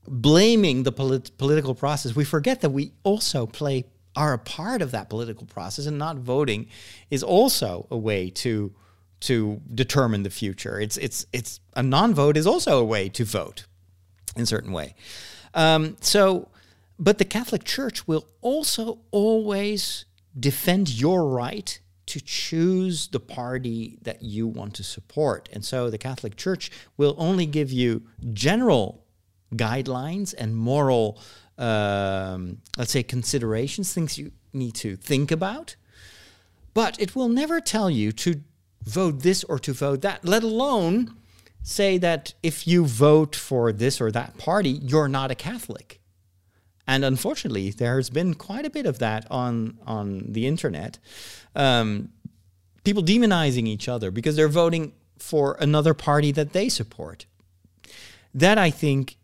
blaming 0.07 0.82
the 0.82 0.92
polit- 0.92 1.36
political 1.38 1.74
process, 1.74 2.14
we 2.14 2.24
forget 2.24 2.61
that 2.61 2.70
we 2.70 2.92
also 3.04 3.46
play 3.46 3.86
are 4.14 4.32
a 4.32 4.38
part 4.38 4.80
of 4.80 4.90
that 4.92 5.11
political 5.11 5.46
process, 5.46 5.86
and 5.86 5.98
not 5.98 6.16
voting 6.16 6.68
is 7.11 7.22
also 7.22 7.86
a 7.90 7.96
way 7.96 8.30
to 8.30 8.74
to 9.18 9.61
determine 9.74 10.22
the 10.22 10.30
future. 10.30 10.80
It's 10.80 10.96
it's 10.96 11.26
it's 11.32 11.61
a 11.74 11.82
non-vote 11.82 12.36
is 12.36 12.46
also 12.46 12.78
a 12.78 12.84
way 12.84 13.09
to 13.11 13.24
vote 13.24 13.66
in 14.34 14.42
a 14.42 14.46
certain 14.46 14.72
way. 14.72 14.94
Um, 15.54 15.96
so, 16.00 16.48
but 16.98 17.18
the 17.18 17.24
Catholic 17.24 17.64
Church 17.64 18.07
will 18.07 18.26
also 18.40 18.98
always 19.11 20.07
defend 20.39 20.89
your 20.89 21.28
right 21.28 21.78
to 22.07 22.20
choose 22.20 23.09
the 23.09 23.20
party 23.20 23.99
that 24.03 24.22
you 24.22 24.47
want 24.47 24.74
to 24.74 24.84
support. 24.84 25.49
And 25.53 25.64
so 25.64 25.91
the 25.91 25.99
Catholic 25.99 26.37
Church 26.37 26.70
will 26.97 27.14
only 27.18 27.47
give 27.47 27.72
you 27.72 28.03
general 28.32 29.05
guidelines 29.55 30.34
and 30.37 30.57
moral, 30.57 31.18
um, 31.59 32.59
let's 32.76 32.93
say, 32.93 33.03
considerations, 33.03 33.93
things 33.93 34.18
you 34.18 34.32
need 34.53 34.74
to 34.76 34.97
think 34.97 35.30
about. 35.30 35.76
But 36.74 37.01
it 37.01 37.16
will 37.16 37.28
never 37.28 37.61
tell 37.61 37.91
you 37.91 38.12
to 38.12 38.43
vote 38.82 39.22
this 39.22 39.43
or 39.45 39.59
to 39.61 39.72
vote 39.72 40.03
that, 40.03 40.24
let 40.24 40.43
alone 40.43 41.16
say 41.62 41.99
that 41.99 42.34
if 42.43 42.66
you 42.66 42.87
vote 42.87 43.34
for 43.34 43.72
this 43.72 44.01
or 44.01 44.12
that 44.12 44.39
party, 44.39 44.70
you're 44.70 45.09
not 45.09 45.32
a 45.32 45.34
Catholic. 45.34 46.01
And 46.87 47.05
unfortunately, 47.05 47.70
there's 47.70 48.11
been 48.11 48.34
quite 48.34 48.64
a 48.64 48.70
bit 48.70 48.87
of 48.87 48.99
that 49.01 49.26
on 49.30 49.78
on 49.87 50.32
the 50.32 50.47
internet. 50.47 50.99
Um, 51.55 52.11
people 52.84 53.03
demonizing 53.03 53.66
each 53.66 53.89
other 53.89 54.11
because 54.11 54.37
they're 54.37 54.49
voting 54.49 54.93
for 55.18 55.57
another 55.59 55.95
party 55.95 56.30
that 56.32 56.53
they 56.53 56.68
support. 56.68 57.26
That 58.34 58.59
I 58.59 58.70
think 58.70 59.16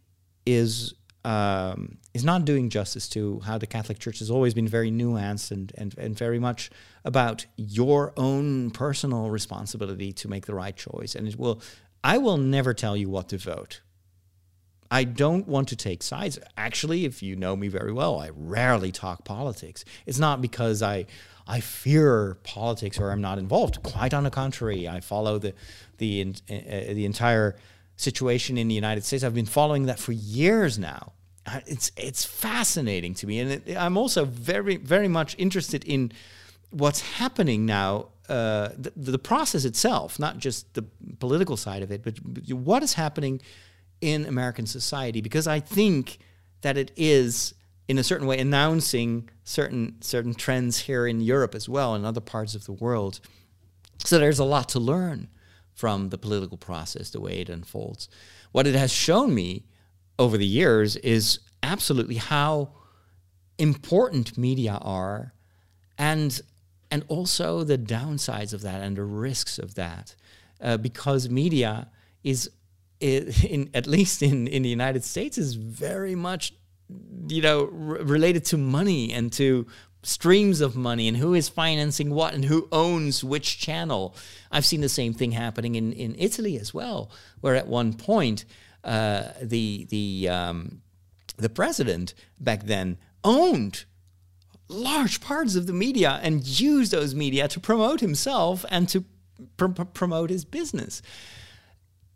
is 0.45 0.95
um, 1.25 1.99
is 2.15 2.25
not 2.25 2.45
doing 2.45 2.69
justice 2.69 3.09
to 3.11 3.41
how 3.41 3.59
the 3.59 3.67
Catholic 3.67 3.99
Church 3.99 4.19
has 4.19 4.31
always 4.31 4.55
been 4.55 4.69
very 4.69 4.91
nuanced 4.91 5.51
and, 5.51 5.73
and, 5.79 5.97
and 5.97 6.19
very 6.19 6.39
much 6.39 6.71
about 7.05 7.47
your 7.57 8.13
own 8.17 8.71
personal 8.71 9.31
responsibility 9.31 10.13
to 10.13 10.29
make 10.29 10.47
the 10.47 10.55
right 10.55 10.77
choice. 10.77 11.15
And 11.15 11.29
it 11.29 11.39
will, 11.39 11.63
I 12.03 12.19
will 12.19 12.37
never 12.37 12.75
tell 12.75 12.97
you 12.97 13.09
what 13.09 13.29
to 13.29 13.39
vote. 13.39 13.81
I 14.93 15.05
don't 15.05 15.49
want 15.49 15.69
to 15.69 15.77
take 15.77 16.03
sides. 16.03 16.39
Actually, 16.59 17.07
if 17.07 17.23
you 17.23 17.35
know 17.35 17.57
me 17.57 17.69
very 17.69 17.93
well, 17.93 18.21
I 18.21 18.29
rarely 18.37 18.93
talk 18.93 19.25
politics. 19.25 19.87
It's 20.05 20.19
not 20.19 20.43
because 20.43 20.83
I 20.83 21.07
I 21.47 21.61
fear 21.61 22.37
politics 22.45 23.01
or 23.01 23.11
I'm 23.11 23.23
not 23.23 23.39
involved. 23.39 23.83
Quite 23.83 24.13
on 24.13 24.23
the 24.23 24.31
contrary, 24.31 24.87
I 24.87 25.01
follow 25.01 25.39
the 25.39 25.55
the 25.97 26.35
uh, 26.51 26.93
the 26.93 27.07
entire 27.07 27.57
situation 27.97 28.59
in 28.59 28.69
the 28.69 28.75
United 28.75 29.03
States. 29.05 29.25
I've 29.25 29.35
been 29.35 29.47
following 29.47 29.87
that 29.87 29.99
for 29.99 30.13
years 30.13 30.79
now. 30.79 31.13
It's 31.67 31.91
it's 31.97 32.27
fascinating 32.27 33.15
to 33.15 33.27
me, 33.27 33.41
and 33.41 33.51
it, 33.51 33.75
I'm 33.75 33.97
also 33.97 34.27
very 34.27 34.77
very 34.77 35.09
much 35.09 35.35
interested 35.39 35.85
in 35.85 36.13
what's 36.71 37.01
happening 37.01 37.65
now. 37.65 38.09
Uh, 38.29 38.69
the, 38.79 38.93
the 39.11 39.19
process 39.19 39.65
itself, 39.65 40.19
not 40.19 40.39
just 40.39 40.73
the 40.75 40.85
political 41.19 41.57
side 41.57 41.83
of 41.83 41.91
it, 41.91 42.03
but 42.03 42.19
what 42.53 42.83
is 42.83 42.95
happening 42.95 43.41
in 44.03 44.27
American 44.27 44.67
society 44.67 45.23
because 45.23 45.47
I 45.47 45.61
think 45.61 46.19
that 46.61 46.77
it 46.77 46.91
is 46.97 47.55
in 47.89 47.97
a 47.99 48.05
certain 48.05 48.27
way 48.27 48.39
announcing 48.39 49.31
certain 49.45 49.97
certain 50.03 50.35
trends 50.35 50.81
here 50.81 51.07
in 51.07 51.21
Europe 51.21 51.55
as 51.55 51.69
well 51.69 51.95
and 51.95 52.05
other 52.05 52.21
parts 52.21 52.55
of 52.55 52.67
the 52.67 52.73
world. 52.73 53.21
So 54.05 54.19
there's 54.19 54.41
a 54.41 54.45
lot 54.45 54.69
to 54.71 54.81
learn 54.81 55.29
from 55.75 56.11
the 56.11 56.19
political 56.19 56.59
process, 56.59 57.11
the 57.11 57.21
way 57.21 57.41
it 57.41 57.49
unfolds. 57.49 58.09
What 58.51 58.67
it 58.67 58.75
has 58.75 58.93
shown 58.93 59.35
me 59.35 59.65
over 60.19 60.37
the 60.37 60.47
years 60.47 60.97
is 60.97 61.39
absolutely 61.63 62.17
how 62.17 62.73
important 63.59 64.37
media 64.37 64.79
are 64.83 65.33
and 65.97 66.41
and 66.91 67.05
also 67.09 67.65
the 67.65 67.79
downsides 67.79 68.53
of 68.53 68.63
that 68.63 68.83
and 68.83 68.97
the 68.97 69.05
risks 69.05 69.59
of 69.59 69.77
that 69.77 70.15
uh, 70.61 70.77
because 70.77 71.29
media 71.29 71.89
is 72.25 72.51
in 73.45 73.71
at 73.75 73.87
least 73.87 74.23
in 74.23 74.47
in 74.47 74.63
the 74.63 74.69
United 74.69 75.05
States 75.05 75.39
is 75.39 75.55
very 75.55 76.15
much 76.15 76.55
you 77.29 77.43
know 77.43 77.61
r- 77.61 78.05
related 78.05 78.45
to 78.47 78.57
money 78.57 79.13
and 79.13 79.33
to 79.33 79.67
streams 80.03 80.61
of 80.61 80.75
money 80.75 81.07
and 81.07 81.17
who 81.17 81.33
is 81.33 81.49
financing 81.49 82.11
what 82.11 82.35
and 82.35 82.45
who 82.45 82.69
owns 82.73 83.23
which 83.23 83.59
channel. 83.59 84.15
I've 84.51 84.67
seen 84.67 84.81
the 84.81 84.89
same 84.89 85.15
thing 85.15 85.33
happening 85.33 85.77
in, 85.77 85.93
in 85.93 86.17
Italy 86.19 86.59
as 86.59 86.75
well, 86.75 87.11
where 87.41 87.55
at 87.55 87.69
one 87.69 87.95
point 87.95 88.45
uh, 88.85 89.29
the 89.41 89.87
the 89.91 90.29
um, 90.29 90.83
the 91.37 91.49
president 91.49 92.15
back 92.41 92.65
then 92.65 92.99
owned 93.25 93.85
large 94.69 95.21
parts 95.21 95.55
of 95.55 95.67
the 95.67 95.73
media 95.73 96.19
and 96.23 96.45
used 96.47 96.93
those 96.93 97.15
media 97.15 97.47
to 97.47 97.61
promote 97.61 98.01
himself 98.01 98.65
and 98.71 98.89
to 98.89 99.05
pr- 99.57 99.67
promote 99.67 100.31
his 100.31 100.45
business. 100.45 101.03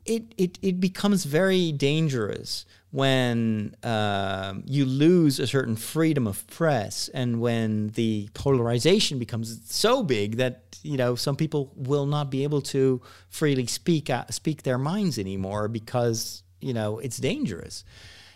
It, 0.07 0.35
it, 0.37 0.59
it 0.63 0.81
becomes 0.81 1.25
very 1.25 1.73
dangerous 1.73 2.65
when 2.93 3.77
um, 3.83 4.63
you 4.67 4.87
lose 4.87 5.39
a 5.39 5.47
certain 5.47 5.77
freedom 5.77 6.27
of 6.27 6.47
press 6.47 7.11
and 7.13 7.41
when 7.41 7.89
the 7.89 8.29
polarization 8.33 9.19
becomes 9.19 9.61
so 9.71 10.03
big 10.03 10.37
that 10.37 10.79
you 10.83 10.97
know 10.97 11.15
some 11.15 11.37
people 11.37 11.73
will 11.75 12.07
not 12.07 12.31
be 12.31 12.45
able 12.45 12.63
to 12.63 13.03
freely 13.29 13.67
speak 13.67 14.09
out, 14.09 14.33
speak 14.33 14.63
their 14.63 14.79
minds 14.79 15.19
anymore 15.19 15.69
because 15.69 16.43
you 16.61 16.73
know 16.73 16.99
it's 17.01 17.19
dangerous. 17.19 17.85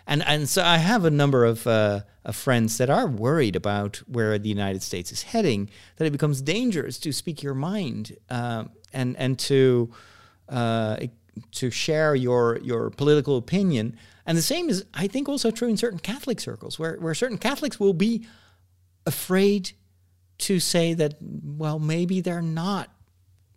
And 0.06 0.22
and 0.26 0.48
so 0.48 0.62
I 0.62 0.78
have 0.78 1.04
a 1.04 1.10
number 1.10 1.44
of, 1.44 1.66
uh, 1.66 2.00
of 2.24 2.34
friends 2.34 2.78
that 2.78 2.90
are 2.90 3.06
worried 3.06 3.54
about 3.54 3.98
where 4.08 4.38
the 4.38 4.48
United 4.48 4.82
States 4.82 5.12
is 5.12 5.22
heading 5.22 5.70
that 5.96 6.04
it 6.04 6.10
becomes 6.10 6.42
dangerous 6.42 6.98
to 6.98 7.12
speak 7.12 7.42
your 7.42 7.54
mind 7.54 8.16
uh, 8.28 8.64
and 8.92 9.16
and 9.16 9.38
to 9.38 9.92
uh, 10.48 10.96
to 11.52 11.70
share 11.70 12.14
your 12.14 12.58
your 12.62 12.90
political 12.90 13.36
opinion 13.36 13.96
and 14.30 14.38
the 14.38 14.42
same 14.42 14.70
is, 14.70 14.84
I 14.94 15.08
think, 15.08 15.28
also 15.28 15.50
true 15.50 15.68
in 15.68 15.76
certain 15.76 15.98
Catholic 15.98 16.38
circles, 16.38 16.78
where, 16.78 16.94
where 17.00 17.14
certain 17.14 17.36
Catholics 17.36 17.80
will 17.80 17.94
be 17.94 18.28
afraid 19.04 19.72
to 20.38 20.60
say 20.60 20.94
that, 20.94 21.16
well, 21.20 21.80
maybe 21.80 22.20
they're 22.20 22.40
not 22.40 22.90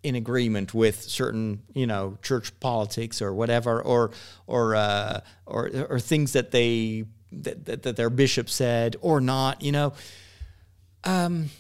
in 0.01 0.15
agreement 0.15 0.74
with 0.74 0.99
certain, 1.03 1.61
you 1.76 1.86
know, 1.86 2.17
church 2.24 2.59
politics 2.59 3.21
or 3.21 3.36
whatever, 3.36 3.84
or 3.84 4.11
or 4.47 4.74
uh, 4.74 5.19
or 5.45 5.69
or 5.89 5.99
things 5.99 6.34
that 6.34 6.49
they 6.49 7.05
that, 7.32 7.65
that, 7.65 7.84
that 7.84 7.95
their 7.95 8.09
bishop 8.09 8.49
said 8.49 8.95
or 8.99 9.21
not, 9.21 9.61
you 9.61 9.71
know. 9.71 9.93
Um, 11.03 11.51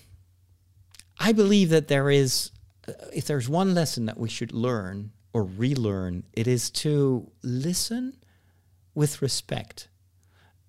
I 1.19 1.33
believe 1.33 1.69
that 1.69 1.87
there 1.87 2.09
is, 2.09 2.49
uh, 2.87 2.93
if 3.13 3.25
there's 3.25 3.47
one 3.47 3.75
lesson 3.75 4.07
that 4.07 4.17
we 4.17 4.27
should 4.27 4.53
learn 4.53 5.11
or 5.33 5.43
relearn, 5.43 6.23
it 6.33 6.47
is 6.47 6.69
to 6.69 7.29
listen 7.41 8.13
with 8.95 9.21
respect 9.21 9.87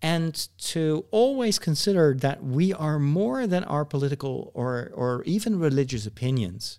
and 0.01 0.49
to 0.59 1.07
always 1.11 1.59
consider 1.59 2.15
that 2.15 2.43
we 2.45 2.73
are 2.75 2.99
more 2.99 3.47
than 3.47 3.65
our 3.65 3.85
political 3.85 4.51
or, 4.55 4.91
or 4.95 5.23
even 5.25 5.59
religious 5.59 6.07
opinions. 6.07 6.79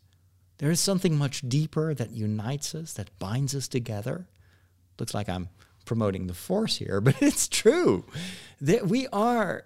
There 0.59 0.69
is 0.69 0.79
something 0.79 1.17
much 1.17 1.41
deeper 1.47 1.93
that 1.93 2.11
unites 2.11 2.75
us, 2.75 2.93
that 2.93 3.17
binds 3.17 3.55
us 3.55 3.67
together. 3.67 4.27
Looks 4.99 5.13
like 5.13 5.27
I'm 5.27 5.49
promoting 5.85 6.27
the 6.27 6.33
force 6.33 6.77
here, 6.77 7.01
but 7.01 7.21
it's 7.21 7.47
true. 7.47 8.05
That 8.61 8.87
we 8.87 9.07
are 9.07 9.65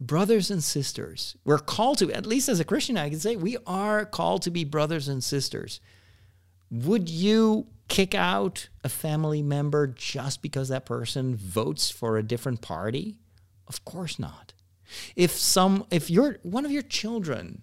brothers 0.00 0.50
and 0.50 0.62
sisters. 0.62 1.36
We're 1.44 1.58
called 1.58 1.98
to, 1.98 2.12
at 2.12 2.26
least 2.26 2.48
as 2.48 2.60
a 2.60 2.64
Christian, 2.64 2.98
I 2.98 3.10
can 3.10 3.20
say, 3.20 3.36
we 3.36 3.56
are 3.64 4.04
called 4.04 4.42
to 4.42 4.50
be 4.50 4.64
brothers 4.64 5.08
and 5.08 5.22
sisters. 5.22 5.80
Would 6.72 7.10
you 7.10 7.66
kick 7.88 8.14
out 8.14 8.70
a 8.82 8.88
family 8.88 9.42
member 9.42 9.86
just 9.86 10.40
because 10.40 10.70
that 10.70 10.86
person 10.86 11.36
votes 11.36 11.90
for 11.90 12.16
a 12.16 12.22
different 12.22 12.62
party? 12.62 13.18
Of 13.68 13.84
course 13.84 14.18
not. 14.18 14.54
If 15.14 15.32
some 15.32 15.84
if 15.90 16.08
your 16.10 16.38
one 16.42 16.64
of 16.64 16.70
your 16.70 16.82
children 16.82 17.60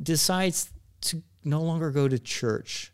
decides 0.00 0.70
to 1.02 1.22
no 1.44 1.60
longer 1.60 1.90
go 1.90 2.06
to 2.06 2.18
church 2.18 2.92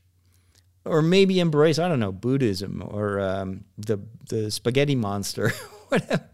or 0.87 1.03
maybe 1.03 1.41
embrace 1.41 1.79
I 1.79 1.89
don't 1.89 2.01
know 2.01 2.12
Buddhism 2.12 2.83
or 2.87 3.20
um, 3.20 3.64
the 3.76 4.01
the 4.31 4.51
spaghetti 4.51 4.95
monster 4.95 5.51
whatever 5.89 6.24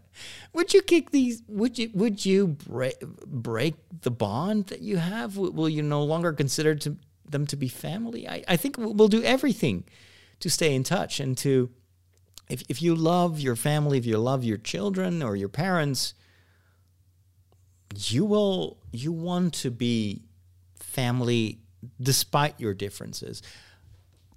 would 0.53 0.73
you 0.73 0.81
kick 0.81 1.11
these 1.11 1.43
would 1.47 1.77
you 1.77 1.89
would 1.93 2.25
you 2.25 2.47
break 2.47 2.99
break 3.25 3.75
the 4.01 4.11
bond 4.11 4.67
that 4.67 4.81
you 4.81 4.97
have 4.97 5.35
will 5.35 5.69
you 5.69 5.81
no 5.81 6.03
longer 6.03 6.31
consider 6.31 6.75
to, 6.75 6.97
them 7.29 7.47
to 7.47 7.55
be 7.55 7.67
family. 7.67 8.27
I, 8.27 8.43
I 8.47 8.57
think 8.57 8.77
we'll 8.77 9.07
do 9.07 9.23
everything 9.23 9.85
to 10.39 10.49
stay 10.49 10.75
in 10.75 10.83
touch 10.83 11.19
and 11.19 11.37
to 11.39 11.69
if, 12.49 12.63
if 12.69 12.81
you 12.81 12.93
love 12.93 13.39
your 13.39 13.55
family 13.55 13.97
if 13.97 14.05
you 14.05 14.17
love 14.17 14.43
your 14.43 14.57
children 14.57 15.23
or 15.23 15.35
your 15.35 15.49
parents 15.49 16.13
you 17.95 18.25
will 18.25 18.77
you 18.91 19.11
want 19.11 19.53
to 19.53 19.71
be 19.71 20.23
family 20.79 21.59
despite 22.01 22.59
your 22.59 22.73
differences. 22.73 23.41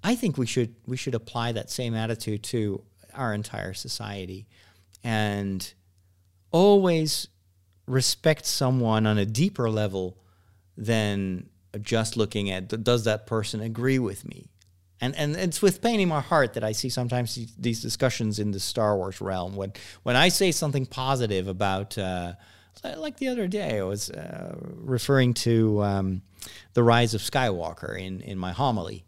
I 0.03 0.15
think 0.15 0.37
we 0.37 0.45
should 0.45 0.75
we 0.85 0.97
should 0.97 1.15
apply 1.15 1.51
that 1.53 1.69
same 1.69 1.93
attitude 1.93 2.43
to 2.43 2.83
our 3.13 3.33
entire 3.33 3.73
society 3.73 4.47
and 5.03 5.73
always 6.51 7.27
respect 7.85 8.45
someone 8.45 9.05
on 9.05 9.17
a 9.17 9.25
deeper 9.25 9.69
level 9.69 10.17
than 10.77 11.49
just 11.81 12.17
looking 12.17 12.49
at 12.49 12.83
does 12.83 13.03
that 13.03 13.27
person 13.27 13.61
agree 13.61 13.99
with 13.99 14.27
me 14.27 14.49
and 15.01 15.15
and 15.15 15.35
it's 15.35 15.61
with 15.61 15.81
pain 15.81 15.99
in 15.99 16.09
my 16.09 16.21
heart 16.21 16.53
that 16.53 16.63
I 16.63 16.71
see 16.71 16.89
sometimes 16.89 17.39
these 17.57 17.81
discussions 17.81 18.39
in 18.39 18.51
the 18.51 18.59
Star 18.59 18.95
Wars 18.97 19.21
realm. 19.21 19.55
When 19.55 19.73
when 20.03 20.15
I 20.15 20.29
say 20.29 20.51
something 20.51 20.85
positive 20.85 21.47
about, 21.47 21.97
uh, 21.97 22.33
like 22.97 23.17
the 23.17 23.29
other 23.29 23.47
day, 23.47 23.79
I 23.79 23.83
was 23.83 24.09
uh, 24.09 24.55
referring 24.59 25.33
to 25.35 25.83
um, 25.83 26.21
the 26.73 26.83
rise 26.83 27.13
of 27.13 27.21
Skywalker 27.21 27.97
in 27.97 28.21
in 28.21 28.37
my 28.37 28.51
homily, 28.51 29.05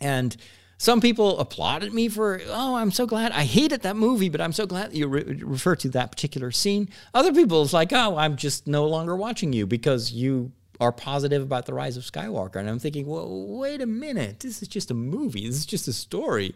and 0.00 0.36
some 0.80 1.00
people 1.00 1.40
applauded 1.40 1.92
me 1.92 2.08
for, 2.08 2.40
oh, 2.46 2.76
I'm 2.76 2.92
so 2.92 3.04
glad. 3.04 3.32
I 3.32 3.42
hated 3.42 3.82
that 3.82 3.96
movie, 3.96 4.28
but 4.28 4.40
I'm 4.40 4.52
so 4.52 4.64
glad 4.64 4.94
you 4.94 5.08
re- 5.08 5.24
refer 5.42 5.74
to 5.74 5.88
that 5.88 6.12
particular 6.12 6.52
scene. 6.52 6.88
Other 7.12 7.32
people, 7.32 7.64
it's 7.64 7.72
like, 7.72 7.92
oh, 7.92 8.16
I'm 8.16 8.36
just 8.36 8.68
no 8.68 8.86
longer 8.86 9.16
watching 9.16 9.52
you 9.52 9.66
because 9.66 10.12
you 10.12 10.52
are 10.80 10.92
positive 10.92 11.42
about 11.42 11.66
the 11.66 11.74
rise 11.74 11.96
of 11.96 12.04
Skywalker. 12.04 12.56
And 12.56 12.68
I'm 12.68 12.78
thinking, 12.78 13.06
well, 13.06 13.46
wait 13.48 13.80
a 13.80 13.86
minute. 13.86 14.40
This 14.40 14.62
is 14.62 14.68
just 14.68 14.90
a 14.90 14.94
movie. 14.94 15.46
This 15.46 15.56
is 15.56 15.66
just 15.66 15.88
a 15.88 15.92
story. 15.92 16.54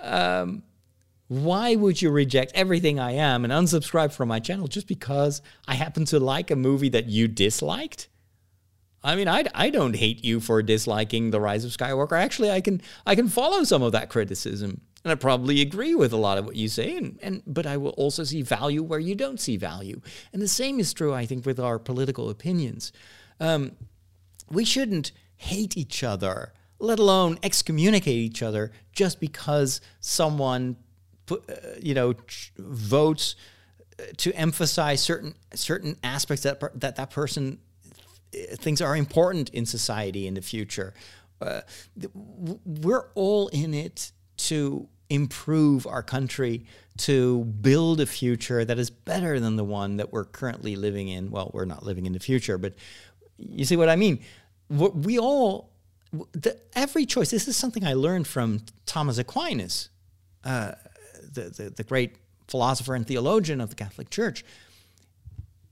Um, 0.00 0.62
why 1.28 1.74
would 1.74 2.00
you 2.00 2.10
reject 2.10 2.52
everything 2.54 2.98
I 2.98 3.12
am 3.12 3.44
and 3.44 3.52
unsubscribe 3.52 4.12
from 4.12 4.28
my 4.28 4.40
channel 4.40 4.66
just 4.66 4.86
because 4.86 5.42
I 5.66 5.74
happen 5.74 6.06
to 6.06 6.18
like 6.18 6.50
a 6.50 6.56
movie 6.56 6.88
that 6.88 7.06
you 7.06 7.28
disliked? 7.28 8.08
I 9.04 9.14
mean, 9.14 9.28
I, 9.28 9.44
I 9.54 9.70
don't 9.70 9.94
hate 9.94 10.24
you 10.24 10.40
for 10.40 10.62
disliking 10.62 11.30
the 11.30 11.40
Rise 11.40 11.64
of 11.64 11.70
Skywalker. 11.70 12.18
Actually, 12.18 12.50
I 12.50 12.60
can 12.60 12.80
I 13.06 13.14
can 13.14 13.28
follow 13.28 13.62
some 13.62 13.82
of 13.82 13.92
that 13.92 14.08
criticism, 14.08 14.80
and 15.04 15.12
I 15.12 15.14
probably 15.14 15.60
agree 15.60 15.94
with 15.94 16.12
a 16.12 16.16
lot 16.16 16.36
of 16.36 16.44
what 16.44 16.56
you 16.56 16.68
say. 16.68 16.96
And, 16.96 17.18
and 17.22 17.42
but 17.46 17.64
I 17.64 17.76
will 17.76 17.90
also 17.90 18.24
see 18.24 18.42
value 18.42 18.82
where 18.82 18.98
you 18.98 19.14
don't 19.14 19.38
see 19.38 19.56
value, 19.56 20.00
and 20.32 20.42
the 20.42 20.48
same 20.48 20.80
is 20.80 20.92
true, 20.92 21.14
I 21.14 21.26
think, 21.26 21.46
with 21.46 21.60
our 21.60 21.78
political 21.78 22.28
opinions. 22.28 22.90
Um, 23.40 23.72
we 24.50 24.64
shouldn't 24.64 25.12
hate 25.36 25.76
each 25.76 26.02
other, 26.02 26.52
let 26.78 26.98
alone 26.98 27.38
excommunicate 27.42 28.16
each 28.16 28.42
other, 28.42 28.72
just 28.92 29.20
because 29.20 29.80
someone, 30.00 30.76
put, 31.26 31.48
uh, 31.48 31.54
you 31.80 31.94
know, 31.94 32.12
ch- 32.14 32.52
votes 32.58 33.36
uh, 33.98 34.04
to 34.16 34.32
emphasize 34.32 35.02
certain 35.02 35.34
certain 35.54 35.96
aspects 36.02 36.42
that 36.42 36.60
per- 36.60 36.72
that 36.74 36.96
that 36.96 37.10
person 37.10 37.58
thinks 38.32 38.80
are 38.80 38.96
important 38.96 39.48
in 39.50 39.64
society 39.66 40.26
in 40.26 40.34
the 40.34 40.42
future. 40.42 40.94
Uh, 41.40 41.60
we're 42.64 43.08
all 43.14 43.48
in 43.48 43.72
it 43.72 44.12
to 44.36 44.88
improve 45.10 45.86
our 45.86 46.02
country, 46.02 46.66
to 46.98 47.44
build 47.44 48.00
a 48.00 48.06
future 48.06 48.64
that 48.64 48.78
is 48.78 48.90
better 48.90 49.40
than 49.40 49.56
the 49.56 49.64
one 49.64 49.96
that 49.96 50.12
we're 50.12 50.24
currently 50.24 50.76
living 50.76 51.08
in. 51.08 51.30
Well, 51.30 51.50
we're 51.54 51.64
not 51.64 51.82
living 51.82 52.06
in 52.06 52.12
the 52.12 52.20
future, 52.20 52.58
but 52.58 52.74
you 53.38 53.64
see 53.64 53.76
what 53.76 53.88
I 53.88 53.96
mean? 53.96 54.20
We 54.68 55.18
all, 55.18 55.70
the, 56.32 56.58
every 56.74 57.06
choice, 57.06 57.30
this 57.30 57.48
is 57.48 57.56
something 57.56 57.84
I 57.84 57.94
learned 57.94 58.26
from 58.26 58.60
Thomas 58.84 59.18
Aquinas, 59.18 59.88
uh, 60.44 60.72
the, 61.32 61.50
the, 61.50 61.70
the 61.70 61.84
great 61.84 62.16
philosopher 62.48 62.94
and 62.94 63.06
theologian 63.06 63.60
of 63.60 63.70
the 63.70 63.76
Catholic 63.76 64.10
Church. 64.10 64.44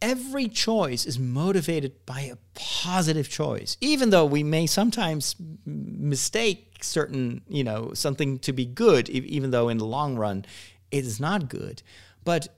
every 0.02 0.48
choice 0.48 1.06
is 1.06 1.18
motivated 1.18 2.04
by 2.06 2.20
a 2.20 2.36
positive 2.54 3.28
choice, 3.28 3.76
even 3.80 4.10
though 4.10 4.24
we 4.24 4.42
may 4.42 4.66
sometimes 4.66 5.36
mistake 5.64 6.78
certain, 6.82 7.42
you 7.48 7.64
know, 7.64 7.92
something 7.94 8.38
to 8.40 8.52
be 8.52 8.66
good, 8.66 9.08
even 9.08 9.50
though 9.50 9.68
in 9.68 9.78
the 9.78 9.86
long 9.86 10.16
run 10.16 10.44
it 10.90 11.04
is 11.04 11.18
not 11.18 11.48
good. 11.48 11.82
But 12.24 12.48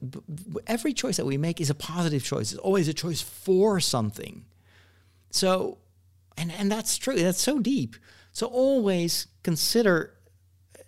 every 0.67 0.93
choice 0.93 1.17
that 1.19 1.27
we 1.27 1.37
make 1.37 1.61
is 1.61 1.71
a 1.71 1.75
positive 1.75 2.25
choice. 2.25 2.53
It's 2.53 2.61
always 2.61 2.89
a 2.89 2.95
choice 2.95 3.21
for 3.21 3.81
something. 3.81 4.45
So, 5.31 5.79
and 6.37 6.53
and 6.53 6.71
that's 6.71 6.99
true. 6.99 7.17
That's 7.17 7.41
so 7.41 7.59
deep. 7.59 7.97
So 8.33 8.47
always 8.47 9.27
consider 9.43 10.15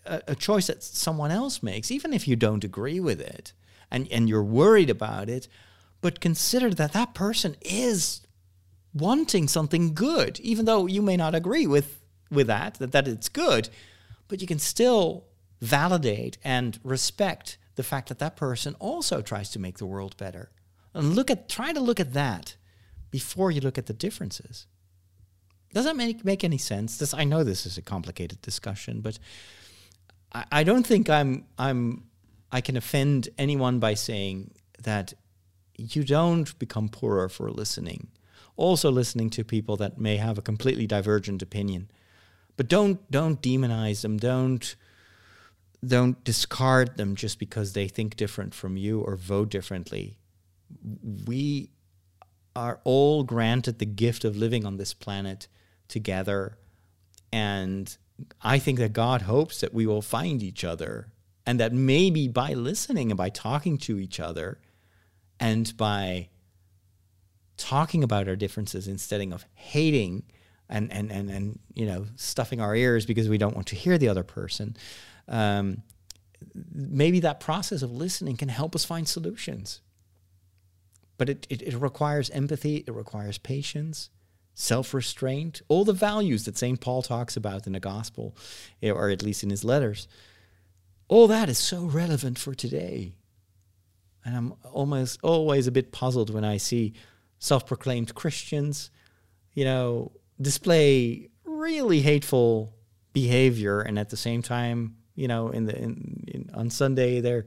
a, 0.06 0.22
a 0.28 0.34
choice 0.34 0.68
that 0.68 0.82
someone 0.82 1.30
else 1.30 1.62
makes, 1.62 1.90
even 1.90 2.12
if 2.12 2.28
you 2.28 2.36
don't 2.36 2.64
agree 2.64 3.00
with 3.00 3.20
it, 3.20 3.52
and 3.90 4.08
and 4.10 4.28
you're 4.28 4.42
worried 4.42 4.90
about 4.90 5.28
it, 5.28 5.48
but 6.00 6.20
consider 6.20 6.70
that 6.70 6.92
that 6.92 7.14
person 7.14 7.56
is 7.60 8.22
wanting 8.94 9.48
something 9.48 9.94
good, 9.94 10.40
even 10.40 10.64
though 10.64 10.86
you 10.86 11.02
may 11.02 11.16
not 11.16 11.34
agree 11.34 11.66
with 11.66 12.00
with 12.30 12.46
that 12.46 12.74
that 12.74 12.92
that 12.92 13.08
it's 13.08 13.28
good, 13.28 13.68
but 14.28 14.40
you 14.40 14.46
can 14.46 14.58
still 14.58 15.24
validate 15.60 16.38
and 16.42 16.78
respect 16.82 17.58
the 17.76 17.82
fact 17.82 18.08
that 18.08 18.18
that 18.18 18.36
person 18.36 18.74
also 18.78 19.20
tries 19.22 19.50
to 19.50 19.58
make 19.58 19.78
the 19.78 19.86
world 19.86 20.16
better. 20.16 20.50
And 20.94 21.14
look 21.14 21.30
at 21.30 21.48
try 21.48 21.72
to 21.72 21.80
look 21.80 22.00
at 22.00 22.14
that 22.14 22.56
before 23.10 23.50
you 23.50 23.60
look 23.60 23.78
at 23.78 23.86
the 23.86 23.92
differences. 23.92 24.66
Does 25.72 25.84
that 25.84 25.96
make 25.96 26.24
make 26.24 26.42
any 26.42 26.58
sense? 26.58 26.96
This 26.96 27.14
I 27.14 27.24
know 27.24 27.44
this 27.44 27.66
is 27.66 27.78
a 27.78 27.82
complicated 27.82 28.42
discussion, 28.42 29.00
but 29.00 29.18
I, 30.32 30.44
I 30.52 30.64
don't 30.64 30.86
think 30.86 31.08
I'm 31.08 31.46
I'm 31.58 32.04
I 32.50 32.60
can 32.60 32.76
offend 32.76 33.28
anyone 33.38 33.78
by 33.78 33.94
saying 33.94 34.52
that 34.82 35.14
you 35.76 36.04
don't 36.04 36.58
become 36.58 36.88
poorer 36.88 37.28
for 37.28 37.50
listening. 37.50 38.08
Also 38.56 38.90
listening 38.90 39.30
to 39.30 39.44
people 39.44 39.76
that 39.76 39.98
may 39.98 40.16
have 40.16 40.36
a 40.36 40.42
completely 40.42 40.86
divergent 40.86 41.40
opinion. 41.40 41.90
But 42.56 42.68
don't 42.68 43.08
don't 43.10 43.40
demonize 43.40 44.02
them. 44.02 44.18
Don't 44.18 44.74
don't 45.86 46.22
discard 46.24 46.96
them 46.96 47.14
just 47.14 47.38
because 47.38 47.72
they 47.72 47.88
think 47.88 48.16
different 48.16 48.54
from 48.54 48.76
you 48.76 49.00
or 49.00 49.16
vote 49.16 49.48
differently. 49.48 50.18
We 51.26 51.70
are 52.54 52.80
all 52.84 53.22
granted 53.22 53.78
the 53.78 53.86
gift 53.86 54.24
of 54.24 54.36
living 54.36 54.64
on 54.64 54.76
this 54.76 54.94
planet 54.94 55.48
together. 55.88 56.56
And 57.32 57.96
I 58.42 58.58
think 58.58 58.78
that 58.78 58.92
God 58.92 59.22
hopes 59.22 59.60
that 59.60 59.72
we 59.72 59.86
will 59.86 60.02
find 60.02 60.42
each 60.42 60.64
other 60.64 61.08
and 61.46 61.58
that 61.60 61.72
maybe 61.72 62.28
by 62.28 62.52
listening 62.52 63.10
and 63.10 63.18
by 63.18 63.28
talking 63.28 63.78
to 63.78 63.98
each 63.98 64.20
other 64.20 64.60
and 65.38 65.76
by 65.76 66.28
talking 67.56 68.02
about 68.02 68.28
our 68.28 68.36
differences 68.36 68.88
instead 68.88 69.20
of 69.32 69.44
hating 69.54 70.22
and, 70.68 70.92
and, 70.92 71.10
and, 71.10 71.30
and 71.30 71.58
you 71.74 71.84
know 71.84 72.06
stuffing 72.16 72.60
our 72.60 72.74
ears 72.74 73.04
because 73.04 73.28
we 73.28 73.36
don't 73.36 73.54
want 73.54 73.66
to 73.66 73.76
hear 73.76 73.98
the 73.98 74.08
other 74.08 74.22
person 74.22 74.76
um, 75.28 75.82
maybe 76.72 77.20
that 77.20 77.40
process 77.40 77.82
of 77.82 77.90
listening 77.90 78.36
can 78.36 78.48
help 78.48 78.74
us 78.74 78.84
find 78.84 79.06
solutions 79.06 79.80
but 81.20 81.28
it, 81.28 81.46
it, 81.50 81.60
it 81.60 81.76
requires 81.76 82.30
empathy 82.30 82.76
it 82.86 82.94
requires 82.94 83.36
patience 83.36 84.08
self-restraint 84.54 85.60
all 85.68 85.84
the 85.84 85.92
values 85.92 86.46
that 86.46 86.56
st 86.56 86.80
paul 86.80 87.02
talks 87.02 87.36
about 87.36 87.66
in 87.66 87.74
the 87.74 87.78
gospel 87.78 88.34
eh, 88.82 88.90
or 88.90 89.10
at 89.10 89.22
least 89.22 89.42
in 89.42 89.50
his 89.50 89.62
letters. 89.62 90.08
All 91.08 91.26
that 91.28 91.50
is 91.50 91.58
so 91.58 91.84
relevant 91.84 92.38
for 92.38 92.54
today. 92.54 93.12
And 94.24 94.34
i'm 94.34 94.54
almost 94.72 95.20
always 95.22 95.66
a 95.66 95.72
bit 95.72 95.92
puzzled 95.92 96.32
when 96.32 96.44
i 96.44 96.56
see 96.56 96.94
self-proclaimed 97.38 98.14
christians 98.14 98.90
you 99.52 99.64
know 99.66 100.12
display 100.40 101.28
really 101.44 102.00
hateful 102.00 102.74
behavior 103.12 103.82
and 103.82 103.98
at 103.98 104.08
the 104.08 104.16
same 104.16 104.40
time 104.40 104.96
you 105.14 105.28
know 105.28 105.50
in 105.50 105.66
the 105.66 105.76
in, 105.76 106.24
in, 106.28 106.50
on 106.54 106.70
sunday 106.70 107.20
they're 107.20 107.44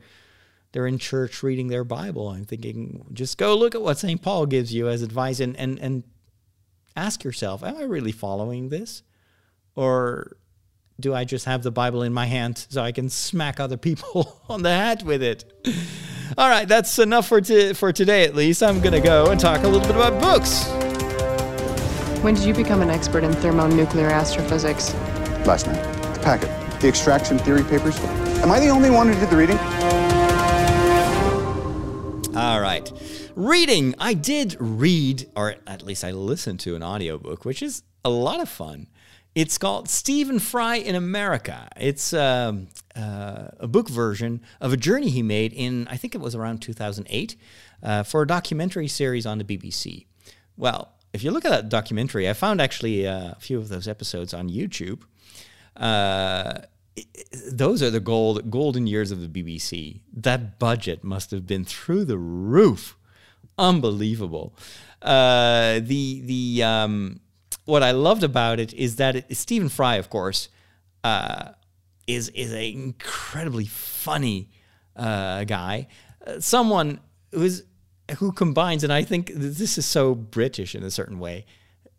they're 0.74 0.86
in 0.86 0.98
church 0.98 1.42
reading 1.42 1.68
their 1.70 1.84
bible 1.86 2.28
i'm 2.30 2.44
thinking 2.44 3.06
just 3.14 3.38
go 3.38 3.56
look 3.56 3.74
at 3.74 3.82
what 3.82 3.98
st 3.98 4.22
paul 4.22 4.46
gives 4.46 4.74
you 4.74 4.90
as 4.90 5.02
advice 5.02 5.40
and 5.40 5.56
and 5.58 5.80
and 5.80 6.04
ask 6.96 7.24
yourself 7.24 7.64
am 7.64 7.78
i 7.78 7.84
really 7.84 8.12
following 8.12 8.70
this 8.70 9.02
or 9.76 10.36
do 11.00 11.14
i 11.16 11.24
just 11.24 11.46
have 11.46 11.64
the 11.64 11.72
bible 11.72 12.04
in 12.04 12.12
my 12.14 12.26
hand 12.26 12.66
so 12.70 12.82
i 12.82 12.92
can 12.92 13.10
smack 13.10 13.60
other 13.60 13.78
people 13.78 14.42
on 14.50 14.62
the 14.62 14.70
head 14.70 15.04
with 15.04 15.24
it 15.24 15.46
all 16.38 16.50
right 16.50 16.68
that's 16.68 17.00
enough 17.00 17.28
for 17.28 17.40
t- 17.40 17.74
for 17.74 17.94
today 17.94 18.26
at 18.26 18.36
least 18.36 18.62
i'm 18.62 18.82
gonna 18.82 19.00
go 19.00 19.32
and 19.32 19.40
talk 19.40 19.64
a 19.64 19.68
little 19.68 19.88
bit 19.88 19.96
about 19.96 20.20
books 20.22 20.68
When 22.24 22.36
did 22.36 22.46
you 22.46 22.54
become 22.54 22.82
an 22.82 22.90
expert 22.90 23.26
in 23.26 23.34
thermonuclear 23.34 24.10
astrophysics? 24.10 24.94
Last 25.46 25.68
night. 25.68 25.84
The 26.14 26.22
packet. 26.22 26.50
The 26.80 26.88
extraction 26.88 27.38
theory 27.38 27.66
papers. 27.66 28.00
Am 28.42 28.50
I 28.50 28.62
the 28.62 28.70
only 28.70 28.90
one 28.90 29.12
who 29.12 29.20
did 29.20 29.30
the 29.30 29.36
reading? 29.36 29.58
All 32.36 32.60
right. 32.60 32.92
Reading. 33.36 33.94
I 34.00 34.16
did 34.16 34.58
read, 34.60 35.30
or 35.36 35.56
at 35.68 35.84
least 35.84 36.04
I 36.04 36.10
listened 36.10 36.60
to 36.62 36.76
an 36.76 36.82
audiobook, 36.82 37.46
which 37.46 37.62
is 37.62 37.84
a 38.04 38.10
lot 38.10 38.40
of 38.40 38.50
fun. 38.50 38.88
It's 39.36 39.60
called 39.60 39.88
Stephen 39.88 40.40
Fry 40.40 40.78
in 40.78 40.96
America. 40.96 41.68
It's 41.78 42.12
um, 42.12 42.70
uh, 42.96 43.50
a 43.60 43.68
book 43.68 43.88
version 43.88 44.42
of 44.60 44.74
a 44.74 44.78
journey 44.78 45.10
he 45.10 45.22
made 45.22 45.54
in, 45.54 45.88
I 45.90 45.96
think 45.96 46.16
it 46.16 46.22
was 46.22 46.34
around 46.34 46.64
2008, 46.64 47.36
uh, 47.84 48.02
for 48.02 48.24
a 48.24 48.28
documentary 48.28 48.88
series 48.88 49.28
on 49.28 49.38
the 49.38 49.44
BBC. 49.44 50.08
Well, 50.58 50.92
if 51.14 51.24
you 51.24 51.30
look 51.30 51.46
at 51.46 51.52
that 51.52 51.70
documentary, 51.70 52.28
I 52.28 52.34
found 52.34 52.60
actually 52.60 53.08
uh, 53.08 53.34
a 53.34 53.40
few 53.40 53.60
of 53.60 53.70
those 53.70 53.88
episodes 53.88 54.34
on 54.34 54.50
YouTube. 54.50 55.04
Those 57.52 57.82
are 57.82 57.90
the 57.90 58.00
gold 58.00 58.52
golden 58.52 58.88
years 58.88 59.12
of 59.12 59.22
the 59.22 59.28
BBC. 59.28 60.02
That 60.14 60.60
budget 60.60 61.04
must 61.04 61.32
have 61.32 61.48
been 61.48 61.66
through 61.66 62.06
the 62.06 62.18
roof, 62.18 62.98
unbelievable. 63.58 64.56
Uh, 65.02 65.80
the 65.80 66.22
the 66.22 66.64
um, 66.64 67.20
what 67.66 67.84
I 67.84 67.92
loved 67.92 68.24
about 68.24 68.60
it 68.60 68.74
is 68.74 68.98
that 68.98 69.16
it, 69.16 69.38
Stephen 69.38 69.70
Fry, 69.70 69.96
of 69.96 70.10
course, 70.10 70.50
uh, 71.04 71.54
is 72.08 72.30
is 72.30 72.52
an 72.52 72.62
incredibly 72.62 73.66
funny 73.66 74.50
uh, 74.96 75.44
guy, 75.46 75.88
uh, 76.26 76.40
someone 76.40 77.00
who's 77.32 77.64
who 78.18 78.32
combines, 78.32 78.84
and 78.84 78.92
I 78.92 79.04
think 79.04 79.32
this 79.34 79.78
is 79.78 79.86
so 79.86 80.14
British 80.14 80.76
in 80.76 80.84
a 80.84 80.92
certain 80.92 81.20
way. 81.20 81.46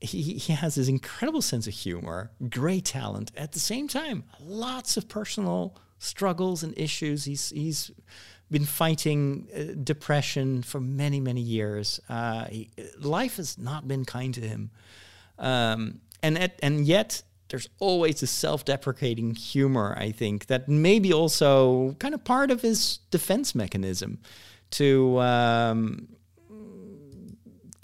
He, 0.04 0.34
he 0.34 0.52
has 0.52 0.74
this 0.74 0.88
incredible 0.88 1.42
sense 1.42 1.66
of 1.66 1.74
humor, 1.74 2.30
great 2.48 2.84
talent. 2.84 3.32
At 3.36 3.52
the 3.52 3.60
same 3.60 3.88
time, 3.88 4.24
lots 4.40 4.96
of 4.96 5.08
personal 5.08 5.76
struggles 5.98 6.62
and 6.62 6.76
issues. 6.76 7.24
He's 7.24 7.50
he's 7.50 7.90
been 8.50 8.66
fighting 8.66 9.48
uh, 9.56 9.74
depression 9.82 10.62
for 10.62 10.80
many 10.80 11.20
many 11.20 11.40
years. 11.40 12.00
Uh, 12.08 12.44
he, 12.46 12.70
life 13.00 13.36
has 13.36 13.58
not 13.58 13.88
been 13.88 14.04
kind 14.04 14.34
to 14.34 14.40
him, 14.40 14.70
um, 15.38 16.00
and 16.22 16.38
at, 16.38 16.58
and 16.62 16.86
yet 16.86 17.22
there's 17.48 17.68
always 17.78 18.22
a 18.22 18.26
self-deprecating 18.26 19.34
humor. 19.34 19.94
I 19.98 20.12
think 20.12 20.46
that 20.46 20.68
maybe 20.68 21.12
also 21.12 21.94
kind 21.98 22.14
of 22.14 22.24
part 22.24 22.50
of 22.50 22.62
his 22.62 22.98
defense 23.10 23.54
mechanism 23.54 24.18
to 24.70 25.20
um, 25.20 26.08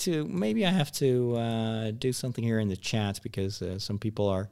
to 0.01 0.25
maybe 0.27 0.67
I 0.67 0.71
have 0.71 0.93
to 0.93 1.37
uh, 1.37 1.91
do 1.93 2.13
something 2.13 2.45
here 2.45 2.59
in 2.61 2.69
the 2.69 2.77
chat 2.77 3.21
because 3.23 3.63
uh, 3.63 3.79
some 3.79 3.99
people 3.99 4.29
are 4.29 4.49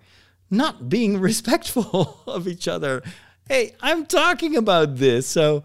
not 0.51 0.89
being 0.89 1.19
respectful 1.31 2.21
of 2.27 2.47
each 2.49 2.69
other. 2.69 3.03
Hey, 3.49 3.75
I'm 3.81 4.07
talking 4.07 4.57
about 4.57 4.97
this, 4.97 5.27
so 5.27 5.65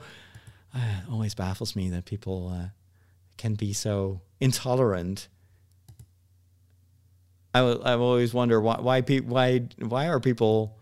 uh, 0.75 0.79
it 0.79 1.11
always 1.11 1.35
baffles 1.35 1.75
me 1.75 1.89
that 1.89 2.05
people 2.05 2.49
uh, 2.53 2.67
can 3.37 3.55
be 3.55 3.73
so 3.73 4.21
intolerant. 4.39 5.27
I 7.53 7.61
will- 7.61 7.81
I 7.85 7.93
always 7.93 8.33
wonder 8.33 8.59
why 8.59 8.77
why 8.79 9.01
pe- 9.01 9.19
why 9.19 9.59
why 9.79 10.07
are 10.07 10.19
people 10.19 10.77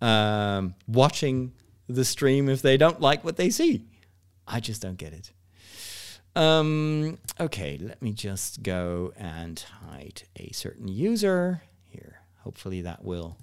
um, 0.00 0.74
watching 0.88 1.52
the 1.88 2.04
stream 2.04 2.48
if 2.48 2.60
they 2.62 2.76
don't 2.76 3.00
like 3.00 3.24
what 3.24 3.36
they 3.36 3.50
see? 3.50 3.86
I 4.46 4.58
just 4.60 4.82
don't 4.82 4.96
get 4.98 5.12
it. 5.12 5.30
Um, 6.34 7.18
okay, 7.38 7.78
let 7.80 8.00
me 8.00 8.12
just 8.12 8.62
go 8.62 9.12
and 9.16 9.64
hide 9.88 10.22
a 10.36 10.50
certain 10.52 10.88
user 10.88 11.62
here. 11.84 12.20
Hopefully 12.40 12.82
that 12.82 13.04
will 13.04 13.36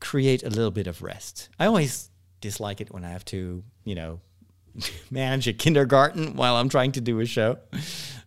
create 0.00 0.42
a 0.42 0.50
little 0.50 0.72
bit 0.72 0.86
of 0.86 1.02
rest. 1.02 1.48
I 1.58 1.66
always 1.66 2.10
dislike 2.40 2.80
it 2.80 2.92
when 2.92 3.04
I 3.04 3.10
have 3.10 3.24
to, 3.26 3.62
you 3.84 3.94
know, 3.94 4.20
manage 5.10 5.46
a 5.46 5.52
kindergarten 5.52 6.34
while 6.34 6.56
I'm 6.56 6.68
trying 6.68 6.92
to 6.92 7.00
do 7.00 7.20
a 7.20 7.26
show. 7.26 7.58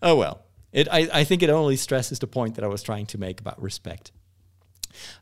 Oh 0.01 0.15
well. 0.15 0.41
It, 0.71 0.89
I, 0.91 1.07
I 1.13 1.23
think 1.23 1.41
it 1.41 1.49
only 1.49 1.77
stresses 1.77 2.19
the 2.19 2.27
point 2.27 2.55
that 2.55 2.63
I 2.65 2.67
was 2.67 2.83
trying 2.83 3.05
to 3.07 3.17
make 3.17 3.39
about 3.39 3.61
respect. 3.61 4.11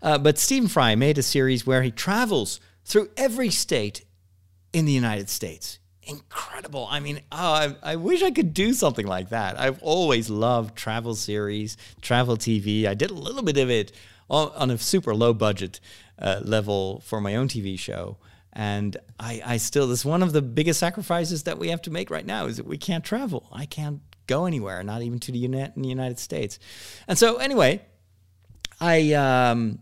Uh, 0.02 0.18
but 0.18 0.40
Stephen 0.40 0.68
Fry 0.68 0.96
made 0.96 1.18
a 1.18 1.24
series 1.24 1.66
where 1.66 1.84
he 1.84 1.92
travels 1.92 2.60
through 2.86 3.10
every 3.18 3.50
state 3.50 4.04
in 4.72 4.86
the 4.86 4.92
United 4.92 5.30
States. 5.30 5.80
Incredible. 6.06 6.88
I 6.90 7.00
mean, 7.00 7.22
oh, 7.32 7.54
I, 7.54 7.76
I 7.84 7.96
wish 7.96 8.24
I 8.24 8.32
could 8.32 8.54
do 8.54 8.74
something 8.74 9.08
like 9.08 9.30
that. 9.30 9.60
I've 9.60 9.82
always 9.82 10.30
loved 10.30 10.76
travel 10.76 11.16
series, 11.16 11.78
travel 12.02 12.38
TV. 12.38 12.86
I 12.86 12.94
did 12.94 13.12
a 13.12 13.16
little 13.16 13.44
bit 13.44 13.58
of 13.58 13.70
it 13.70 13.92
on, 14.30 14.52
on 14.56 14.72
a 14.72 14.78
super 14.78 15.16
low 15.16 15.34
budget 15.34 15.80
uh, 16.20 16.42
level 16.44 17.02
for 17.06 17.22
my 17.22 17.36
own 17.36 17.48
TV 17.48 17.78
show. 17.78 18.18
And 18.54 18.98
I, 19.20 19.42
I 19.44 19.58
still, 19.58 19.88
this 19.88 20.00
is 20.00 20.06
one 20.06 20.22
of 20.22 20.32
the 20.32 20.42
biggest 20.42 20.80
sacrifices 20.80 21.44
that 21.44 21.58
we 21.58 21.70
have 21.70 21.82
to 21.84 21.92
make 21.92 22.12
right 22.12 22.26
now 22.26 22.46
is 22.46 22.58
that 22.58 22.68
we 22.68 22.78
can't 22.78 23.04
travel. 23.04 23.50
I 23.52 23.66
can't 23.66 24.02
go 24.28 24.46
anywhere, 24.46 24.84
not 24.84 25.02
even 25.02 25.20
to 25.20 25.32
the 25.32 25.40
United 25.40 26.20
States. 26.20 26.60
And 27.08 27.18
so, 27.18 27.38
anyway, 27.38 27.82
I, 28.80 29.14
um, 29.14 29.80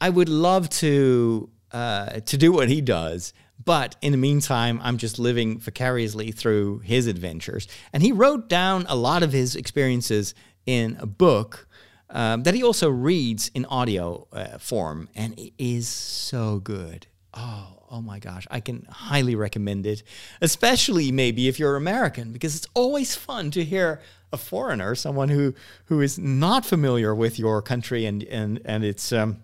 I 0.00 0.10
would 0.10 0.28
love 0.28 0.68
to, 0.70 1.48
uh, 1.70 2.20
to 2.20 2.36
do 2.36 2.50
what 2.52 2.68
he 2.68 2.80
does. 2.80 3.32
But 3.64 3.96
in 4.00 4.12
the 4.12 4.18
meantime, 4.18 4.80
I'm 4.82 4.96
just 4.96 5.18
living 5.18 5.58
vicariously 5.58 6.32
through 6.32 6.80
his 6.80 7.06
adventures. 7.06 7.68
And 7.92 8.02
he 8.02 8.12
wrote 8.12 8.48
down 8.48 8.86
a 8.88 8.96
lot 8.96 9.22
of 9.22 9.32
his 9.32 9.56
experiences 9.56 10.34
in 10.66 10.96
a 11.00 11.06
book 11.06 11.68
um, 12.10 12.42
that 12.44 12.54
he 12.54 12.62
also 12.62 12.88
reads 12.90 13.50
in 13.54 13.64
audio 13.66 14.26
uh, 14.32 14.58
form. 14.58 15.08
And 15.14 15.38
it 15.38 15.52
is 15.58 15.88
so 15.88 16.58
good. 16.58 17.06
Oh, 17.34 17.82
oh 17.90 18.00
my 18.00 18.18
gosh, 18.18 18.46
I 18.50 18.60
can 18.60 18.86
highly 18.90 19.34
recommend 19.34 19.86
it, 19.86 20.02
especially 20.40 21.12
maybe 21.12 21.48
if 21.48 21.58
you're 21.58 21.76
American, 21.76 22.32
because 22.32 22.56
it's 22.56 22.66
always 22.74 23.14
fun 23.14 23.50
to 23.52 23.64
hear 23.64 24.00
a 24.32 24.38
foreigner, 24.38 24.94
someone 24.94 25.28
who 25.28 25.54
who 25.86 26.00
is 26.00 26.18
not 26.18 26.64
familiar 26.64 27.14
with 27.14 27.38
your 27.38 27.62
country 27.62 28.06
and 28.06 28.24
and 28.24 28.60
and 28.64 28.84
its 28.84 29.12
um, 29.12 29.42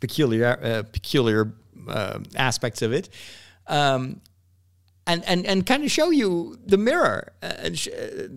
peculiar 0.00 0.58
uh, 0.62 0.82
peculiar 0.90 1.52
uh, 1.88 2.18
aspects 2.36 2.82
of 2.82 2.92
it. 2.92 3.08
Um, 3.66 4.20
and, 5.06 5.22
and, 5.26 5.46
and 5.46 5.66
kind 5.66 5.84
of 5.84 5.90
show 5.90 6.10
you 6.10 6.58
the 6.64 6.78
mirror 6.78 7.32
uh, 7.42 7.52
and 7.58 7.78
sh- 7.78 7.88
uh, 7.88 8.28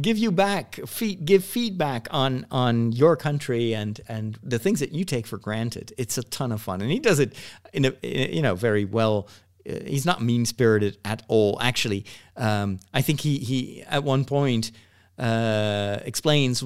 give 0.00 0.18
you 0.18 0.32
back 0.32 0.80
feed, 0.86 1.24
give 1.24 1.44
feedback 1.44 2.08
on 2.10 2.46
on 2.50 2.92
your 2.92 3.16
country 3.16 3.74
and 3.74 4.00
and 4.08 4.38
the 4.42 4.58
things 4.58 4.80
that 4.80 4.92
you 4.92 5.04
take 5.04 5.26
for 5.26 5.38
granted. 5.38 5.92
It's 5.96 6.18
a 6.18 6.22
ton 6.24 6.52
of 6.52 6.60
fun. 6.60 6.80
And 6.80 6.90
he 6.90 6.98
does 6.98 7.20
it 7.20 7.34
in 7.72 7.84
a, 7.84 7.90
in 8.02 8.34
you 8.34 8.42
know 8.42 8.54
very 8.54 8.84
well 8.84 9.28
uh, 9.68 9.74
he's 9.86 10.04
not 10.04 10.20
mean 10.20 10.44
spirited 10.44 10.98
at 11.04 11.22
all. 11.28 11.58
Actually 11.60 12.04
um, 12.36 12.80
I 12.92 13.02
think 13.02 13.20
he 13.20 13.38
he 13.38 13.84
at 13.84 14.02
one 14.02 14.24
point 14.24 14.72
uh, 15.18 15.98
explains 16.04 16.64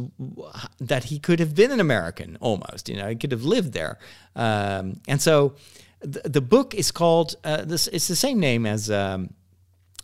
that 0.79 1.05
he 1.05 1.19
could 1.19 1.41
have 1.41 1.55
been 1.55 1.71
an 1.71 1.81
American 1.81 2.39
almost 2.41 2.89
you 2.89 2.97
know 2.97 3.09
he 3.09 3.17
could 3.17 3.33
have 3.33 3.45
lived 3.45 3.75
there. 3.75 3.99
Um, 4.35 5.01
and 5.07 5.21
so 5.21 5.57
the, 6.03 6.29
the 6.29 6.41
book 6.41 6.75
is 6.75 6.91
called 6.91 7.37
uh, 7.45 7.65
this 7.65 7.87
it's 7.89 8.09
the 8.09 8.17
same 8.17 8.41
name 8.41 8.67
as 8.67 8.91
um, 8.91 9.35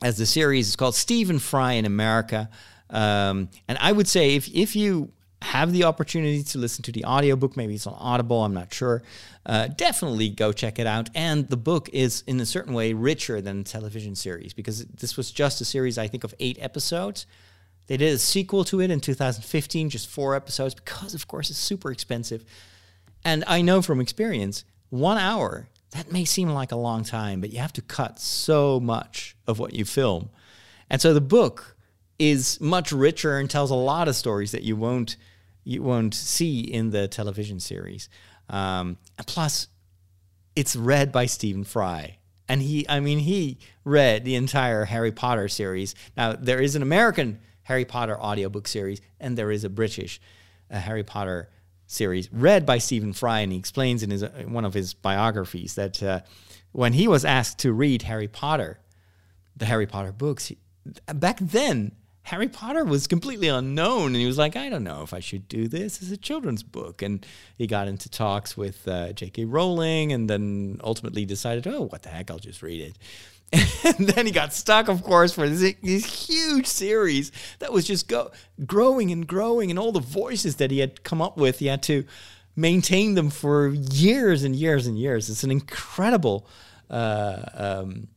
as 0.03 0.17
the 0.17 0.27
series. 0.27 0.69
It's 0.69 0.77
called 0.77 0.95
Stephen 0.95 1.39
Fry 1.39 1.73
in 1.73 1.85
America. 1.85 2.49
Um, 2.91 3.51
and 3.67 3.77
I 3.81 3.93
would 3.93 4.09
say 4.09 4.35
if, 4.35 4.49
if 4.49 4.75
you 4.77 5.13
have 5.43 5.73
the 5.73 5.85
opportunity 5.85 6.43
to 6.43 6.59
listen 6.59 6.83
to 6.85 6.93
the 6.93 7.05
audiobook, 7.05 7.57
maybe 7.57 7.75
it's 7.75 7.87
on 7.87 7.95
Audible, 7.99 8.43
I'm 8.43 8.55
not 8.55 8.73
sure, 8.73 9.03
uh, 9.47 9.69
definitely 9.69 10.31
go 10.31 10.53
check 10.53 10.79
it 10.79 10.87
out. 10.87 11.11
And 11.15 11.49
the 11.49 11.57
book 11.57 11.89
is, 11.93 12.25
in 12.27 12.41
a 12.41 12.47
certain 12.47 12.75
way, 12.75 12.93
richer 12.93 13.41
than 13.41 13.59
the 13.59 13.65
television 13.65 14.15
series 14.15 14.53
because 14.53 14.85
this 14.87 15.17
was 15.17 15.31
just 15.31 15.61
a 15.61 15.65
series, 15.65 15.99
I 15.99 16.09
think, 16.09 16.25
of 16.25 16.35
eight 16.41 16.59
episodes. 16.61 17.27
They 17.87 17.97
did 17.97 18.15
a 18.15 18.19
sequel 18.19 18.65
to 18.65 18.81
it 18.81 18.91
in 18.91 19.01
2015, 19.01 19.91
just 19.91 20.09
four 20.09 20.35
episodes, 20.35 20.75
because, 20.75 21.15
of 21.15 21.29
course, 21.29 21.51
it's 21.51 21.59
super 21.59 21.91
expensive. 21.91 22.45
And 23.25 23.45
I 23.47 23.63
know 23.63 23.81
from 23.81 24.01
experience, 24.01 24.65
one 24.91 25.19
hour 25.19 25.69
that 25.93 26.12
may 26.12 26.24
seem 26.24 26.51
like 26.51 26.72
a 26.72 26.76
long 26.76 27.05
time, 27.05 27.41
but 27.41 27.51
you 27.51 27.59
have 27.59 27.72
to 27.74 27.82
cut 27.82 28.18
so 28.18 28.78
much 28.78 29.36
of 29.47 29.59
what 29.59 29.74
you 29.74 29.84
film. 29.84 30.30
And 30.91 31.01
so 31.01 31.14
the 31.14 31.20
book 31.20 31.76
is 32.18 32.61
much 32.61 32.93
richer 32.93 33.39
and 33.39 33.49
tells 33.49 33.70
a 33.70 33.76
lot 33.76 34.09
of 34.09 34.16
stories 34.16 34.53
that 34.53 34.62
you 34.62 34.76
won't 34.76 35.16
you 35.64 35.82
won't 35.82 36.14
see 36.14 36.61
in 36.61 36.91
the 36.91 37.07
television 37.09 37.61
series. 37.61 38.09
Um, 38.49 38.97
plus, 39.26 39.68
it's 40.57 40.74
read 40.74 41.12
by 41.12 41.26
Stephen 41.26 41.62
Fry. 41.62 42.16
And 42.49 42.62
he, 42.62 42.89
I 42.89 43.01
mean, 43.01 43.18
he 43.18 43.59
read 43.84 44.24
the 44.24 44.34
entire 44.36 44.86
Harry 44.86 45.12
Potter 45.12 45.47
series. 45.49 45.95
Now, 46.16 46.32
there 46.32 46.61
is 46.61 46.74
an 46.74 46.80
American 46.80 47.41
Harry 47.64 47.84
Potter 47.84 48.18
audiobook 48.18 48.66
series, 48.66 49.03
and 49.20 49.36
there 49.36 49.51
is 49.51 49.62
a 49.62 49.68
British 49.68 50.22
uh, 50.70 50.78
Harry 50.78 51.05
Potter 51.05 51.51
series 51.89 52.32
read 52.32 52.64
by 52.64 52.78
Stephen 52.78 53.12
Fry, 53.12 53.41
and 53.41 53.51
he 53.51 53.59
explains 53.59 54.05
in 54.05 54.11
his 54.11 54.22
one 54.47 54.64
of 54.64 54.74
his 54.74 54.95
biographies 54.95 55.74
that 55.74 56.01
uh, 56.01 56.20
when 56.70 56.93
he 56.93 57.09
was 57.09 57.24
asked 57.24 57.59
to 57.61 57.72
read 57.72 58.03
Harry 58.03 58.28
Potter, 58.28 58.78
the 59.57 59.64
Harry 59.66 59.86
Potter 59.86 60.12
books, 60.12 60.47
he, 60.47 60.59
back 61.12 61.39
then 61.41 61.93
Harry 62.28 62.49
Potter 62.49 62.84
was 62.84 63.07
completely 63.07 63.49
unknown, 63.49 64.09
and 64.09 64.16
he 64.16 64.26
was 64.26 64.36
like, 64.36 64.55
I 64.55 64.68
don't 64.68 64.84
know 64.84 65.03
if 65.03 65.14
I 65.14 65.20
should 65.20 65.49
do 65.49 65.66
this 65.66 66.03
It's 66.03 66.11
a 66.11 66.16
children's 66.18 66.62
book. 66.62 67.01
And 67.01 67.24
he 67.57 67.66
got 67.66 67.89
into 67.89 68.11
talks 68.11 68.55
with 68.55 68.86
uh, 68.86 69.14
J.K. 69.14 69.47
Rowling, 69.47 70.12
and 70.12 70.28
then 70.28 70.78
ultimately 70.84 71.24
decided, 71.24 71.66
oh, 71.66 71.86
what 71.86 72.03
the 72.03 72.11
heck, 72.11 72.30
I'll 72.30 72.39
just 72.39 72.62
read 72.62 72.82
it. 72.82 72.99
And 73.99 74.07
then 74.07 74.27
he 74.27 74.33
got 74.33 74.53
stuck, 74.53 74.89
of 74.89 75.03
course, 75.03 75.33
for 75.33 75.49
this, 75.49 75.75
this 75.83 76.29
huge 76.29 76.67
series 76.67 77.33
that 77.59 77.73
was 77.73 77.87
just 77.87 78.07
go, 78.07 78.31
growing 78.67 79.11
and 79.11 79.27
growing, 79.27 79.71
and 79.71 79.79
all 79.79 79.93
the 79.93 80.01
voices 80.01 80.57
that 80.57 80.71
he 80.71 80.81
had 80.81 81.03
come 81.05 81.23
up 81.23 81.37
with, 81.37 81.59
he 81.59 81.67
had 81.67 81.83
to 81.85 82.05
maintain 82.55 83.15
them 83.15 83.31
for 83.31 83.69
years 83.69 84.45
and 84.45 84.55
years 84.55 84.87
and 84.87 84.99
years. 84.99 85.31
It's 85.31 85.45
an 85.45 85.51
incredible 85.51 86.47
uh, 86.91 87.43
um, 87.55 88.09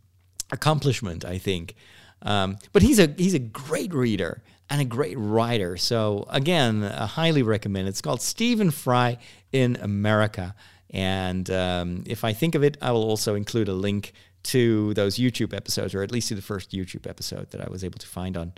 accomplishment, 0.52 1.24
I 1.24 1.38
think. 1.38 1.76
Um, 2.24 2.58
but 2.74 2.82
he's 2.82 3.00
a 3.00 3.14
he's 3.18 3.34
a 3.34 3.40
great 3.40 3.94
reader 3.94 4.44
and 4.70 4.82
a 4.82 4.86
great 4.86 5.18
writer. 5.18 5.78
So 5.78 6.26
again, 6.30 6.84
I 6.84 7.06
highly 7.06 7.44
recommend. 7.44 7.88
It's 7.88 8.02
called 8.02 8.22
Stephen 8.22 8.72
Fry 8.72 9.18
in 9.52 9.78
America. 9.78 10.56
And 10.92 11.50
um, 11.50 12.04
if 12.06 12.24
I 12.24 12.34
think 12.34 12.56
of 12.56 12.64
it, 12.64 12.78
I 12.82 12.92
will 12.92 13.04
also 13.04 13.36
include 13.36 13.70
a 13.70 13.74
link 13.74 14.14
to 14.44 14.94
those 14.94 15.18
YouTube 15.18 15.54
episodes, 15.54 15.94
or 15.94 16.02
at 16.02 16.12
least 16.12 16.30
to 16.30 16.36
the 16.36 16.42
first 16.42 16.72
YouTube 16.72 17.08
episode 17.08 17.52
that 17.52 17.62
I 17.62 17.70
was 17.70 17.84
able 17.84 18.00
to 18.00 18.08
find 18.08 18.36
on, 18.38 18.54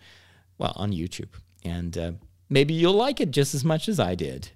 well, 0.58 0.74
on 0.76 0.92
YouTube. 0.92 1.30
And 1.64 1.98
uh, 1.98 2.12
maybe 2.50 2.74
you'll 2.74 2.94
like 2.94 3.20
it 3.20 3.32
just 3.32 3.54
as 3.56 3.64
much 3.64 3.90
as 3.90 4.00
I 4.00 4.16
did. 4.16 4.52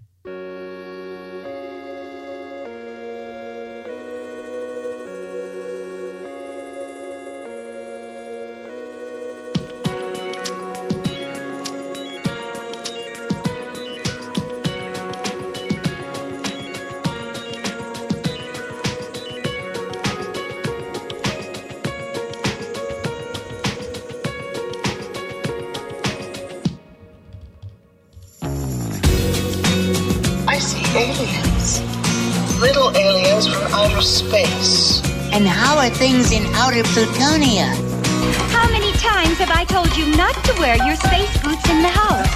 Things 35.98 36.32
in 36.32 36.46
outer 36.54 36.84
Plutonia? 36.84 37.74
How 38.52 38.70
many 38.70 38.92
times 38.94 39.40
have 39.40 39.50
I 39.50 39.66
told 39.66 39.98
you 39.98 40.16
not 40.16 40.36
to 40.46 40.54
wear 40.60 40.78
your 40.86 40.96
space 40.96 41.36
boots 41.42 41.68
in 41.70 41.82
the 41.82 41.90
house? 41.90 42.30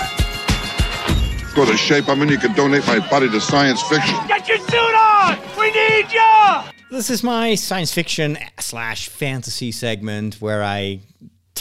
Go 1.53 1.65
to 1.65 1.77
shape 1.77 2.09
I'm 2.09 2.21
in, 2.23 2.29
you 2.29 2.39
can 2.39 2.53
donate 2.53 2.87
my 2.87 2.97
body 3.09 3.29
to 3.29 3.39
science 3.39 3.83
fiction. 3.83 4.15
Get 4.27 4.47
your 4.47 4.57
suit 4.57 4.73
on! 4.73 5.37
We 5.59 5.69
need 5.71 6.11
you! 6.11 6.61
This 6.89 7.11
is 7.11 7.21
my 7.21 7.53
science 7.53 7.93
fiction 7.93 8.39
slash 8.59 9.09
fantasy 9.09 9.71
segment 9.71 10.41
where 10.41 10.63
I 10.63 11.01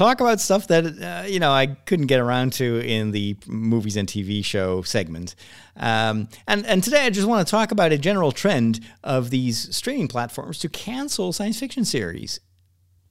talk 0.00 0.20
about 0.22 0.40
stuff 0.40 0.66
that 0.68 0.84
uh, 0.86 1.26
you 1.26 1.38
know 1.38 1.52
I 1.52 1.66
couldn't 1.66 2.06
get 2.06 2.20
around 2.20 2.54
to 2.54 2.80
in 2.80 3.10
the 3.10 3.36
movies 3.46 3.96
and 3.96 4.08
TV 4.08 4.42
show 4.42 4.82
segment. 4.82 5.34
Um, 5.76 6.28
and 6.48 6.64
and 6.66 6.82
today 6.82 7.04
I 7.04 7.10
just 7.10 7.28
want 7.28 7.46
to 7.46 7.50
talk 7.50 7.70
about 7.70 7.92
a 7.92 7.98
general 7.98 8.32
trend 8.32 8.80
of 9.04 9.28
these 9.28 9.76
streaming 9.76 10.08
platforms 10.08 10.58
to 10.60 10.68
cancel 10.68 11.32
science 11.32 11.60
fiction 11.60 11.84
series 11.84 12.40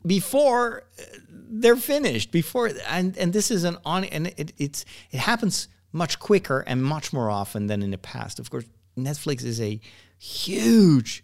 before 0.05 0.83
uh, 0.99 1.03
they're 1.29 1.75
finished. 1.75 2.31
Before 2.31 2.71
and 2.87 3.15
and 3.17 3.33
this 3.33 3.51
is 3.51 3.63
an 3.63 3.77
on 3.85 4.05
and 4.05 4.27
it, 4.35 4.53
it's 4.57 4.83
it 5.11 5.19
happens 5.19 5.67
much 5.91 6.19
quicker 6.19 6.61
and 6.61 6.83
much 6.83 7.13
more 7.13 7.29
often 7.29 7.67
than 7.67 7.83
in 7.83 7.91
the 7.91 7.99
past. 7.99 8.39
Of 8.39 8.49
course, 8.49 8.65
Netflix 8.97 9.43
is 9.43 9.61
a 9.61 9.79
huge 10.17 11.23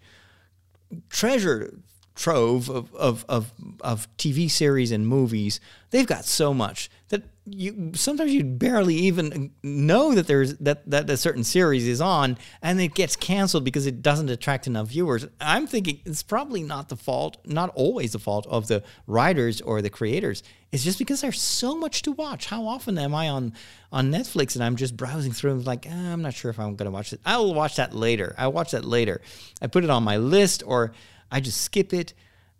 treasure 1.09 1.73
trove 2.15 2.69
of, 2.69 2.93
of, 2.95 3.25
of, 3.27 3.51
of 3.81 4.07
TV 4.17 4.49
series 4.49 4.91
and 4.91 5.07
movies. 5.07 5.59
They've 5.91 6.07
got 6.07 6.25
so 6.25 6.53
much 6.53 6.89
that 7.09 7.23
you 7.45 7.91
sometimes 7.93 8.33
you 8.33 8.43
barely 8.43 8.95
even 8.95 9.51
know 9.61 10.15
that 10.15 10.25
there's 10.25 10.55
that 10.57 10.89
that 10.89 11.07
a 11.09 11.15
certain 11.15 11.43
series 11.43 11.87
is 11.87 12.01
on 12.01 12.37
and 12.61 12.81
it 12.81 12.95
gets 12.95 13.15
canceled 13.15 13.63
because 13.63 13.85
it 13.85 14.01
doesn't 14.01 14.29
attract 14.29 14.65
enough 14.65 14.87
viewers. 14.87 15.27
I'm 15.39 15.67
thinking 15.67 16.01
it's 16.05 16.23
probably 16.23 16.63
not 16.63 16.89
the 16.89 16.95
fault 16.95 17.37
not 17.45 17.69
always 17.75 18.13
the 18.13 18.19
fault 18.19 18.47
of 18.47 18.67
the 18.67 18.83
writers 19.05 19.61
or 19.61 19.83
the 19.83 19.91
creators. 19.91 20.41
It's 20.71 20.83
just 20.83 20.97
because 20.97 21.21
there's 21.21 21.41
so 21.41 21.75
much 21.75 22.01
to 22.01 22.11
watch. 22.11 22.47
How 22.47 22.65
often 22.65 22.97
am 22.97 23.13
i 23.13 23.29
on 23.29 23.53
on 23.91 24.11
netflix 24.11 24.55
and 24.55 24.63
i'm 24.63 24.75
just 24.75 24.97
browsing 24.97 25.31
through 25.31 25.51
and 25.51 25.65
like 25.65 25.85
eh, 25.85 25.91
i'm 25.91 26.23
not 26.23 26.33
sure 26.33 26.49
if 26.49 26.59
i'm 26.59 26.75
going 26.75 26.87
to 26.87 26.91
watch 26.91 27.13
it. 27.13 27.21
I'll 27.25 27.53
watch 27.53 27.75
that 27.75 27.93
later. 27.93 28.33
I'll 28.39 28.51
watch 28.51 28.71
that 28.71 28.83
later. 28.83 29.21
I 29.61 29.67
put 29.67 29.83
it 29.83 29.91
on 29.91 30.03
my 30.03 30.17
list 30.17 30.63
or 30.65 30.93
i 31.31 31.39
just 31.39 31.61
skip 31.61 31.93
it 31.93 32.13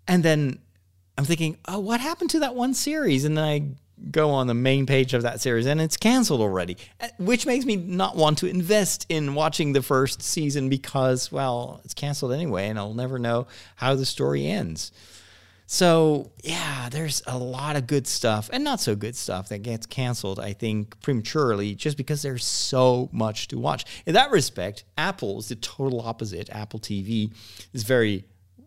and 0.08 0.24
then 0.24 0.60
i'm 1.18 1.26
thinking 1.26 1.58
oh 1.68 1.80
what 1.80 2.00
happened 2.00 2.30
to 2.30 2.40
that 2.40 2.56
one 2.56 2.74
series 2.74 3.26
and 3.26 3.38
then 3.38 3.44
i 3.44 3.62
go 4.12 4.30
on 4.32 4.48
the 4.48 4.54
main 4.54 4.86
page 4.86 5.14
of 5.14 5.24
that 5.24 5.42
series 5.42 5.66
and 5.66 5.80
it's 5.80 5.98
canceled 5.98 6.42
already, 6.42 6.78
uh, 7.00 7.08
which 7.18 7.46
makes 7.46 7.66
me 7.66 7.76
not 7.76 8.16
want 8.16 8.38
to 8.40 8.48
invest 8.48 9.06
in 9.10 9.36
watching 9.36 9.74
the 9.74 9.82
first 9.82 10.22
season 10.22 10.70
because, 10.70 11.32
well, 11.32 11.82
it's 11.84 11.94
canceled 11.94 12.34
anyway 12.34 12.68
and 12.68 12.78
I'll 12.78 12.94
never 12.94 13.20
know 13.20 13.48
how 13.76 13.96
the 13.96 14.06
story 14.06 14.48
ends. 14.48 14.92
So, 15.68 16.32
yeah, 16.44 16.90
there's 16.90 17.24
a 17.26 17.40
lot 17.40 17.76
of 17.76 17.88
good 17.88 18.06
stuff 18.06 18.52
and 18.54 18.64
not 18.64 18.80
so 18.80 18.96
good 18.96 19.16
stuff 19.16 19.50
that 19.50 19.64
gets 19.64 19.88
canceled, 19.88 20.40
I 20.40 20.54
think, 20.54 21.02
prematurely 21.02 21.74
just 21.74 21.98
because 21.98 22.22
there's 22.22 22.46
so 22.46 23.10
much 23.12 23.48
to 23.48 23.58
watch. 23.58 23.86
In 24.06 24.14
that 24.14 24.30
respect, 24.30 24.84
Apple 24.96 25.40
is 25.40 25.48
the 25.48 25.56
total 25.56 26.02
opposite. 26.02 26.52
Apple 26.52 26.80
TV 26.80 27.34
is 27.74 27.82
very 27.82 28.26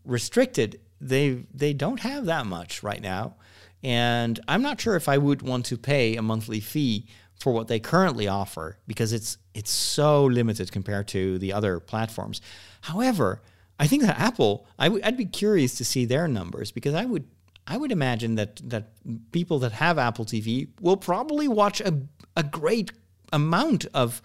restricted. 0.08 0.80
They 1.00 1.44
they 1.54 1.72
don't 1.72 2.00
have 2.00 2.26
that 2.26 2.46
much 2.46 2.82
right 2.82 3.00
now. 3.00 3.36
And 3.84 4.40
I'm 4.48 4.62
not 4.62 4.80
sure 4.80 4.96
if 4.96 5.08
I 5.08 5.18
would 5.18 5.42
want 5.42 5.66
to 5.66 5.76
pay 5.76 6.16
a 6.16 6.22
monthly 6.22 6.58
fee 6.60 7.06
for 7.38 7.52
what 7.52 7.68
they 7.68 7.78
currently 7.78 8.26
offer 8.26 8.78
because 8.88 9.12
it's 9.12 9.38
it's 9.54 9.70
so 9.70 10.24
limited 10.24 10.72
compared 10.72 11.06
to 11.08 11.38
the 11.38 11.52
other 11.52 11.78
platforms. 11.78 12.40
However, 12.82 13.42
I 13.78 13.86
think 13.86 14.02
that 14.02 14.18
Apple, 14.18 14.66
i 14.78 14.86
w- 14.86 15.02
I'd 15.04 15.16
be 15.16 15.24
curious 15.26 15.76
to 15.76 15.84
see 15.84 16.04
their 16.04 16.26
numbers 16.26 16.72
because 16.72 16.94
I 16.94 17.04
would 17.04 17.24
I 17.66 17.76
would 17.76 17.92
imagine 17.92 18.34
that 18.34 18.60
that 18.68 18.90
people 19.30 19.60
that 19.60 19.72
have 19.72 19.98
Apple 19.98 20.24
TV 20.24 20.68
will 20.80 20.96
probably 20.96 21.46
watch 21.46 21.80
a 21.80 22.00
a 22.36 22.42
great 22.42 22.92
amount 23.32 23.86
of, 23.94 24.22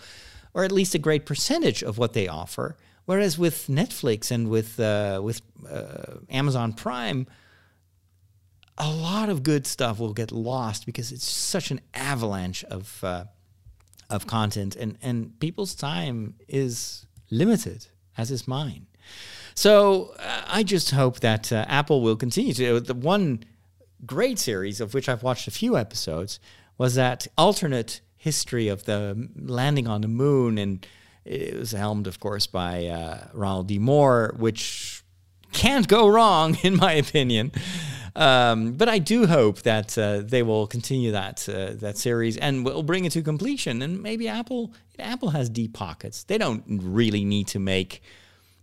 or 0.54 0.64
at 0.64 0.72
least 0.72 0.96
a 0.96 1.00
great 1.00 1.26
percentage 1.26 1.84
of 1.84 1.98
what 1.98 2.14
they 2.14 2.28
offer. 2.28 2.78
Whereas 3.06 3.38
with 3.38 3.68
Netflix 3.68 4.32
and 4.32 4.50
with 4.50 4.80
uh, 4.80 5.20
with 5.24 5.42
uh, 5.70 6.20
Amazon 6.30 6.74
Prime, 6.74 7.28
a 8.78 8.90
lot 8.90 9.30
of 9.30 9.44
good 9.44 9.68
stuff 9.68 10.00
will 10.00 10.14
get 10.14 10.32
lost 10.32 10.86
because 10.86 11.12
it's 11.12 11.30
such 11.30 11.72
an 11.72 11.82
avalanche 11.94 12.64
of 12.66 13.04
uh, 13.04 13.26
of 14.10 14.26
content, 14.26 14.76
and 14.76 14.98
and 15.02 15.38
people's 15.40 15.76
time 15.76 16.36
is 16.48 17.06
limited, 17.30 17.88
as 18.18 18.32
is 18.32 18.48
mine. 18.48 18.88
So 19.56 20.16
uh, 20.20 20.42
I 20.48 20.64
just 20.64 20.92
hope 20.92 21.20
that 21.20 21.52
uh, 21.52 21.66
Apple 21.68 22.02
will 22.02 22.16
continue 22.16 22.54
to. 22.54 22.80
The 22.80 22.94
one 22.94 23.44
great 24.06 24.40
series 24.40 24.82
of 24.82 24.94
which 24.94 25.08
I've 25.10 25.24
watched 25.24 25.48
a 25.48 25.52
few 25.52 25.78
episodes 25.78 26.40
was 26.78 26.96
that 26.96 27.28
alternate 27.38 28.02
history 28.16 28.68
of 28.68 28.86
the 28.86 29.30
landing 29.36 29.88
on 29.88 30.02
the 30.02 30.08
moon, 30.08 30.58
and 30.58 30.86
it 31.26 31.58
was 31.58 31.72
helmed, 31.72 32.08
of 32.08 32.20
course, 32.20 32.48
by 32.48 32.88
uh, 32.88 33.28
Ronald 33.34 33.68
D. 33.68 33.80
Moore, 33.80 34.34
which 34.38 35.04
can't 35.54 35.88
go 35.88 36.08
wrong, 36.08 36.58
in 36.64 36.76
my 36.76 36.94
opinion. 36.94 37.52
Um, 38.16 38.74
but 38.74 38.90
I 38.90 39.00
do 39.00 39.26
hope 39.26 39.64
that 39.64 39.98
uh, 39.98 40.22
they 40.24 40.44
will 40.44 40.68
continue 40.68 41.12
that 41.12 41.50
uh, 41.50 41.72
that 41.76 41.98
series 41.98 42.38
and 42.38 42.64
will 42.64 42.84
bring 42.84 43.06
it 43.06 43.12
to 43.14 43.24
completion. 43.24 43.82
And 43.82 44.04
maybe 44.04 44.28
Apple 44.28 44.74
Apple 45.00 45.32
has 45.32 45.50
deep 45.50 45.74
pockets. 45.74 46.24
They 46.24 46.38
don't 46.38 46.64
really 46.68 47.26
need 47.26 47.48
to 47.48 47.60
make 47.60 48.04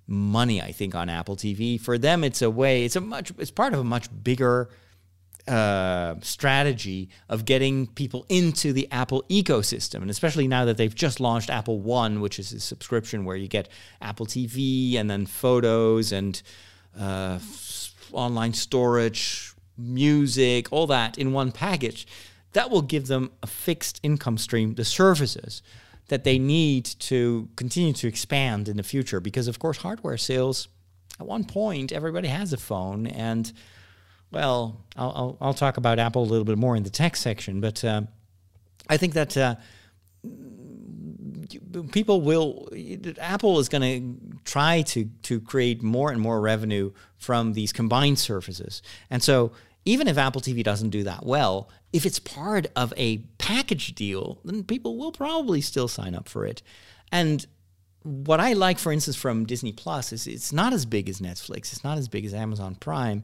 money. 0.06 0.62
I 0.62 0.70
think 0.70 0.94
on 0.94 1.08
Apple 1.08 1.36
TV 1.36 1.80
for 1.80 1.98
them, 1.98 2.22
it's 2.22 2.42
a 2.42 2.50
way. 2.50 2.84
It's 2.84 2.96
a 2.96 3.00
much. 3.00 3.32
It's 3.38 3.50
part 3.50 3.72
of 3.72 3.80
a 3.80 3.84
much 3.84 4.08
bigger. 4.22 4.68
Uh, 5.48 6.14
strategy 6.20 7.08
of 7.28 7.44
getting 7.44 7.86
people 7.86 8.24
into 8.28 8.72
the 8.72 8.86
Apple 8.92 9.24
ecosystem. 9.28 10.02
And 10.02 10.10
especially 10.10 10.46
now 10.46 10.64
that 10.66 10.76
they've 10.76 10.94
just 10.94 11.18
launched 11.18 11.50
Apple 11.50 11.80
One, 11.80 12.20
which 12.20 12.38
is 12.38 12.52
a 12.52 12.60
subscription 12.60 13.24
where 13.24 13.36
you 13.36 13.48
get 13.48 13.68
Apple 14.00 14.26
TV 14.26 14.96
and 14.96 15.10
then 15.10 15.26
photos 15.26 16.12
and 16.12 16.40
uh, 16.98 17.38
online 18.12 18.52
storage, 18.52 19.52
music, 19.76 20.72
all 20.72 20.86
that 20.86 21.18
in 21.18 21.32
one 21.32 21.52
package, 21.52 22.06
that 22.52 22.70
will 22.70 22.82
give 22.82 23.06
them 23.06 23.30
a 23.42 23.46
fixed 23.46 23.98
income 24.02 24.38
stream, 24.38 24.74
the 24.74 24.84
services 24.84 25.62
that 26.08 26.24
they 26.24 26.38
need 26.38 26.84
to 26.84 27.48
continue 27.56 27.92
to 27.94 28.08
expand 28.08 28.68
in 28.68 28.76
the 28.76 28.82
future. 28.82 29.20
Because, 29.20 29.48
of 29.48 29.58
course, 29.58 29.78
hardware 29.78 30.18
sales, 30.18 30.68
at 31.18 31.26
one 31.26 31.44
point, 31.44 31.92
everybody 31.92 32.28
has 32.28 32.52
a 32.52 32.56
phone. 32.56 33.06
And, 33.06 33.52
well, 34.30 34.84
I'll, 34.96 35.12
I'll, 35.14 35.38
I'll 35.40 35.54
talk 35.54 35.76
about 35.76 35.98
Apple 35.98 36.22
a 36.22 36.24
little 36.24 36.44
bit 36.44 36.58
more 36.58 36.76
in 36.76 36.82
the 36.82 36.90
tech 36.90 37.16
section, 37.16 37.60
but 37.60 37.84
uh, 37.84 38.02
I 38.88 38.96
think 38.96 39.14
that. 39.14 39.36
Uh, 39.36 39.56
people 41.92 42.20
will 42.20 42.68
apple 43.20 43.58
is 43.58 43.68
going 43.68 43.82
to 43.82 44.38
try 44.44 44.82
to 44.82 45.06
to 45.22 45.40
create 45.40 45.82
more 45.82 46.10
and 46.12 46.20
more 46.20 46.40
revenue 46.40 46.92
from 47.16 47.54
these 47.54 47.72
combined 47.72 48.18
services 48.18 48.82
and 49.10 49.22
so 49.22 49.50
even 49.84 50.06
if 50.06 50.16
apple 50.16 50.40
tv 50.40 50.62
doesn't 50.62 50.90
do 50.90 51.02
that 51.02 51.24
well 51.24 51.68
if 51.92 52.06
it's 52.06 52.18
part 52.18 52.66
of 52.76 52.92
a 52.96 53.18
package 53.38 53.94
deal 53.94 54.40
then 54.44 54.62
people 54.62 54.96
will 54.96 55.12
probably 55.12 55.60
still 55.60 55.88
sign 55.88 56.14
up 56.14 56.28
for 56.28 56.44
it 56.44 56.62
and 57.10 57.46
what 58.02 58.38
i 58.40 58.52
like 58.52 58.78
for 58.78 58.92
instance 58.92 59.16
from 59.16 59.44
disney 59.44 59.72
plus 59.72 60.12
is 60.12 60.26
it's 60.26 60.52
not 60.52 60.72
as 60.72 60.86
big 60.86 61.08
as 61.08 61.20
netflix 61.20 61.72
it's 61.72 61.84
not 61.84 61.98
as 61.98 62.08
big 62.08 62.24
as 62.24 62.34
amazon 62.34 62.74
prime 62.76 63.22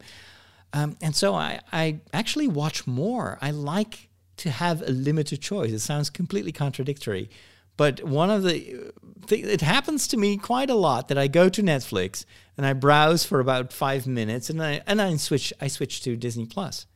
um, 0.73 0.97
and 1.01 1.15
so 1.15 1.35
I, 1.35 1.61
I 1.73 2.01
actually 2.13 2.49
watch 2.49 2.87
more 2.87 3.39
i 3.41 3.51
like 3.51 4.09
to 4.39 4.51
have 4.51 4.83
a 4.83 4.91
limited 4.91 5.41
choice 5.41 5.73
it 5.73 5.81
sounds 5.81 6.11
completely 6.11 6.53
contradictory 6.53 7.31
but 7.77 8.03
one 8.03 8.31
of 8.31 8.43
the 8.43 8.93
things, 9.27 9.47
it 9.47 9.61
happens 9.61 10.09
to 10.09 10.17
me 10.17 10.37
quite 10.37 10.71
a 10.71 10.75
lot 10.75 11.09
that 11.09 11.19
I 11.19 11.29
go 11.29 11.49
to 11.49 11.63
Netflix 11.63 12.25
and 12.57 12.65
I 12.65 12.73
browse 12.73 13.25
for 13.25 13.41
about 13.41 13.73
five 13.73 14.07
minutes 14.07 14.49
and 14.49 14.63
I 14.63 14.83
and 14.87 15.01
I 15.01 15.15
switch 15.17 15.53
I 15.61 15.69
switch 15.69 16.03
to 16.03 16.17
Disney 16.17 16.47
Plus 16.47 16.87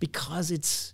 because 0.00 0.50
it's 0.50 0.92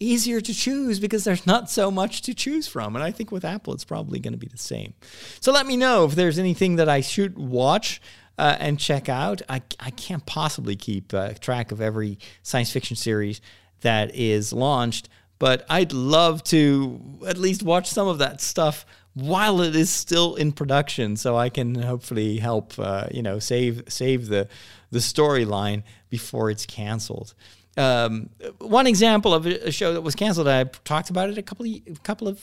easier 0.00 0.40
to 0.40 0.52
choose 0.52 0.98
because 0.98 1.24
there's 1.24 1.46
not 1.46 1.70
so 1.70 1.90
much 1.90 2.22
to 2.22 2.34
choose 2.34 2.66
from. 2.66 2.96
And 2.96 3.04
I 3.04 3.12
think 3.12 3.30
with 3.30 3.44
Apple 3.44 3.74
it's 3.74 3.84
probably 3.84 4.18
going 4.18 4.32
to 4.32 4.38
be 4.38 4.48
the 4.48 4.58
same. 4.58 4.94
So 5.40 5.52
let 5.52 5.66
me 5.66 5.76
know 5.76 6.04
if 6.04 6.14
there's 6.14 6.38
anything 6.38 6.76
that 6.76 6.88
I 6.88 7.00
should 7.00 7.38
watch. 7.38 8.02
Uh, 8.36 8.56
and 8.58 8.80
check 8.80 9.08
out. 9.08 9.42
I, 9.48 9.62
I 9.78 9.90
can't 9.90 10.26
possibly 10.26 10.74
keep 10.74 11.14
uh, 11.14 11.34
track 11.34 11.70
of 11.70 11.80
every 11.80 12.18
science 12.42 12.72
fiction 12.72 12.96
series 12.96 13.40
that 13.82 14.12
is 14.14 14.52
launched 14.52 15.08
but 15.38 15.66
I'd 15.68 15.92
love 15.92 16.42
to 16.44 17.18
at 17.26 17.36
least 17.36 17.62
watch 17.62 17.88
some 17.88 18.08
of 18.08 18.18
that 18.18 18.40
stuff 18.40 18.86
while 19.14 19.60
it 19.60 19.76
is 19.76 19.90
still 19.90 20.34
in 20.34 20.52
production, 20.52 21.16
so 21.16 21.36
I 21.36 21.48
can 21.48 21.74
hopefully 21.74 22.38
help 22.38 22.78
uh, 22.78 23.06
you 23.10 23.22
know 23.22 23.38
save 23.38 23.84
save 23.88 24.28
the 24.28 24.48
the 24.90 24.98
storyline 24.98 25.82
before 26.08 26.50
it's 26.50 26.66
canceled. 26.66 27.34
Um, 27.76 28.30
one 28.58 28.86
example 28.86 29.34
of 29.34 29.46
a 29.46 29.72
show 29.72 29.92
that 29.94 30.02
was 30.02 30.14
canceled, 30.14 30.46
I 30.46 30.64
talked 30.64 31.10
about 31.10 31.28
it 31.28 31.38
a 31.38 31.42
couple 31.42 31.66
of, 31.66 31.72
a 31.88 32.00
couple 32.04 32.28
of 32.28 32.40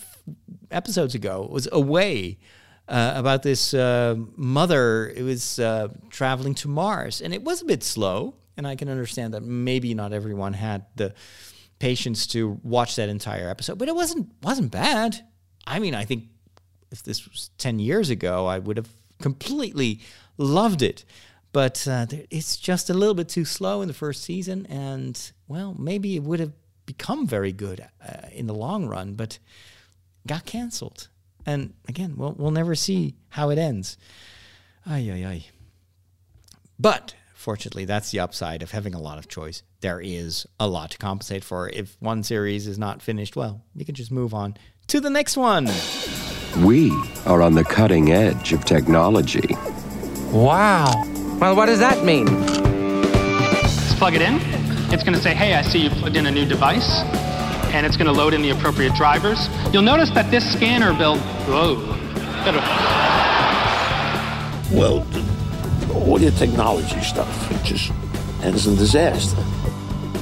episodes 0.70 1.16
ago, 1.16 1.48
was 1.50 1.70
Away. 1.72 2.38
Uh, 2.92 3.14
about 3.16 3.42
this 3.42 3.74
uh, 3.74 4.16
mother 4.36 5.14
it 5.16 5.24
was 5.24 5.60
uh, 5.60 5.88
traveling 6.10 6.54
to 6.54 6.68
Mars, 6.68 7.22
and 7.22 7.34
it 7.34 7.42
was 7.42 7.62
a 7.62 7.66
bit 7.66 7.84
slow. 7.84 8.36
And 8.58 8.68
I 8.68 8.76
can 8.76 8.90
understand 8.90 9.34
that 9.34 9.44
maybe 9.44 9.94
not 9.94 10.12
everyone 10.12 10.52
had 10.52 10.86
the 10.98 11.14
patience 11.80 12.28
to 12.28 12.60
watch 12.64 12.98
that 12.98 13.08
entire 13.08 13.50
episode, 13.50 13.78
but 13.78 13.88
it 13.88 13.96
wasn't 13.96 14.30
wasn't 14.44 14.72
bad. 14.72 15.26
I 15.66 15.80
mean, 15.80 15.96
I 15.96 16.04
think 16.04 16.26
if 16.92 17.02
this 17.02 17.26
was 17.26 17.50
10 17.60 17.80
years 17.80 18.10
ago, 18.10 18.46
I 18.46 18.60
would 18.60 18.76
have 18.76 18.90
completely 19.22 20.02
loved 20.38 20.82
it. 20.82 21.06
But 21.54 21.88
uh, 21.88 22.08
it's 22.30 22.58
just 22.58 22.90
a 22.90 22.94
little 22.94 23.16
bit 23.16 23.30
too 23.30 23.46
slow 23.46 23.82
in 23.82 23.88
the 23.88 23.94
first 23.94 24.24
season, 24.24 24.66
and 24.66 25.18
well, 25.48 25.76
maybe 25.80 26.18
it 26.18 26.24
would 26.24 26.42
have 26.42 26.52
become 26.86 27.26
very 27.26 27.54
good 27.54 27.88
uh, 28.06 28.28
in 28.34 28.48
the 28.48 28.54
long 28.54 28.88
run, 28.88 29.14
but 29.14 29.40
got 30.28 30.46
canceled. 30.46 31.08
And 31.46 31.74
again, 31.88 32.16
we'll, 32.18 32.34
we'll 32.38 32.52
never 32.52 32.76
see 32.76 33.16
how 33.30 33.50
it 33.50 33.58
ends. 33.58 33.98
Ay, 34.86 35.10
ay, 35.12 35.26
ay. 35.26 35.46
But 36.80 37.16
fortunately, 37.36 37.86
that's 37.86 38.12
the 38.12 38.20
upside 38.20 38.62
of 38.64 38.72
having 38.72 38.94
a 38.94 39.02
lot 39.02 39.18
of 39.18 39.28
choice. 39.28 39.64
There 39.82 40.00
is 40.02 40.46
a 40.60 40.68
lot 40.68 40.92
to 40.92 40.98
compensate 40.98 41.44
for. 41.44 41.70
If 41.70 41.98
one 42.00 42.24
series 42.24 42.68
is 42.68 42.78
not 42.78 43.02
finished, 43.02 43.36
well, 43.36 43.64
you 43.76 43.86
can 43.86 43.96
just 43.96 44.12
move 44.12 44.34
on 44.34 44.58
to 44.88 45.00
the 45.00 45.10
next 45.10 45.38
one. 45.38 45.70
We 46.64 46.92
are 47.26 47.42
on 47.42 47.56
the 47.56 47.64
cutting 47.64 48.12
edge 48.12 48.54
of 48.54 48.66
technology. 48.66 49.56
Wow. 50.32 50.92
Well, 51.40 51.56
what 51.56 51.68
does 51.68 51.80
that 51.80 52.04
mean? 52.04 52.26
Let's 52.26 53.96
plug 53.96 54.16
it 54.16 54.22
in. 54.22 54.40
It's 54.94 55.04
going 55.04 55.16
to 55.16 55.22
say, 55.22 55.34
hey, 55.34 55.54
I 55.54 55.62
see 55.62 55.80
you 55.80 55.90
plugged 55.90 56.18
in 56.18 56.26
a 56.26 56.32
new 56.32 56.46
device. 56.46 57.02
And 57.74 57.86
it's 57.86 57.98
going 57.98 58.08
to 58.08 58.14
load 58.14 58.34
in 58.34 58.42
the 58.42 58.50
appropriate 58.50 58.94
drivers. 58.96 59.48
You'll 59.72 59.82
notice 59.82 60.10
that 60.12 60.30
this 60.30 60.52
scanner 60.54 60.94
build. 60.94 61.20
Whoa. 61.48 61.76
Well, 64.72 65.06
all 65.94 66.22
your 66.22 66.32
technology 66.32 67.00
stuff, 67.02 67.52
it 67.52 67.64
just 67.64 67.92
ends 68.44 68.68
in 68.68 68.76
disaster. 68.76 69.44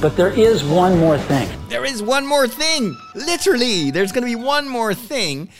But 0.00 0.16
there 0.16 0.30
is 0.30 0.64
one 0.64 0.98
more 0.98 1.18
thing. 1.18 1.48
There 1.68 1.84
is 1.84 2.02
one 2.02 2.26
more 2.26 2.48
thing. 2.48 2.96
Literally, 3.14 3.90
there's 3.90 4.12
going 4.12 4.22
to 4.22 4.30
be 4.30 4.42
one 4.42 4.68
more 4.68 4.94
thing. 4.94 5.50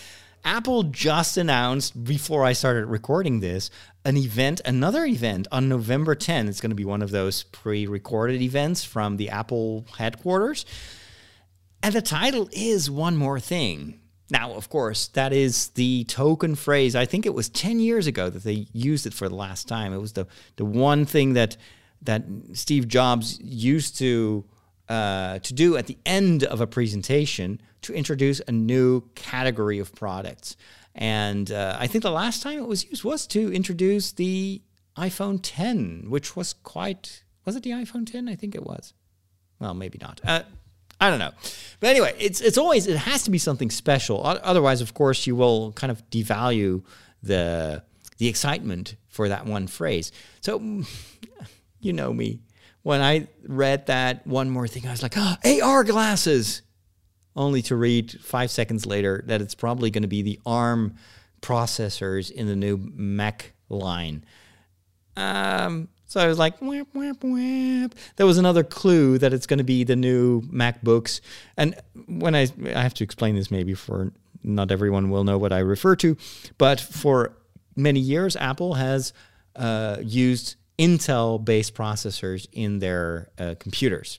Apple 0.44 0.84
just 0.84 1.36
announced 1.36 2.02
before 2.02 2.44
I 2.44 2.54
started 2.54 2.86
recording 2.86 3.40
this 3.40 3.70
an 4.06 4.16
event, 4.16 4.62
another 4.64 5.04
event 5.04 5.46
on 5.52 5.68
November 5.68 6.14
10. 6.14 6.48
It's 6.48 6.60
going 6.60 6.70
to 6.70 6.76
be 6.76 6.86
one 6.86 7.02
of 7.02 7.10
those 7.10 7.42
pre 7.42 7.86
recorded 7.86 8.40
events 8.40 8.82
from 8.82 9.18
the 9.18 9.28
Apple 9.28 9.84
headquarters. 9.98 10.64
And 11.82 11.94
the 11.94 12.02
title 12.02 12.48
is 12.52 12.90
One 12.90 13.16
More 13.16 13.40
Thing. 13.40 14.00
Now, 14.30 14.52
of 14.52 14.68
course, 14.68 15.08
that 15.08 15.32
is 15.32 15.68
the 15.70 16.04
token 16.04 16.54
phrase. 16.54 16.94
I 16.94 17.04
think 17.04 17.26
it 17.26 17.34
was 17.34 17.48
10 17.48 17.80
years 17.80 18.06
ago 18.06 18.30
that 18.30 18.44
they 18.44 18.66
used 18.72 19.06
it 19.06 19.14
for 19.14 19.28
the 19.28 19.34
last 19.34 19.66
time. 19.66 19.92
It 19.92 19.98
was 19.98 20.12
the, 20.12 20.26
the 20.56 20.64
one 20.64 21.04
thing 21.04 21.32
that, 21.32 21.56
that 22.02 22.24
Steve 22.52 22.86
Jobs 22.86 23.40
used 23.40 23.98
to, 23.98 24.44
uh, 24.88 25.40
to 25.40 25.54
do 25.54 25.76
at 25.76 25.86
the 25.86 25.98
end 26.06 26.44
of 26.44 26.60
a 26.60 26.66
presentation 26.66 27.60
to 27.82 27.94
introduce 27.94 28.40
a 28.46 28.52
new 28.52 29.00
category 29.14 29.78
of 29.78 29.92
products. 29.94 30.56
And 30.94 31.50
uh, 31.50 31.76
I 31.78 31.86
think 31.86 32.02
the 32.02 32.10
last 32.10 32.42
time 32.42 32.58
it 32.58 32.68
was 32.68 32.84
used 32.84 33.04
was 33.04 33.26
to 33.28 33.52
introduce 33.52 34.12
the 34.12 34.62
iPhone 34.96 35.40
10, 35.42 36.06
which 36.08 36.36
was 36.36 36.52
quite. 36.52 37.24
Was 37.44 37.56
it 37.56 37.62
the 37.62 37.70
iPhone 37.70 38.10
10? 38.10 38.28
I 38.28 38.36
think 38.36 38.54
it 38.54 38.64
was. 38.64 38.92
Well, 39.58 39.74
maybe 39.74 39.98
not. 40.00 40.20
Uh, 40.24 40.42
I 41.00 41.10
don't 41.10 41.18
know. 41.18 41.32
But 41.80 41.90
anyway, 41.90 42.14
it's 42.18 42.40
it's 42.40 42.58
always 42.58 42.86
it 42.86 42.96
has 42.96 43.24
to 43.24 43.30
be 43.30 43.38
something 43.38 43.70
special. 43.70 44.20
Otherwise, 44.24 44.80
of 44.80 44.92
course, 44.94 45.26
you 45.26 45.34
will 45.34 45.72
kind 45.72 45.90
of 45.90 46.08
devalue 46.10 46.82
the 47.22 47.82
the 48.18 48.28
excitement 48.28 48.96
for 49.08 49.28
that 49.28 49.46
one 49.46 49.66
phrase. 49.66 50.12
So 50.40 50.84
you 51.80 51.92
know 51.92 52.12
me. 52.12 52.40
When 52.82 53.02
I 53.02 53.28
read 53.46 53.86
that 53.86 54.26
one 54.26 54.48
more 54.48 54.66
thing, 54.66 54.86
I 54.86 54.90
was 54.90 55.02
like, 55.02 55.14
oh, 55.16 55.36
AR 55.62 55.84
glasses 55.84 56.62
only 57.36 57.62
to 57.62 57.76
read 57.76 58.18
five 58.22 58.50
seconds 58.50 58.86
later 58.86 59.22
that 59.26 59.40
it's 59.40 59.54
probably 59.54 59.90
going 59.90 60.02
to 60.02 60.08
be 60.08 60.22
the 60.22 60.40
ARM 60.46 60.94
processors 61.42 62.30
in 62.30 62.46
the 62.46 62.56
new 62.56 62.76
Mac 62.78 63.52
line. 63.68 64.24
Um, 65.16 65.88
so 66.10 66.18
I 66.20 66.26
was 66.26 66.40
like, 66.40 66.58
whap, 66.58 66.88
whap, 66.92 67.22
whap. 67.22 67.94
There 68.16 68.26
was 68.26 68.36
another 68.36 68.64
clue 68.64 69.16
that 69.18 69.32
it's 69.32 69.46
going 69.46 69.58
to 69.58 69.64
be 69.64 69.84
the 69.84 69.94
new 69.94 70.40
MacBooks. 70.40 71.20
And 71.56 71.80
when 72.08 72.34
I, 72.34 72.48
I 72.66 72.82
have 72.82 72.94
to 72.94 73.04
explain 73.04 73.36
this 73.36 73.48
maybe 73.48 73.74
for 73.74 74.12
not 74.42 74.72
everyone 74.72 75.10
will 75.10 75.22
know 75.22 75.38
what 75.38 75.52
I 75.52 75.60
refer 75.60 75.94
to, 75.94 76.16
but 76.58 76.80
for 76.80 77.36
many 77.76 78.00
years, 78.00 78.34
Apple 78.34 78.74
has 78.74 79.12
uh, 79.54 79.98
used 80.02 80.56
Intel 80.80 81.44
based 81.44 81.76
processors 81.76 82.48
in 82.50 82.80
their 82.80 83.28
uh, 83.38 83.54
computers. 83.60 84.18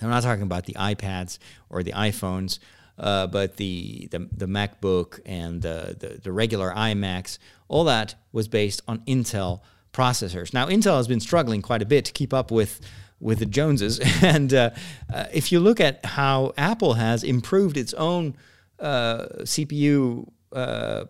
I'm 0.00 0.10
not 0.10 0.22
talking 0.22 0.44
about 0.44 0.66
the 0.66 0.74
iPads 0.74 1.38
or 1.68 1.82
the 1.82 1.94
iPhones, 1.94 2.60
uh, 2.96 3.26
but 3.26 3.56
the, 3.56 4.06
the, 4.12 4.28
the 4.30 4.46
MacBook 4.46 5.18
and 5.26 5.62
the, 5.62 5.96
the, 5.98 6.20
the 6.22 6.30
regular 6.30 6.70
iMacs, 6.70 7.38
all 7.66 7.82
that 7.86 8.14
was 8.30 8.46
based 8.46 8.82
on 8.86 9.00
Intel 9.00 9.62
processors. 9.92 10.52
Now, 10.52 10.66
Intel 10.66 10.96
has 10.96 11.08
been 11.08 11.20
struggling 11.20 11.62
quite 11.62 11.82
a 11.82 11.86
bit 11.86 12.04
to 12.06 12.12
keep 12.12 12.32
up 12.32 12.50
with 12.50 12.80
with 13.20 13.40
the 13.40 13.46
Joneses, 13.46 13.98
and 14.22 14.54
uh, 14.54 14.70
uh, 15.12 15.24
if 15.32 15.50
you 15.50 15.60
look 15.60 15.80
at 15.80 16.04
how 16.04 16.52
Apple 16.56 16.94
has 16.94 17.24
improved 17.24 17.76
its 17.76 17.92
own 17.94 18.36
uh, 18.78 19.26
CPU 19.40 20.30
uh, 20.52 21.04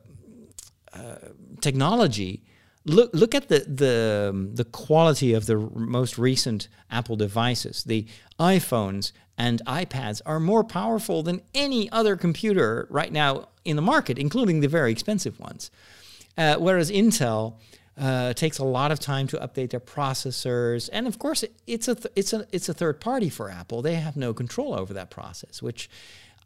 uh, 0.95 1.17
technology, 1.61 2.43
look 2.87 3.11
look 3.13 3.35
at 3.35 3.49
the 3.49 3.61
the 3.61 4.51
the 4.55 4.65
quality 4.65 5.35
of 5.35 5.47
the 5.47 5.57
most 5.57 6.19
recent 6.19 6.69
Apple 6.91 7.17
devices. 7.17 7.85
The 7.85 8.07
iPhones 8.41 9.13
and 9.37 9.63
iPads 9.67 10.21
are 10.27 10.41
more 10.41 10.65
powerful 10.65 11.23
than 11.23 11.43
any 11.55 11.91
other 11.93 12.17
computer 12.17 12.87
right 12.91 13.13
now 13.13 13.49
in 13.65 13.77
the 13.77 13.83
market, 13.83 14.19
including 14.19 14.61
the 14.61 14.69
very 14.69 14.91
expensive 14.91 15.39
ones. 15.39 15.71
Uh, 16.37 16.57
whereas 16.57 16.91
Intel 16.91 17.57
uh, 17.99 18.33
takes 18.33 18.59
a 18.59 18.65
lot 18.65 18.93
of 18.93 19.01
time 19.01 19.27
to 19.29 19.37
update 19.39 19.71
their 19.71 19.81
processors, 19.81 20.89
and 20.93 21.07
of 21.07 21.19
course, 21.19 21.45
it's 21.67 21.89
a 21.89 21.95
th- 21.95 22.13
it's 22.15 22.33
a 22.33 22.47
it's 22.53 22.69
a 22.69 22.75
third 22.75 23.01
party 23.01 23.29
for 23.29 23.51
Apple. 23.51 23.83
They 23.83 23.97
have 23.97 24.17
no 24.17 24.33
control 24.33 24.75
over 24.75 24.95
that 24.95 25.11
process, 25.11 25.63
which 25.63 25.91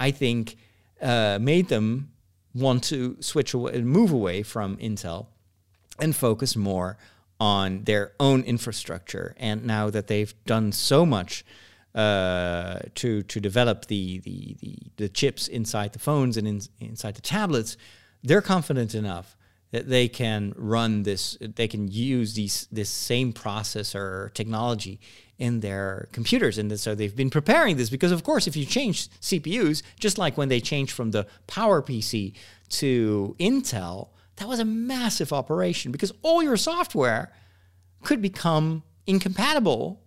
I 0.01 0.11
think 0.11 0.57
uh, 1.01 1.39
made 1.41 1.69
them 1.69 2.13
want 2.55 2.85
to 2.85 3.17
switch 3.21 3.55
away, 3.55 3.75
and 3.75 3.87
move 3.87 4.13
away 4.13 4.43
from 4.43 4.77
Intel 4.79 5.27
and 5.99 6.17
focus 6.17 6.57
more 6.57 6.97
on 7.39 7.85
their 7.85 8.13
own 8.19 8.43
infrastructure. 8.43 9.35
And 9.37 9.65
now 9.67 9.91
that 9.91 10.07
they've 10.07 10.35
done 10.47 10.73
so 10.73 11.05
much 11.05 11.45
uh, 11.95 12.79
to 12.95 13.23
to 13.23 13.41
develop 13.41 13.87
the, 13.87 14.21
the, 14.21 14.57
the 14.61 14.77
the 14.97 15.09
chips 15.09 15.49
inside 15.49 15.93
the 15.93 15.99
phones 15.99 16.37
and 16.37 16.49
in, 16.49 16.63
inside 16.81 17.15
the 17.15 17.21
tablets, 17.21 17.77
they're 18.23 18.43
confident 18.43 18.95
enough 18.95 19.37
that 19.73 19.89
they 19.89 20.07
can 20.07 20.55
run 20.57 21.03
this. 21.03 21.37
They 21.41 21.67
can 21.67 21.89
use 21.89 22.35
these 22.35 22.69
this 22.71 22.89
same 22.89 23.33
processor 23.33 24.33
technology 24.35 25.01
in 25.39 25.61
their 25.61 26.09
computers. 26.13 26.57
And 26.57 26.79
so 26.79 26.95
they've 26.95 27.17
been 27.17 27.31
preparing 27.31 27.77
this 27.77 27.91
because, 27.91 28.13
of 28.13 28.23
course, 28.23 28.47
if 28.47 28.55
you 28.55 28.65
change 28.65 29.09
CPUs, 29.21 29.83
just 29.99 30.17
like 30.17 30.37
when 30.39 30.49
they 30.49 30.61
changed 30.61 30.93
from 30.93 31.11
the 31.11 31.27
Power 31.49 31.83
PC 31.83 32.35
to 32.69 33.35
Intel, 33.41 34.11
that 34.37 34.47
was 34.47 34.61
a 34.61 34.65
massive 34.65 35.33
operation 35.33 35.91
because 35.91 36.13
all 36.23 36.43
your 36.43 36.57
software 36.57 37.33
could 38.03 38.23
become 38.23 38.83
incompatible 39.07 40.01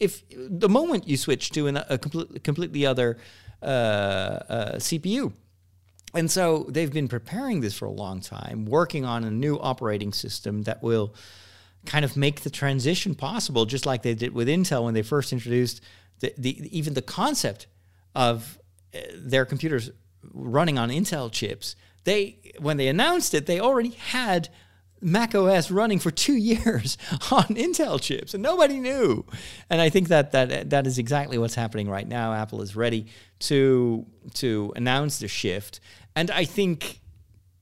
if 0.00 0.22
the 0.30 0.68
moment 0.68 1.08
you 1.08 1.16
switch 1.16 1.50
to 1.50 1.66
an, 1.66 1.76
a 1.88 1.98
complete, 1.98 2.42
completely 2.44 2.86
other 2.86 3.18
uh, 3.62 3.64
uh, 3.66 4.74
CPU. 4.76 5.32
And 6.14 6.30
so 6.30 6.66
they've 6.68 6.92
been 6.92 7.08
preparing 7.08 7.60
this 7.60 7.74
for 7.74 7.84
a 7.84 7.90
long 7.90 8.20
time, 8.20 8.64
working 8.64 9.04
on 9.04 9.24
a 9.24 9.30
new 9.30 9.58
operating 9.58 10.12
system 10.12 10.62
that 10.62 10.82
will 10.82 11.14
kind 11.86 12.04
of 12.04 12.16
make 12.16 12.40
the 12.40 12.50
transition 12.50 13.14
possible, 13.14 13.66
just 13.66 13.86
like 13.86 14.02
they 14.02 14.14
did 14.14 14.32
with 14.32 14.48
Intel 14.48 14.84
when 14.84 14.94
they 14.94 15.02
first 15.02 15.32
introduced 15.32 15.80
the, 16.20 16.32
the 16.36 16.76
even 16.76 16.94
the 16.94 17.02
concept 17.02 17.66
of 18.14 18.58
uh, 18.94 18.98
their 19.14 19.44
computers 19.44 19.90
running 20.32 20.78
on 20.78 20.88
Intel 20.88 21.30
chips. 21.30 21.76
They 22.04 22.38
when 22.58 22.78
they 22.78 22.88
announced 22.88 23.34
it, 23.34 23.46
they 23.46 23.60
already 23.60 23.90
had 23.90 24.48
Mac 25.00 25.34
OS 25.34 25.70
running 25.70 25.98
for 25.98 26.10
two 26.10 26.36
years 26.36 26.98
on 27.30 27.44
Intel 27.44 28.00
chips, 28.00 28.34
and 28.34 28.42
nobody 28.42 28.78
knew. 28.78 29.24
And 29.70 29.80
I 29.80 29.88
think 29.90 30.08
that 30.08 30.32
that 30.32 30.70
that 30.70 30.86
is 30.86 30.98
exactly 30.98 31.38
what's 31.38 31.54
happening 31.54 31.88
right 31.88 32.06
now. 32.06 32.32
Apple 32.32 32.62
is 32.62 32.76
ready 32.76 33.06
to 33.40 34.06
to 34.34 34.72
announce 34.76 35.18
the 35.18 35.28
shift, 35.28 35.80
and 36.16 36.30
I 36.30 36.44
think, 36.44 37.00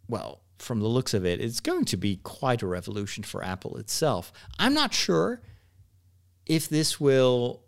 well, 0.09 0.41
from 0.59 0.81
the 0.81 0.89
looks 0.89 1.15
of 1.15 1.25
it, 1.25 1.41
it's 1.41 1.61
going 1.61 1.85
to 1.87 1.97
be 1.97 2.17
quite 2.17 2.63
a 2.63 2.67
revolution 2.67 3.23
for 3.25 3.45
Apple 3.45 3.77
itself. 3.77 4.33
I'm 4.59 4.75
not 4.75 4.95
sure 4.95 5.43
if 6.47 6.69
this 6.69 7.01
will 7.01 7.63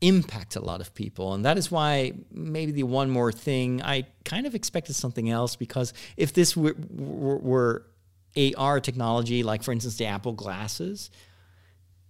impact 0.00 0.54
a 0.56 0.60
lot 0.60 0.80
of 0.80 0.94
people. 0.94 1.34
And 1.34 1.44
that 1.44 1.58
is 1.58 1.70
why 1.70 2.12
maybe 2.30 2.72
the 2.72 2.84
one 2.84 3.10
more 3.10 3.32
thing, 3.32 3.82
I 3.82 4.06
kind 4.24 4.46
of 4.46 4.54
expected 4.54 4.94
something 4.94 5.28
else 5.28 5.56
because 5.56 5.92
if 6.16 6.32
this 6.32 6.56
were, 6.56 6.76
were, 6.90 7.38
were 7.38 7.86
AR 8.56 8.80
technology, 8.80 9.42
like 9.42 9.62
for 9.62 9.72
instance 9.72 9.96
the 9.96 10.06
Apple 10.06 10.32
glasses, 10.32 11.10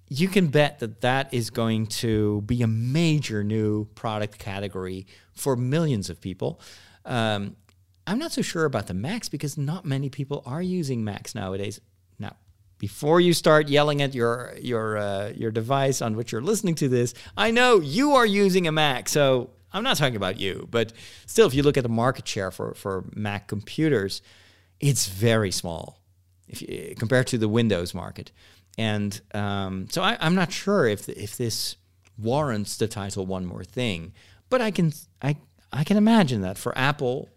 you 0.08 0.28
can 0.28 0.48
bet 0.48 0.78
that 0.78 1.02
that 1.02 1.32
is 1.32 1.50
going 1.50 1.86
to 1.86 2.40
be 2.42 2.62
a 2.62 2.66
major 2.66 3.44
new 3.44 3.84
product 3.94 4.38
category 4.38 5.06
for 5.34 5.56
millions 5.56 6.08
of 6.10 6.20
people. 6.20 6.60
Um, 7.04 7.56
I'm 8.06 8.18
not 8.18 8.32
so 8.32 8.42
sure 8.42 8.64
about 8.64 8.86
the 8.86 8.94
Macs 8.94 9.28
because 9.28 9.58
not 9.58 9.84
many 9.84 10.08
people 10.08 10.42
are 10.46 10.62
using 10.62 11.04
Macs 11.04 11.34
nowadays 11.34 11.78
Now, 12.18 12.36
before 12.78 13.20
you 13.20 13.34
start 13.34 13.68
yelling 13.68 14.00
at 14.00 14.14
your 14.14 14.54
your 14.60 14.96
uh, 14.96 15.32
your 15.34 15.50
device 15.50 16.00
on 16.00 16.16
which 16.16 16.32
you're 16.32 16.40
listening 16.40 16.74
to 16.76 16.88
this, 16.88 17.12
I 17.36 17.50
know 17.50 17.80
you 17.80 18.12
are 18.12 18.26
using 18.26 18.66
a 18.66 18.72
Mac, 18.72 19.08
so 19.10 19.50
I'm 19.72 19.82
not 19.82 19.98
talking 19.98 20.16
about 20.16 20.40
you. 20.40 20.66
But 20.70 20.94
still, 21.26 21.46
if 21.46 21.54
you 21.54 21.62
look 21.62 21.76
at 21.76 21.82
the 21.82 21.90
market 21.90 22.26
share 22.26 22.50
for 22.50 22.72
for 22.74 23.04
Mac 23.14 23.46
computers, 23.46 24.22
it's 24.80 25.06
very 25.06 25.50
small 25.50 25.98
if 26.48 26.62
you, 26.62 26.94
compared 26.98 27.26
to 27.28 27.38
the 27.38 27.48
Windows 27.48 27.94
market. 27.94 28.32
And 28.76 29.20
um, 29.34 29.88
so 29.90 30.02
I, 30.02 30.16
I'm 30.20 30.34
not 30.34 30.52
sure 30.52 30.86
if 30.86 31.08
if 31.08 31.36
this 31.36 31.76
warrants 32.16 32.76
the 32.76 32.88
title 32.88 33.26
"One 33.26 33.44
More 33.44 33.64
Thing," 33.64 34.12
but 34.48 34.60
I 34.60 34.70
can 34.70 34.92
I 35.20 35.36
I 35.72 35.84
can 35.84 35.96
imagine 35.96 36.42
that 36.42 36.58
for 36.58 36.76
Apple 36.76 37.28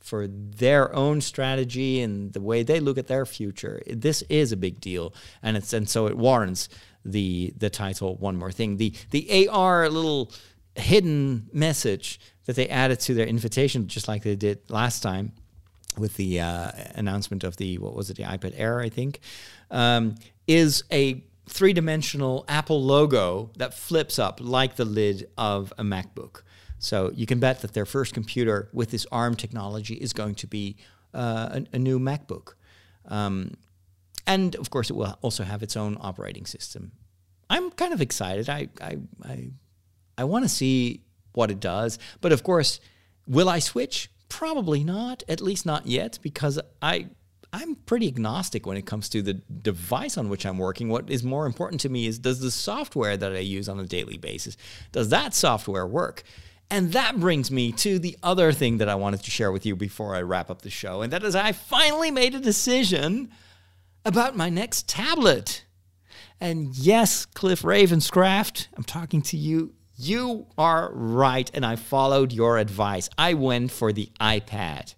for 0.00 0.26
their 0.26 0.94
own 0.94 1.20
strategy 1.20 2.00
and 2.00 2.32
the 2.32 2.40
way 2.40 2.62
they 2.62 2.80
look 2.80 2.96
at 2.98 3.08
their 3.08 3.26
future. 3.26 3.82
This 3.86 4.22
is 4.22 4.52
a 4.52 4.56
big 4.56 4.80
deal, 4.80 5.14
and 5.42 5.56
it's 5.56 5.72
and 5.72 5.88
so 5.88 6.06
it 6.06 6.16
warrants 6.16 6.68
the 7.04 7.52
the 7.56 7.70
title. 7.70 8.16
One 8.16 8.36
more 8.36 8.52
thing, 8.52 8.76
the 8.76 8.92
the 9.10 9.48
AR 9.48 9.88
little 9.88 10.32
hidden 10.74 11.48
message 11.52 12.20
that 12.46 12.56
they 12.56 12.68
added 12.68 13.00
to 13.00 13.14
their 13.14 13.26
invitation, 13.26 13.88
just 13.88 14.08
like 14.08 14.22
they 14.22 14.36
did 14.36 14.68
last 14.70 15.02
time 15.02 15.32
with 15.98 16.16
the 16.16 16.40
uh, 16.40 16.70
announcement 16.94 17.44
of 17.44 17.56
the 17.56 17.78
what 17.78 17.94
was 17.94 18.10
it, 18.10 18.16
the 18.16 18.22
iPad 18.24 18.54
Air, 18.56 18.80
I 18.80 18.88
think, 18.88 19.20
um, 19.70 20.14
is 20.46 20.84
a 20.92 21.24
three-dimensional 21.48 22.44
Apple 22.48 22.82
logo 22.82 23.50
that 23.56 23.74
flips 23.74 24.18
up 24.18 24.38
like 24.42 24.76
the 24.76 24.84
lid 24.84 25.28
of 25.36 25.72
a 25.78 25.82
MacBook. 25.82 26.42
So 26.78 27.10
you 27.14 27.26
can 27.26 27.40
bet 27.40 27.62
that 27.62 27.72
their 27.72 27.86
first 27.86 28.14
computer 28.14 28.68
with 28.72 28.90
this 28.90 29.06
ARM 29.10 29.34
technology 29.34 29.94
is 29.94 30.12
going 30.12 30.36
to 30.36 30.46
be 30.46 30.76
uh, 31.14 31.60
a, 31.72 31.76
a, 31.76 31.78
new 31.78 31.98
MacBook. 31.98 32.54
Um, 33.06 33.54
and 34.26 34.54
of 34.56 34.70
course, 34.70 34.90
it 34.90 34.92
will 34.92 35.18
also 35.22 35.42
have 35.42 35.62
its 35.62 35.76
own 35.76 35.96
operating 36.00 36.46
system. 36.46 36.92
I'm 37.50 37.70
kind 37.70 37.94
of 37.94 38.00
excited. 38.02 38.48
I 38.48 38.68
I 38.80 38.98
I, 39.24 39.50
I 40.18 40.24
want 40.24 40.44
to 40.44 40.48
see 40.48 41.02
what 41.32 41.50
it 41.50 41.60
does, 41.60 41.98
but 42.20 42.30
of 42.30 42.42
course, 42.42 42.78
will 43.26 43.48
I 43.48 43.58
switch? 43.58 44.10
Probably 44.28 44.84
not. 44.84 45.22
At 45.28 45.40
least 45.40 45.64
not 45.66 45.86
yet, 45.86 46.18
because 46.22 46.60
I 46.82 47.08
I'm 47.52 47.76
pretty 47.76 48.08
agnostic 48.08 48.66
when 48.66 48.76
it 48.76 48.84
comes 48.84 49.08
to 49.10 49.22
the 49.22 49.34
device 49.34 50.18
on 50.18 50.28
which 50.28 50.44
I'm 50.44 50.58
working. 50.58 50.88
What 50.88 51.08
is 51.08 51.24
more 51.24 51.46
important 51.46 51.80
to 51.82 51.88
me 51.88 52.06
is 52.06 52.18
does 52.18 52.40
the 52.40 52.50
software 52.50 53.16
that 53.16 53.32
I 53.32 53.38
use 53.38 53.68
on 53.68 53.80
a 53.80 53.86
daily 53.86 54.18
basis 54.18 54.56
does 54.92 55.08
that 55.10 55.34
software 55.34 55.86
work? 55.86 56.22
And 56.70 56.92
that 56.92 57.18
brings 57.18 57.50
me 57.50 57.72
to 57.72 57.98
the 57.98 58.18
other 58.22 58.52
thing 58.52 58.76
that 58.78 58.90
I 58.90 58.94
wanted 58.94 59.22
to 59.22 59.30
share 59.30 59.50
with 59.50 59.64
you 59.64 59.74
before 59.74 60.14
I 60.14 60.20
wrap 60.20 60.50
up 60.50 60.60
the 60.60 60.70
show, 60.70 61.00
and 61.00 61.10
that 61.12 61.22
is 61.22 61.34
I 61.34 61.52
finally 61.52 62.10
made 62.10 62.34
a 62.34 62.40
decision 62.40 63.30
about 64.04 64.36
my 64.36 64.50
next 64.50 64.86
tablet. 64.86 65.64
And 66.40 66.76
yes, 66.76 67.24
Cliff 67.24 67.62
Ravenscraft, 67.62 68.68
I'm 68.76 68.84
talking 68.84 69.22
to 69.22 69.36
you. 69.38 69.74
You 70.00 70.46
are 70.56 70.92
right, 70.94 71.50
and 71.52 71.66
I 71.66 71.74
followed 71.74 72.32
your 72.32 72.56
advice. 72.56 73.10
I 73.18 73.34
went 73.34 73.72
for 73.72 73.92
the 73.92 74.10
iPad. 74.20 74.94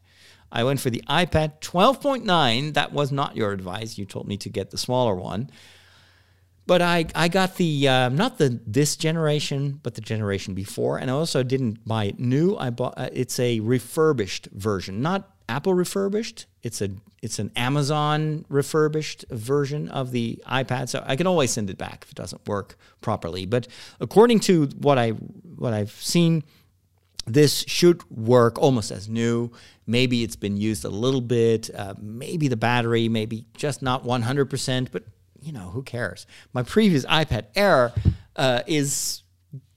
I 0.53 0.63
went 0.65 0.81
for 0.81 0.91
the 0.91 1.03
iPad 1.09 1.61
12.9. 1.61 2.75
That 2.75 2.93
was 2.93 3.11
not 3.11 3.35
your 3.35 3.53
advice. 3.53 3.97
You 3.97 4.05
told 4.05 4.29
me 4.29 4.37
to 4.37 4.51
get 4.51 4.71
the 4.71 4.77
smaller 4.77 5.15
one. 5.15 5.49
But 6.67 6.83
I, 6.83 7.07
I 7.15 7.29
got 7.29 7.57
the 7.57 7.89
uh, 7.89 8.09
not 8.11 8.37
the 8.37 8.61
this 8.67 8.95
generation, 8.95 9.81
but 9.83 9.95
the 9.95 10.03
generation 10.03 10.55
before, 10.55 10.99
and 10.99 11.11
I 11.11 11.15
also 11.15 11.43
didn't 11.43 11.85
buy 11.89 12.05
it 12.05 12.21
new. 12.21 12.57
I 12.57 12.71
bought 12.71 12.95
uh, 12.97 13.09
it's 13.13 13.41
a 13.41 13.59
refurbished 13.61 14.49
version, 14.53 15.01
not 15.01 15.31
Apple 15.51 15.75
refurbished. 15.75 16.47
It's 16.63 16.81
a 16.81 16.91
it's 17.23 17.39
an 17.39 17.51
Amazon 17.57 18.47
refurbished 18.49 19.27
version 19.31 19.89
of 19.89 20.13
the 20.13 20.43
iPad. 20.49 20.89
So 20.89 21.03
I 21.07 21.17
can 21.17 21.27
always 21.27 21.51
send 21.51 21.69
it 21.69 21.77
back 21.77 22.05
if 22.05 22.13
it 22.13 22.15
doesn't 22.15 22.47
work 22.47 22.79
properly. 23.01 23.45
But 23.45 23.67
according 24.01 24.41
to 24.41 24.67
what 24.79 24.97
I 24.97 25.11
what 25.11 25.75
I've 25.75 25.91
seen, 25.91 26.45
this 27.27 27.65
should 27.67 28.09
work 28.11 28.59
almost 28.59 28.91
as 28.91 29.09
new. 29.09 29.51
Maybe 29.87 30.23
it's 30.23 30.37
been 30.37 30.57
used 30.57 30.85
a 30.85 30.89
little 30.89 31.21
bit. 31.21 31.69
Uh, 31.75 31.95
maybe 32.01 32.49
the 32.49 32.57
battery, 32.57 33.09
maybe 33.09 33.45
just 33.57 33.83
not 33.83 34.05
100%, 34.05 34.89
but 34.93 35.03
you 35.43 35.53
know, 35.53 35.71
who 35.71 35.83
cares? 35.83 36.27
My 36.53 36.63
previous 36.63 37.05
iPad 37.07 37.47
Air 37.57 37.93
uh, 38.37 38.63
is 38.67 39.23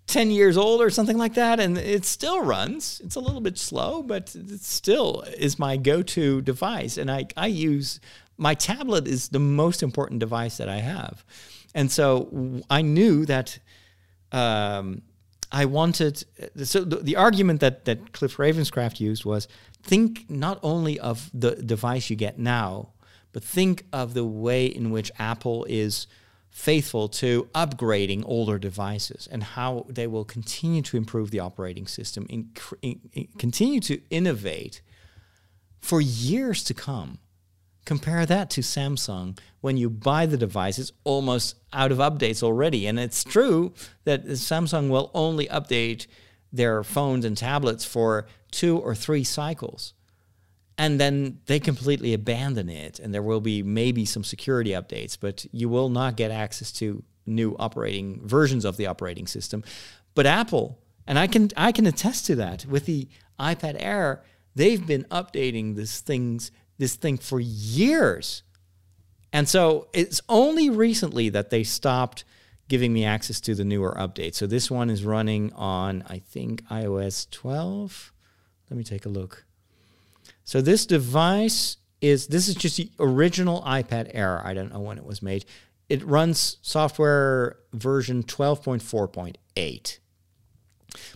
10 0.08 0.32
years 0.32 0.58
old 0.58 0.82
or 0.82 0.90
something 0.90 1.18
like 1.18 1.36
that, 1.36 1.60
and 1.60 1.78
it 1.78 2.06
still 2.06 2.42
runs. 2.42 3.02
It's 3.04 3.16
a 3.16 3.20
little 3.20 3.42
bit 3.42 3.58
slow, 3.58 4.04
but 4.04 4.36
it 4.36 4.62
still 4.62 5.24
is 5.38 5.58
my 5.58 5.78
go 5.78 6.02
to 6.04 6.42
device. 6.42 6.98
And 6.98 7.10
I, 7.10 7.28
I 7.38 7.48
use 7.48 8.00
my 8.38 8.54
tablet 8.54 9.08
is 9.08 9.30
the 9.30 9.40
most 9.40 9.82
important 9.84 10.20
device 10.20 10.58
that 10.58 10.70
I 10.70 10.78
have. 10.78 11.24
And 11.74 11.92
so 11.92 12.62
I 12.70 12.82
knew 12.82 13.26
that 13.26 13.60
um, 14.32 15.02
I 15.52 15.66
wanted. 15.66 16.24
So 16.64 16.84
the, 16.84 16.98
the, 16.98 17.16
argument 17.16 17.62
that, 17.62 17.86
that 17.86 18.12
Cliff 18.12 18.38
Ravenscraft 18.38 19.00
used 19.00 19.26
was 19.26 19.48
think 19.82 20.30
not 20.30 20.60
only 20.64 21.00
of 21.00 21.30
the 21.34 21.56
device 21.56 22.10
you 22.10 22.16
get 22.16 22.40
now, 22.40 22.90
but 23.32 23.44
think 23.44 23.86
of 23.92 24.14
the 24.14 24.26
way 24.26 24.66
in 24.66 24.92
which 24.92 25.12
Apple 25.18 25.66
is 25.70 26.08
faithful 26.54 27.10
to 27.10 27.50
upgrading 27.56 28.24
older 28.28 28.60
devices 28.60 29.28
and 29.32 29.42
how 29.42 29.84
they 29.90 30.06
will 30.06 30.24
continue 30.24 30.84
to 30.84 30.96
improve 30.96 31.32
the 31.32 31.40
operating 31.40 31.88
system, 31.88 32.28
in, 32.30 32.48
in, 32.84 33.28
continue 33.40 33.80
to 33.80 34.00
innovate 34.12 34.82
for 35.80 36.00
years 36.00 36.64
to 36.64 36.74
come. 36.74 37.18
Compare 37.86 38.28
that 38.28 38.52
to 38.52 38.62
Samsung. 38.62 39.38
When 39.62 39.78
you 39.78 39.90
buy 39.90 40.28
the 40.28 40.38
device, 40.38 40.78
it's 40.78 40.92
almost 41.04 41.56
out 41.74 41.92
of 41.92 41.98
updates 41.98 42.44
already. 42.44 42.86
And 42.86 43.00
it's 43.00 43.24
true 43.24 43.74
that 44.06 44.26
Samsung 44.26 44.90
will 44.90 45.10
only 45.16 45.48
update 45.48 46.06
their 46.54 46.84
phones 46.84 47.26
and 47.26 47.36
tablets 47.36 47.84
for 47.84 48.28
two 48.52 48.78
or 48.78 48.94
three 48.94 49.24
cycles 49.24 49.96
and 50.78 51.00
then 51.00 51.40
they 51.46 51.60
completely 51.60 52.14
abandon 52.14 52.70
it 52.70 53.00
and 53.00 53.14
there 53.14 53.22
will 53.22 53.42
be 53.42 53.62
maybe 53.64 54.06
some 54.06 54.24
security 54.24 54.72
updates 54.72 55.18
but 55.20 55.46
you 55.52 55.70
will 55.70 55.90
not 55.90 56.18
get 56.18 56.32
access 56.32 56.72
to 56.72 57.04
new 57.26 57.56
operating 57.58 58.20
versions 58.26 58.66
of 58.66 58.78
the 58.78 58.88
operating 58.88 59.28
system. 59.28 59.64
But 60.16 60.26
apple 60.26 60.80
and 61.06 61.20
i 61.20 61.28
can 61.28 61.50
i 61.58 61.72
can 61.72 61.86
attest 61.86 62.26
to 62.28 62.36
that 62.36 62.66
with 62.66 62.86
the 62.86 63.10
ipad 63.40 63.76
air 63.80 64.24
they've 64.56 64.86
been 64.86 65.04
updating 65.06 65.76
this 65.76 66.00
things 66.00 66.52
this 66.78 66.96
thing 66.96 67.18
for 67.18 67.40
years. 67.40 68.44
And 69.32 69.48
so 69.48 69.88
it's 69.94 70.22
only 70.28 70.70
recently 70.70 71.30
that 71.30 71.50
they 71.50 71.64
stopped 71.64 72.24
giving 72.68 72.94
me 72.94 73.06
access 73.06 73.40
to 73.42 73.56
the 73.56 73.66
newer 73.66 73.94
updates. 73.98 74.36
So 74.36 74.48
this 74.48 74.70
one 74.72 74.90
is 74.90 75.04
running 75.06 75.54
on 75.54 76.04
i 76.08 76.20
think 76.20 76.64
ios 76.66 77.30
12 77.30 78.14
let 78.70 78.78
me 78.78 78.84
take 78.84 79.06
a 79.06 79.10
look 79.10 79.46
so 80.46 80.62
this 80.62 80.86
device 80.86 81.78
is 82.02 82.28
this 82.28 82.48
is 82.48 82.56
just 82.56 82.78
the 82.78 82.90
original 83.00 83.62
iPad 83.62 84.12
Air. 84.14 84.46
I 84.46 84.54
don't 84.54 84.72
know 84.74 84.82
when 84.82 84.98
it 84.98 85.06
was 85.06 85.22
made. 85.22 85.46
It 85.90 86.04
runs 86.06 86.58
software 86.62 87.58
version 87.74 88.24
12.4.8. 88.24 90.00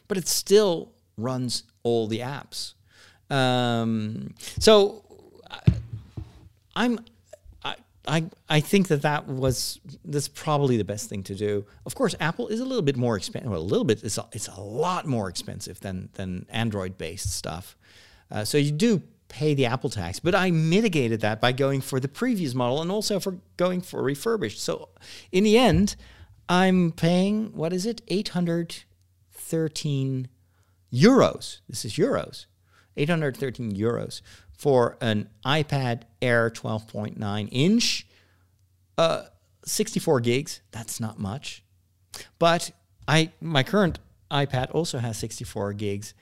But 0.07 0.17
it 0.17 0.28
still 0.28 0.93
runs 1.17 1.63
all 1.84 2.07
the 2.07 2.19
apps. 2.19 2.73
Um, 3.30 4.34
so 4.59 5.03
I'm 6.75 6.99
I, 8.07 8.23
I 8.47 8.61
think 8.61 8.88
that 8.88 9.01
that 9.01 9.28
was 9.28 9.80
that's 10.05 10.30
probably 10.30 10.78
the 10.78 10.86
best 10.86 11.09
thing 11.09 11.23
to 11.23 11.36
do. 11.36 11.65
Of 11.86 11.93
course, 11.93 12.15
Apple 12.19 12.47
is 12.47 12.61
a 12.61 12.65
little 12.65 12.82
bit 12.82 12.95
more 12.95 13.17
expensive. 13.17 13.51
Well, 13.51 13.59
a 13.59 13.61
little 13.61 13.84
bit. 13.84 14.01
It's 14.03 14.17
a, 14.17 14.25
it's 14.32 14.47
a 14.47 14.61
lot 14.61 15.05
more 15.05 15.28
expensive 15.28 15.82
than 15.82 16.09
than 16.13 16.45
Android 16.49 16.97
based 16.97 17.36
stuff. 17.36 17.75
Uh, 18.32 18.45
so 18.45 18.57
you 18.57 18.71
do 18.71 19.01
pay 19.30 19.53
the 19.53 19.65
Apple 19.65 19.89
tax. 19.89 20.19
But 20.19 20.36
I 20.36 20.51
mitigated 20.51 21.21
that 21.21 21.41
by 21.41 21.51
going 21.51 21.82
for 21.82 21.99
the 21.99 22.07
previous 22.07 22.53
model 22.53 22.82
and 22.82 22.91
also 22.91 23.19
for 23.19 23.39
going 23.57 23.82
for 23.82 24.01
refurbished. 24.01 24.61
So 24.61 24.89
in 25.32 25.43
the 25.43 25.57
end, 25.57 25.95
I'm 26.49 26.91
paying, 26.91 27.53
what 27.53 27.73
is 27.73 27.86
it, 27.86 28.01
813 28.07 30.28
euros. 30.93 31.59
This 31.67 31.86
is 31.86 31.93
euros. 31.93 32.45
813 32.95 33.75
euros 33.75 34.21
for 34.57 34.97
an 35.01 35.30
iPad 35.45 36.03
Air 36.21 36.49
12.9 36.49 37.49
inch, 37.51 38.07
uh, 38.97 39.23
64 39.65 40.21
gigs. 40.21 40.61
That's 40.71 40.99
not 40.99 41.19
much. 41.19 41.63
But 42.39 42.71
I 43.07 43.32
my 43.39 43.63
current 43.63 43.99
iPad 44.32 44.73
also 44.73 44.97
has 44.97 45.17
64 45.17 45.73
gigs. 45.73 46.13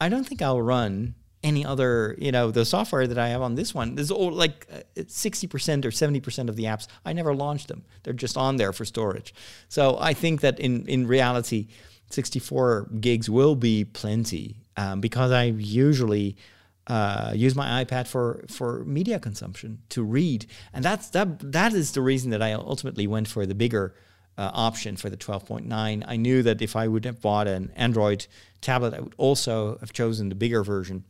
I 0.00 0.08
don't 0.08 0.26
think 0.26 0.42
I'll 0.42 0.60
run 0.60 1.14
any 1.44 1.64
other, 1.64 2.16
you 2.18 2.32
know, 2.32 2.50
the 2.50 2.64
software 2.64 3.06
that 3.06 3.18
I 3.18 3.28
have 3.28 3.42
on 3.42 3.54
this 3.54 3.74
one, 3.74 3.94
there's 3.94 4.10
all 4.10 4.32
like 4.32 4.66
60% 4.96 5.84
uh, 5.84 5.88
or 5.88 5.90
70% 5.90 6.48
of 6.48 6.56
the 6.56 6.64
apps, 6.64 6.88
I 7.04 7.12
never 7.12 7.34
launched 7.34 7.68
them. 7.68 7.84
They're 8.02 8.14
just 8.14 8.36
on 8.36 8.56
there 8.56 8.72
for 8.72 8.84
storage. 8.84 9.34
So 9.68 9.98
I 10.00 10.14
think 10.14 10.40
that 10.40 10.58
in, 10.58 10.88
in 10.88 11.06
reality, 11.06 11.68
64 12.10 12.88
gigs 12.98 13.28
will 13.28 13.54
be 13.54 13.84
plenty 13.84 14.56
um, 14.76 15.00
because 15.00 15.30
I 15.30 15.44
usually 15.44 16.36
uh, 16.86 17.32
use 17.34 17.54
my 17.54 17.84
iPad 17.84 18.06
for, 18.08 18.44
for 18.48 18.84
media 18.86 19.20
consumption 19.20 19.82
to 19.90 20.02
read. 20.02 20.46
And 20.72 20.82
that's, 20.84 21.10
that, 21.10 21.52
that 21.52 21.74
is 21.74 21.92
the 21.92 22.00
reason 22.00 22.30
that 22.30 22.42
I 22.42 22.52
ultimately 22.54 23.06
went 23.06 23.28
for 23.28 23.44
the 23.44 23.54
bigger 23.54 23.94
uh, 24.36 24.50
option 24.52 24.96
for 24.96 25.10
the 25.10 25.16
12.9. 25.16 26.04
I 26.06 26.16
knew 26.16 26.42
that 26.42 26.62
if 26.62 26.74
I 26.74 26.88
would 26.88 27.04
have 27.04 27.20
bought 27.20 27.46
an 27.46 27.70
Android 27.76 28.26
tablet, 28.62 28.94
I 28.94 29.00
would 29.00 29.14
also 29.18 29.78
have 29.78 29.92
chosen 29.92 30.30
the 30.30 30.34
bigger 30.34 30.64
version 30.64 31.04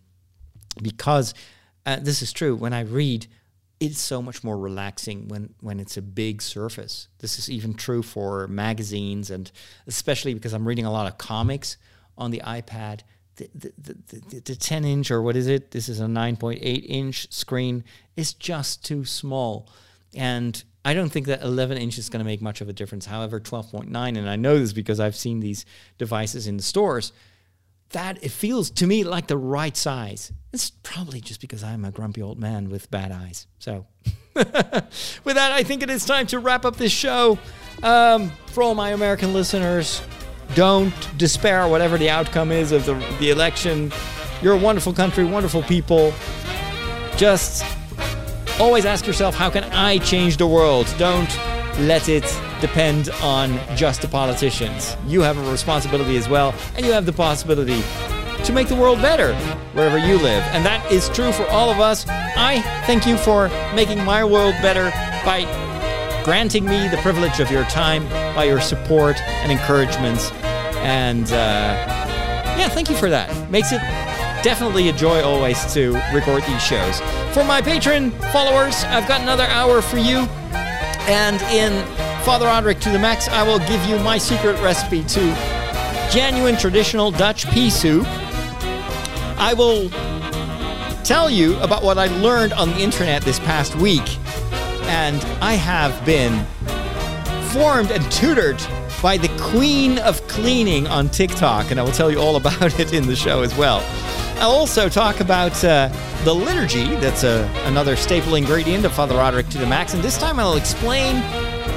because 0.82 1.34
uh, 1.86 1.98
this 2.00 2.22
is 2.22 2.32
true. 2.32 2.56
When 2.56 2.72
I 2.72 2.80
read, 2.80 3.26
it's 3.80 4.00
so 4.00 4.22
much 4.22 4.42
more 4.44 4.56
relaxing 4.56 5.28
when 5.28 5.54
when 5.60 5.80
it's 5.80 5.96
a 5.96 6.02
big 6.02 6.40
surface. 6.40 7.08
This 7.18 7.38
is 7.38 7.50
even 7.50 7.74
true 7.74 8.02
for 8.02 8.46
magazines, 8.48 9.30
and 9.30 9.50
especially 9.86 10.34
because 10.34 10.52
I'm 10.52 10.66
reading 10.66 10.86
a 10.86 10.92
lot 10.92 11.06
of 11.06 11.18
comics 11.18 11.76
on 12.16 12.30
the 12.30 12.42
iPad. 12.44 13.00
The, 13.36 13.50
the, 13.52 13.72
the, 13.76 14.40
the 14.40 14.54
10 14.54 14.84
inch 14.84 15.10
or 15.10 15.20
what 15.20 15.34
is 15.34 15.48
it? 15.48 15.72
This 15.72 15.88
is 15.88 15.98
a 15.98 16.04
9.8 16.04 16.86
inch 16.88 17.32
screen 17.32 17.82
is 18.14 18.32
just 18.32 18.84
too 18.84 19.04
small. 19.04 19.68
And 20.14 20.62
I 20.84 20.94
don't 20.94 21.10
think 21.10 21.26
that 21.26 21.42
11 21.42 21.78
inch 21.78 21.98
is 21.98 22.08
going 22.08 22.20
to 22.20 22.24
make 22.24 22.40
much 22.40 22.60
of 22.60 22.68
a 22.68 22.72
difference. 22.72 23.06
However, 23.06 23.40
12.9, 23.40 23.88
and 23.92 24.30
I 24.30 24.36
know 24.36 24.56
this 24.58 24.72
because 24.72 25.00
I've 25.00 25.16
seen 25.16 25.40
these 25.40 25.66
devices 25.98 26.46
in 26.46 26.56
the 26.56 26.62
stores, 26.62 27.12
that 27.94 28.22
it 28.22 28.30
feels 28.30 28.70
to 28.70 28.86
me 28.86 29.02
like 29.02 29.26
the 29.26 29.38
right 29.38 29.76
size. 29.76 30.32
It's 30.52 30.70
probably 30.82 31.20
just 31.20 31.40
because 31.40 31.64
I'm 31.64 31.84
a 31.84 31.90
grumpy 31.90 32.22
old 32.22 32.38
man 32.38 32.68
with 32.68 32.90
bad 32.90 33.10
eyes. 33.10 33.46
So, 33.58 33.86
with 34.34 34.52
that, 34.52 35.52
I 35.52 35.62
think 35.62 35.82
it 35.82 35.90
is 35.90 36.04
time 36.04 36.26
to 36.28 36.38
wrap 36.38 36.64
up 36.64 36.76
this 36.76 36.92
show. 36.92 37.38
Um, 37.82 38.30
for 38.46 38.62
all 38.62 38.74
my 38.74 38.90
American 38.90 39.32
listeners, 39.32 40.02
don't 40.54 40.92
despair, 41.18 41.66
whatever 41.66 41.96
the 41.98 42.10
outcome 42.10 42.52
is 42.52 42.72
of 42.72 42.84
the, 42.84 42.94
the 43.18 43.30
election. 43.30 43.92
You're 44.42 44.54
a 44.54 44.58
wonderful 44.58 44.92
country, 44.92 45.24
wonderful 45.24 45.62
people. 45.62 46.12
Just 47.16 47.64
always 48.60 48.84
ask 48.84 49.06
yourself, 49.06 49.34
how 49.34 49.50
can 49.50 49.64
I 49.64 49.98
change 49.98 50.36
the 50.36 50.46
world? 50.46 50.92
Don't 50.98 51.30
let 51.80 52.08
it 52.08 52.24
depend 52.66 53.10
on 53.22 53.60
just 53.76 54.00
the 54.00 54.08
politicians. 54.08 54.96
You 55.06 55.20
have 55.20 55.36
a 55.36 55.50
responsibility 55.50 56.16
as 56.16 56.30
well, 56.30 56.54
and 56.76 56.86
you 56.86 56.92
have 56.92 57.04
the 57.04 57.12
possibility 57.12 57.82
to 58.44 58.52
make 58.52 58.68
the 58.68 58.74
world 58.74 59.02
better 59.02 59.34
wherever 59.74 59.98
you 59.98 60.16
live. 60.16 60.42
And 60.54 60.64
that 60.64 60.90
is 60.90 61.10
true 61.10 61.30
for 61.32 61.46
all 61.48 61.70
of 61.70 61.78
us. 61.78 62.06
I 62.08 62.62
thank 62.86 63.06
you 63.06 63.18
for 63.18 63.48
making 63.74 64.02
my 64.02 64.24
world 64.24 64.54
better 64.62 64.90
by 65.26 65.42
granting 66.24 66.64
me 66.64 66.88
the 66.88 66.96
privilege 66.98 67.38
of 67.38 67.50
your 67.50 67.64
time, 67.64 68.08
by 68.34 68.44
your 68.44 68.62
support 68.62 69.20
and 69.20 69.52
encouragements. 69.52 70.32
And 70.76 71.26
uh, 71.32 71.74
yeah, 72.56 72.68
thank 72.70 72.88
you 72.88 72.96
for 72.96 73.10
that. 73.10 73.50
Makes 73.50 73.72
it 73.72 73.80
definitely 74.42 74.88
a 74.88 74.92
joy 74.94 75.22
always 75.22 75.70
to 75.74 75.92
record 76.14 76.42
these 76.44 76.62
shows. 76.62 77.00
For 77.34 77.44
my 77.44 77.60
patron 77.60 78.10
followers, 78.32 78.84
I've 78.84 79.06
got 79.06 79.20
another 79.20 79.44
hour 79.44 79.82
for 79.82 79.98
you. 79.98 80.26
And 81.06 81.42
in 81.52 82.03
Father 82.24 82.46
Roderick 82.46 82.80
to 82.80 82.88
the 82.88 82.98
Max, 82.98 83.28
I 83.28 83.42
will 83.42 83.58
give 83.58 83.84
you 83.84 83.98
my 83.98 84.16
secret 84.16 84.58
recipe 84.62 85.02
to 85.04 85.20
genuine 86.10 86.56
traditional 86.56 87.10
Dutch 87.10 87.46
pea 87.50 87.68
soup. 87.68 88.06
I 89.36 89.52
will 89.54 89.90
tell 91.04 91.28
you 91.28 91.54
about 91.58 91.82
what 91.82 91.98
I 91.98 92.06
learned 92.06 92.54
on 92.54 92.70
the 92.70 92.78
internet 92.78 93.20
this 93.22 93.38
past 93.40 93.74
week. 93.76 94.18
And 94.86 95.22
I 95.42 95.52
have 95.52 96.04
been 96.06 96.46
formed 97.52 97.90
and 97.90 98.10
tutored 98.10 98.58
by 99.02 99.18
the 99.18 99.28
queen 99.38 99.98
of 99.98 100.26
cleaning 100.26 100.86
on 100.86 101.10
TikTok, 101.10 101.70
and 101.70 101.78
I 101.78 101.82
will 101.82 101.92
tell 101.92 102.10
you 102.10 102.20
all 102.20 102.36
about 102.36 102.80
it 102.80 102.94
in 102.94 103.06
the 103.06 103.16
show 103.16 103.42
as 103.42 103.54
well. 103.54 103.84
I'll 104.38 104.50
also 104.50 104.88
talk 104.88 105.20
about 105.20 105.62
uh, 105.62 105.90
the 106.24 106.34
liturgy, 106.34 106.86
that's 106.96 107.22
a, 107.22 107.46
another 107.66 107.96
staple 107.96 108.34
ingredient 108.34 108.86
of 108.86 108.94
Father 108.94 109.14
Roderick 109.14 109.50
to 109.50 109.58
the 109.58 109.66
Max, 109.66 109.92
and 109.92 110.02
this 110.02 110.16
time 110.16 110.40
I'll 110.40 110.56
explain 110.56 111.16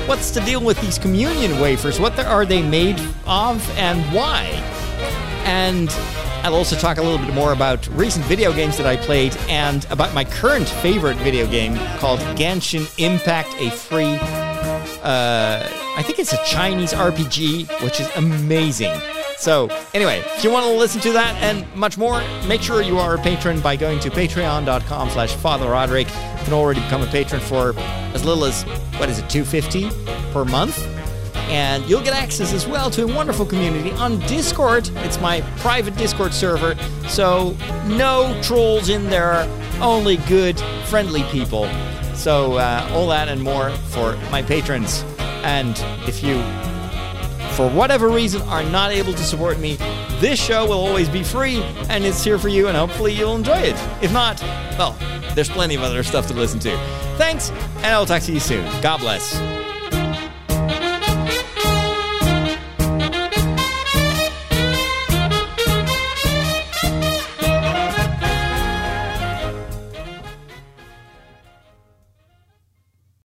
what's 0.08 0.32
the 0.32 0.40
deal 0.42 0.64
with 0.64 0.80
these 0.82 0.98
communion 0.98 1.60
wafers, 1.60 2.00
what 2.00 2.18
are 2.18 2.46
they 2.46 2.64
made 2.64 3.00
of, 3.26 3.78
and 3.78 4.02
why. 4.16 4.46
And 5.44 5.90
I'll 6.44 6.56
also 6.56 6.78
talk 6.78 6.98
a 6.98 7.02
little 7.02 7.24
bit 7.24 7.34
more 7.34 7.52
about 7.52 7.86
recent 7.90 8.24
video 8.26 8.54
games 8.54 8.78
that 8.78 8.86
I 8.86 8.96
played 8.96 9.36
and 9.50 9.86
about 9.92 10.14
my 10.14 10.24
current 10.24 10.70
favorite 10.70 11.18
video 11.18 11.46
game 11.46 11.76
called 11.98 12.20
Genshin 12.38 12.88
Impact, 12.98 13.54
a 13.60 13.70
free, 13.70 14.18
uh, 15.04 15.70
I 15.98 16.04
think 16.04 16.20
it's 16.20 16.32
a 16.32 16.44
Chinese 16.46 16.94
RPG, 16.94 17.84
which 17.84 18.00
is 18.00 18.10
amazing. 18.16 18.94
So, 19.38 19.70
anyway, 19.94 20.24
if 20.36 20.44
you 20.44 20.52
want 20.52 20.66
to 20.66 20.72
listen 20.72 21.00
to 21.02 21.12
that 21.12 21.36
and 21.44 21.72
much 21.76 21.96
more, 21.98 22.22
make 22.48 22.62
sure 22.62 22.82
you 22.82 22.98
are 22.98 23.16
a 23.16 23.22
patron 23.22 23.62
by 23.62 23.76
going 23.76 24.00
to 24.00 24.10
patreon.com 24.10 25.10
slash 25.12 25.36
Father 25.36 25.70
Roderick. 25.70 26.08
You 26.08 26.44
can 26.44 26.54
already 26.54 26.82
become 26.82 27.04
a 27.04 27.08
patron 27.08 27.40
for 27.40 27.74
as 27.78 28.26
little 28.26 28.46
as, 28.46 28.64
what 28.98 29.10
is 29.10 29.20
it, 29.20 29.30
250 29.30 29.90
per 30.34 30.44
month? 30.44 30.84
And 31.50 31.88
you'll 31.88 32.04
get 32.04 32.16
access 32.16 32.52
as 32.52 32.68
well 32.68 32.90
to 32.90 33.04
a 33.04 33.08
wonderful 33.08 33.46
community 33.46 33.92
on 33.92 34.20
Discord. 34.22 34.90
It's 34.98 35.22
my 35.22 35.42
private 35.58 35.96
Discord 35.96 36.34
server, 36.34 36.76
so 37.08 37.56
no 37.86 38.38
trolls 38.42 38.90
in 38.90 39.06
there, 39.06 39.48
only 39.80 40.18
good, 40.28 40.60
friendly 40.88 41.24
people. 41.26 41.70
So, 42.16 42.56
uh, 42.56 42.90
all 42.92 43.08
that 43.10 43.30
and 43.30 43.42
more 43.42 43.70
for 43.70 44.18
my 44.32 44.42
patrons. 44.42 45.04
And 45.44 45.80
if 46.08 46.24
you 46.24 46.44
for 47.58 47.68
whatever 47.68 48.08
reason 48.08 48.40
are 48.44 48.62
not 48.62 48.92
able 48.92 49.14
to 49.14 49.24
support 49.24 49.60
me, 49.60 49.78
this 50.20 50.40
show 50.40 50.64
will 50.68 50.74
always 50.74 51.10
be 51.10 51.24
free 51.24 51.64
and 51.90 52.06
it's 52.06 52.24
here 52.24 52.38
for 52.38 52.50
you, 52.50 52.68
and 52.68 52.78
hopefully 52.78 53.12
you'll 53.12 53.36
enjoy 53.36 53.58
it. 53.58 53.76
If 54.00 54.14
not, 54.14 54.40
well, 54.78 54.96
there's 55.34 55.50
plenty 55.50 55.74
of 55.74 55.82
other 55.82 56.04
stuff 56.04 56.28
to 56.28 56.36
listen 56.36 56.60
to. 56.60 56.78
Thanks, 57.18 57.50
and 57.78 57.88
I'll 57.88 58.06
talk 58.06 58.22
to 58.24 58.32
you 58.32 58.40
soon. 58.40 58.64
God 58.84 59.00
bless. 59.00 59.66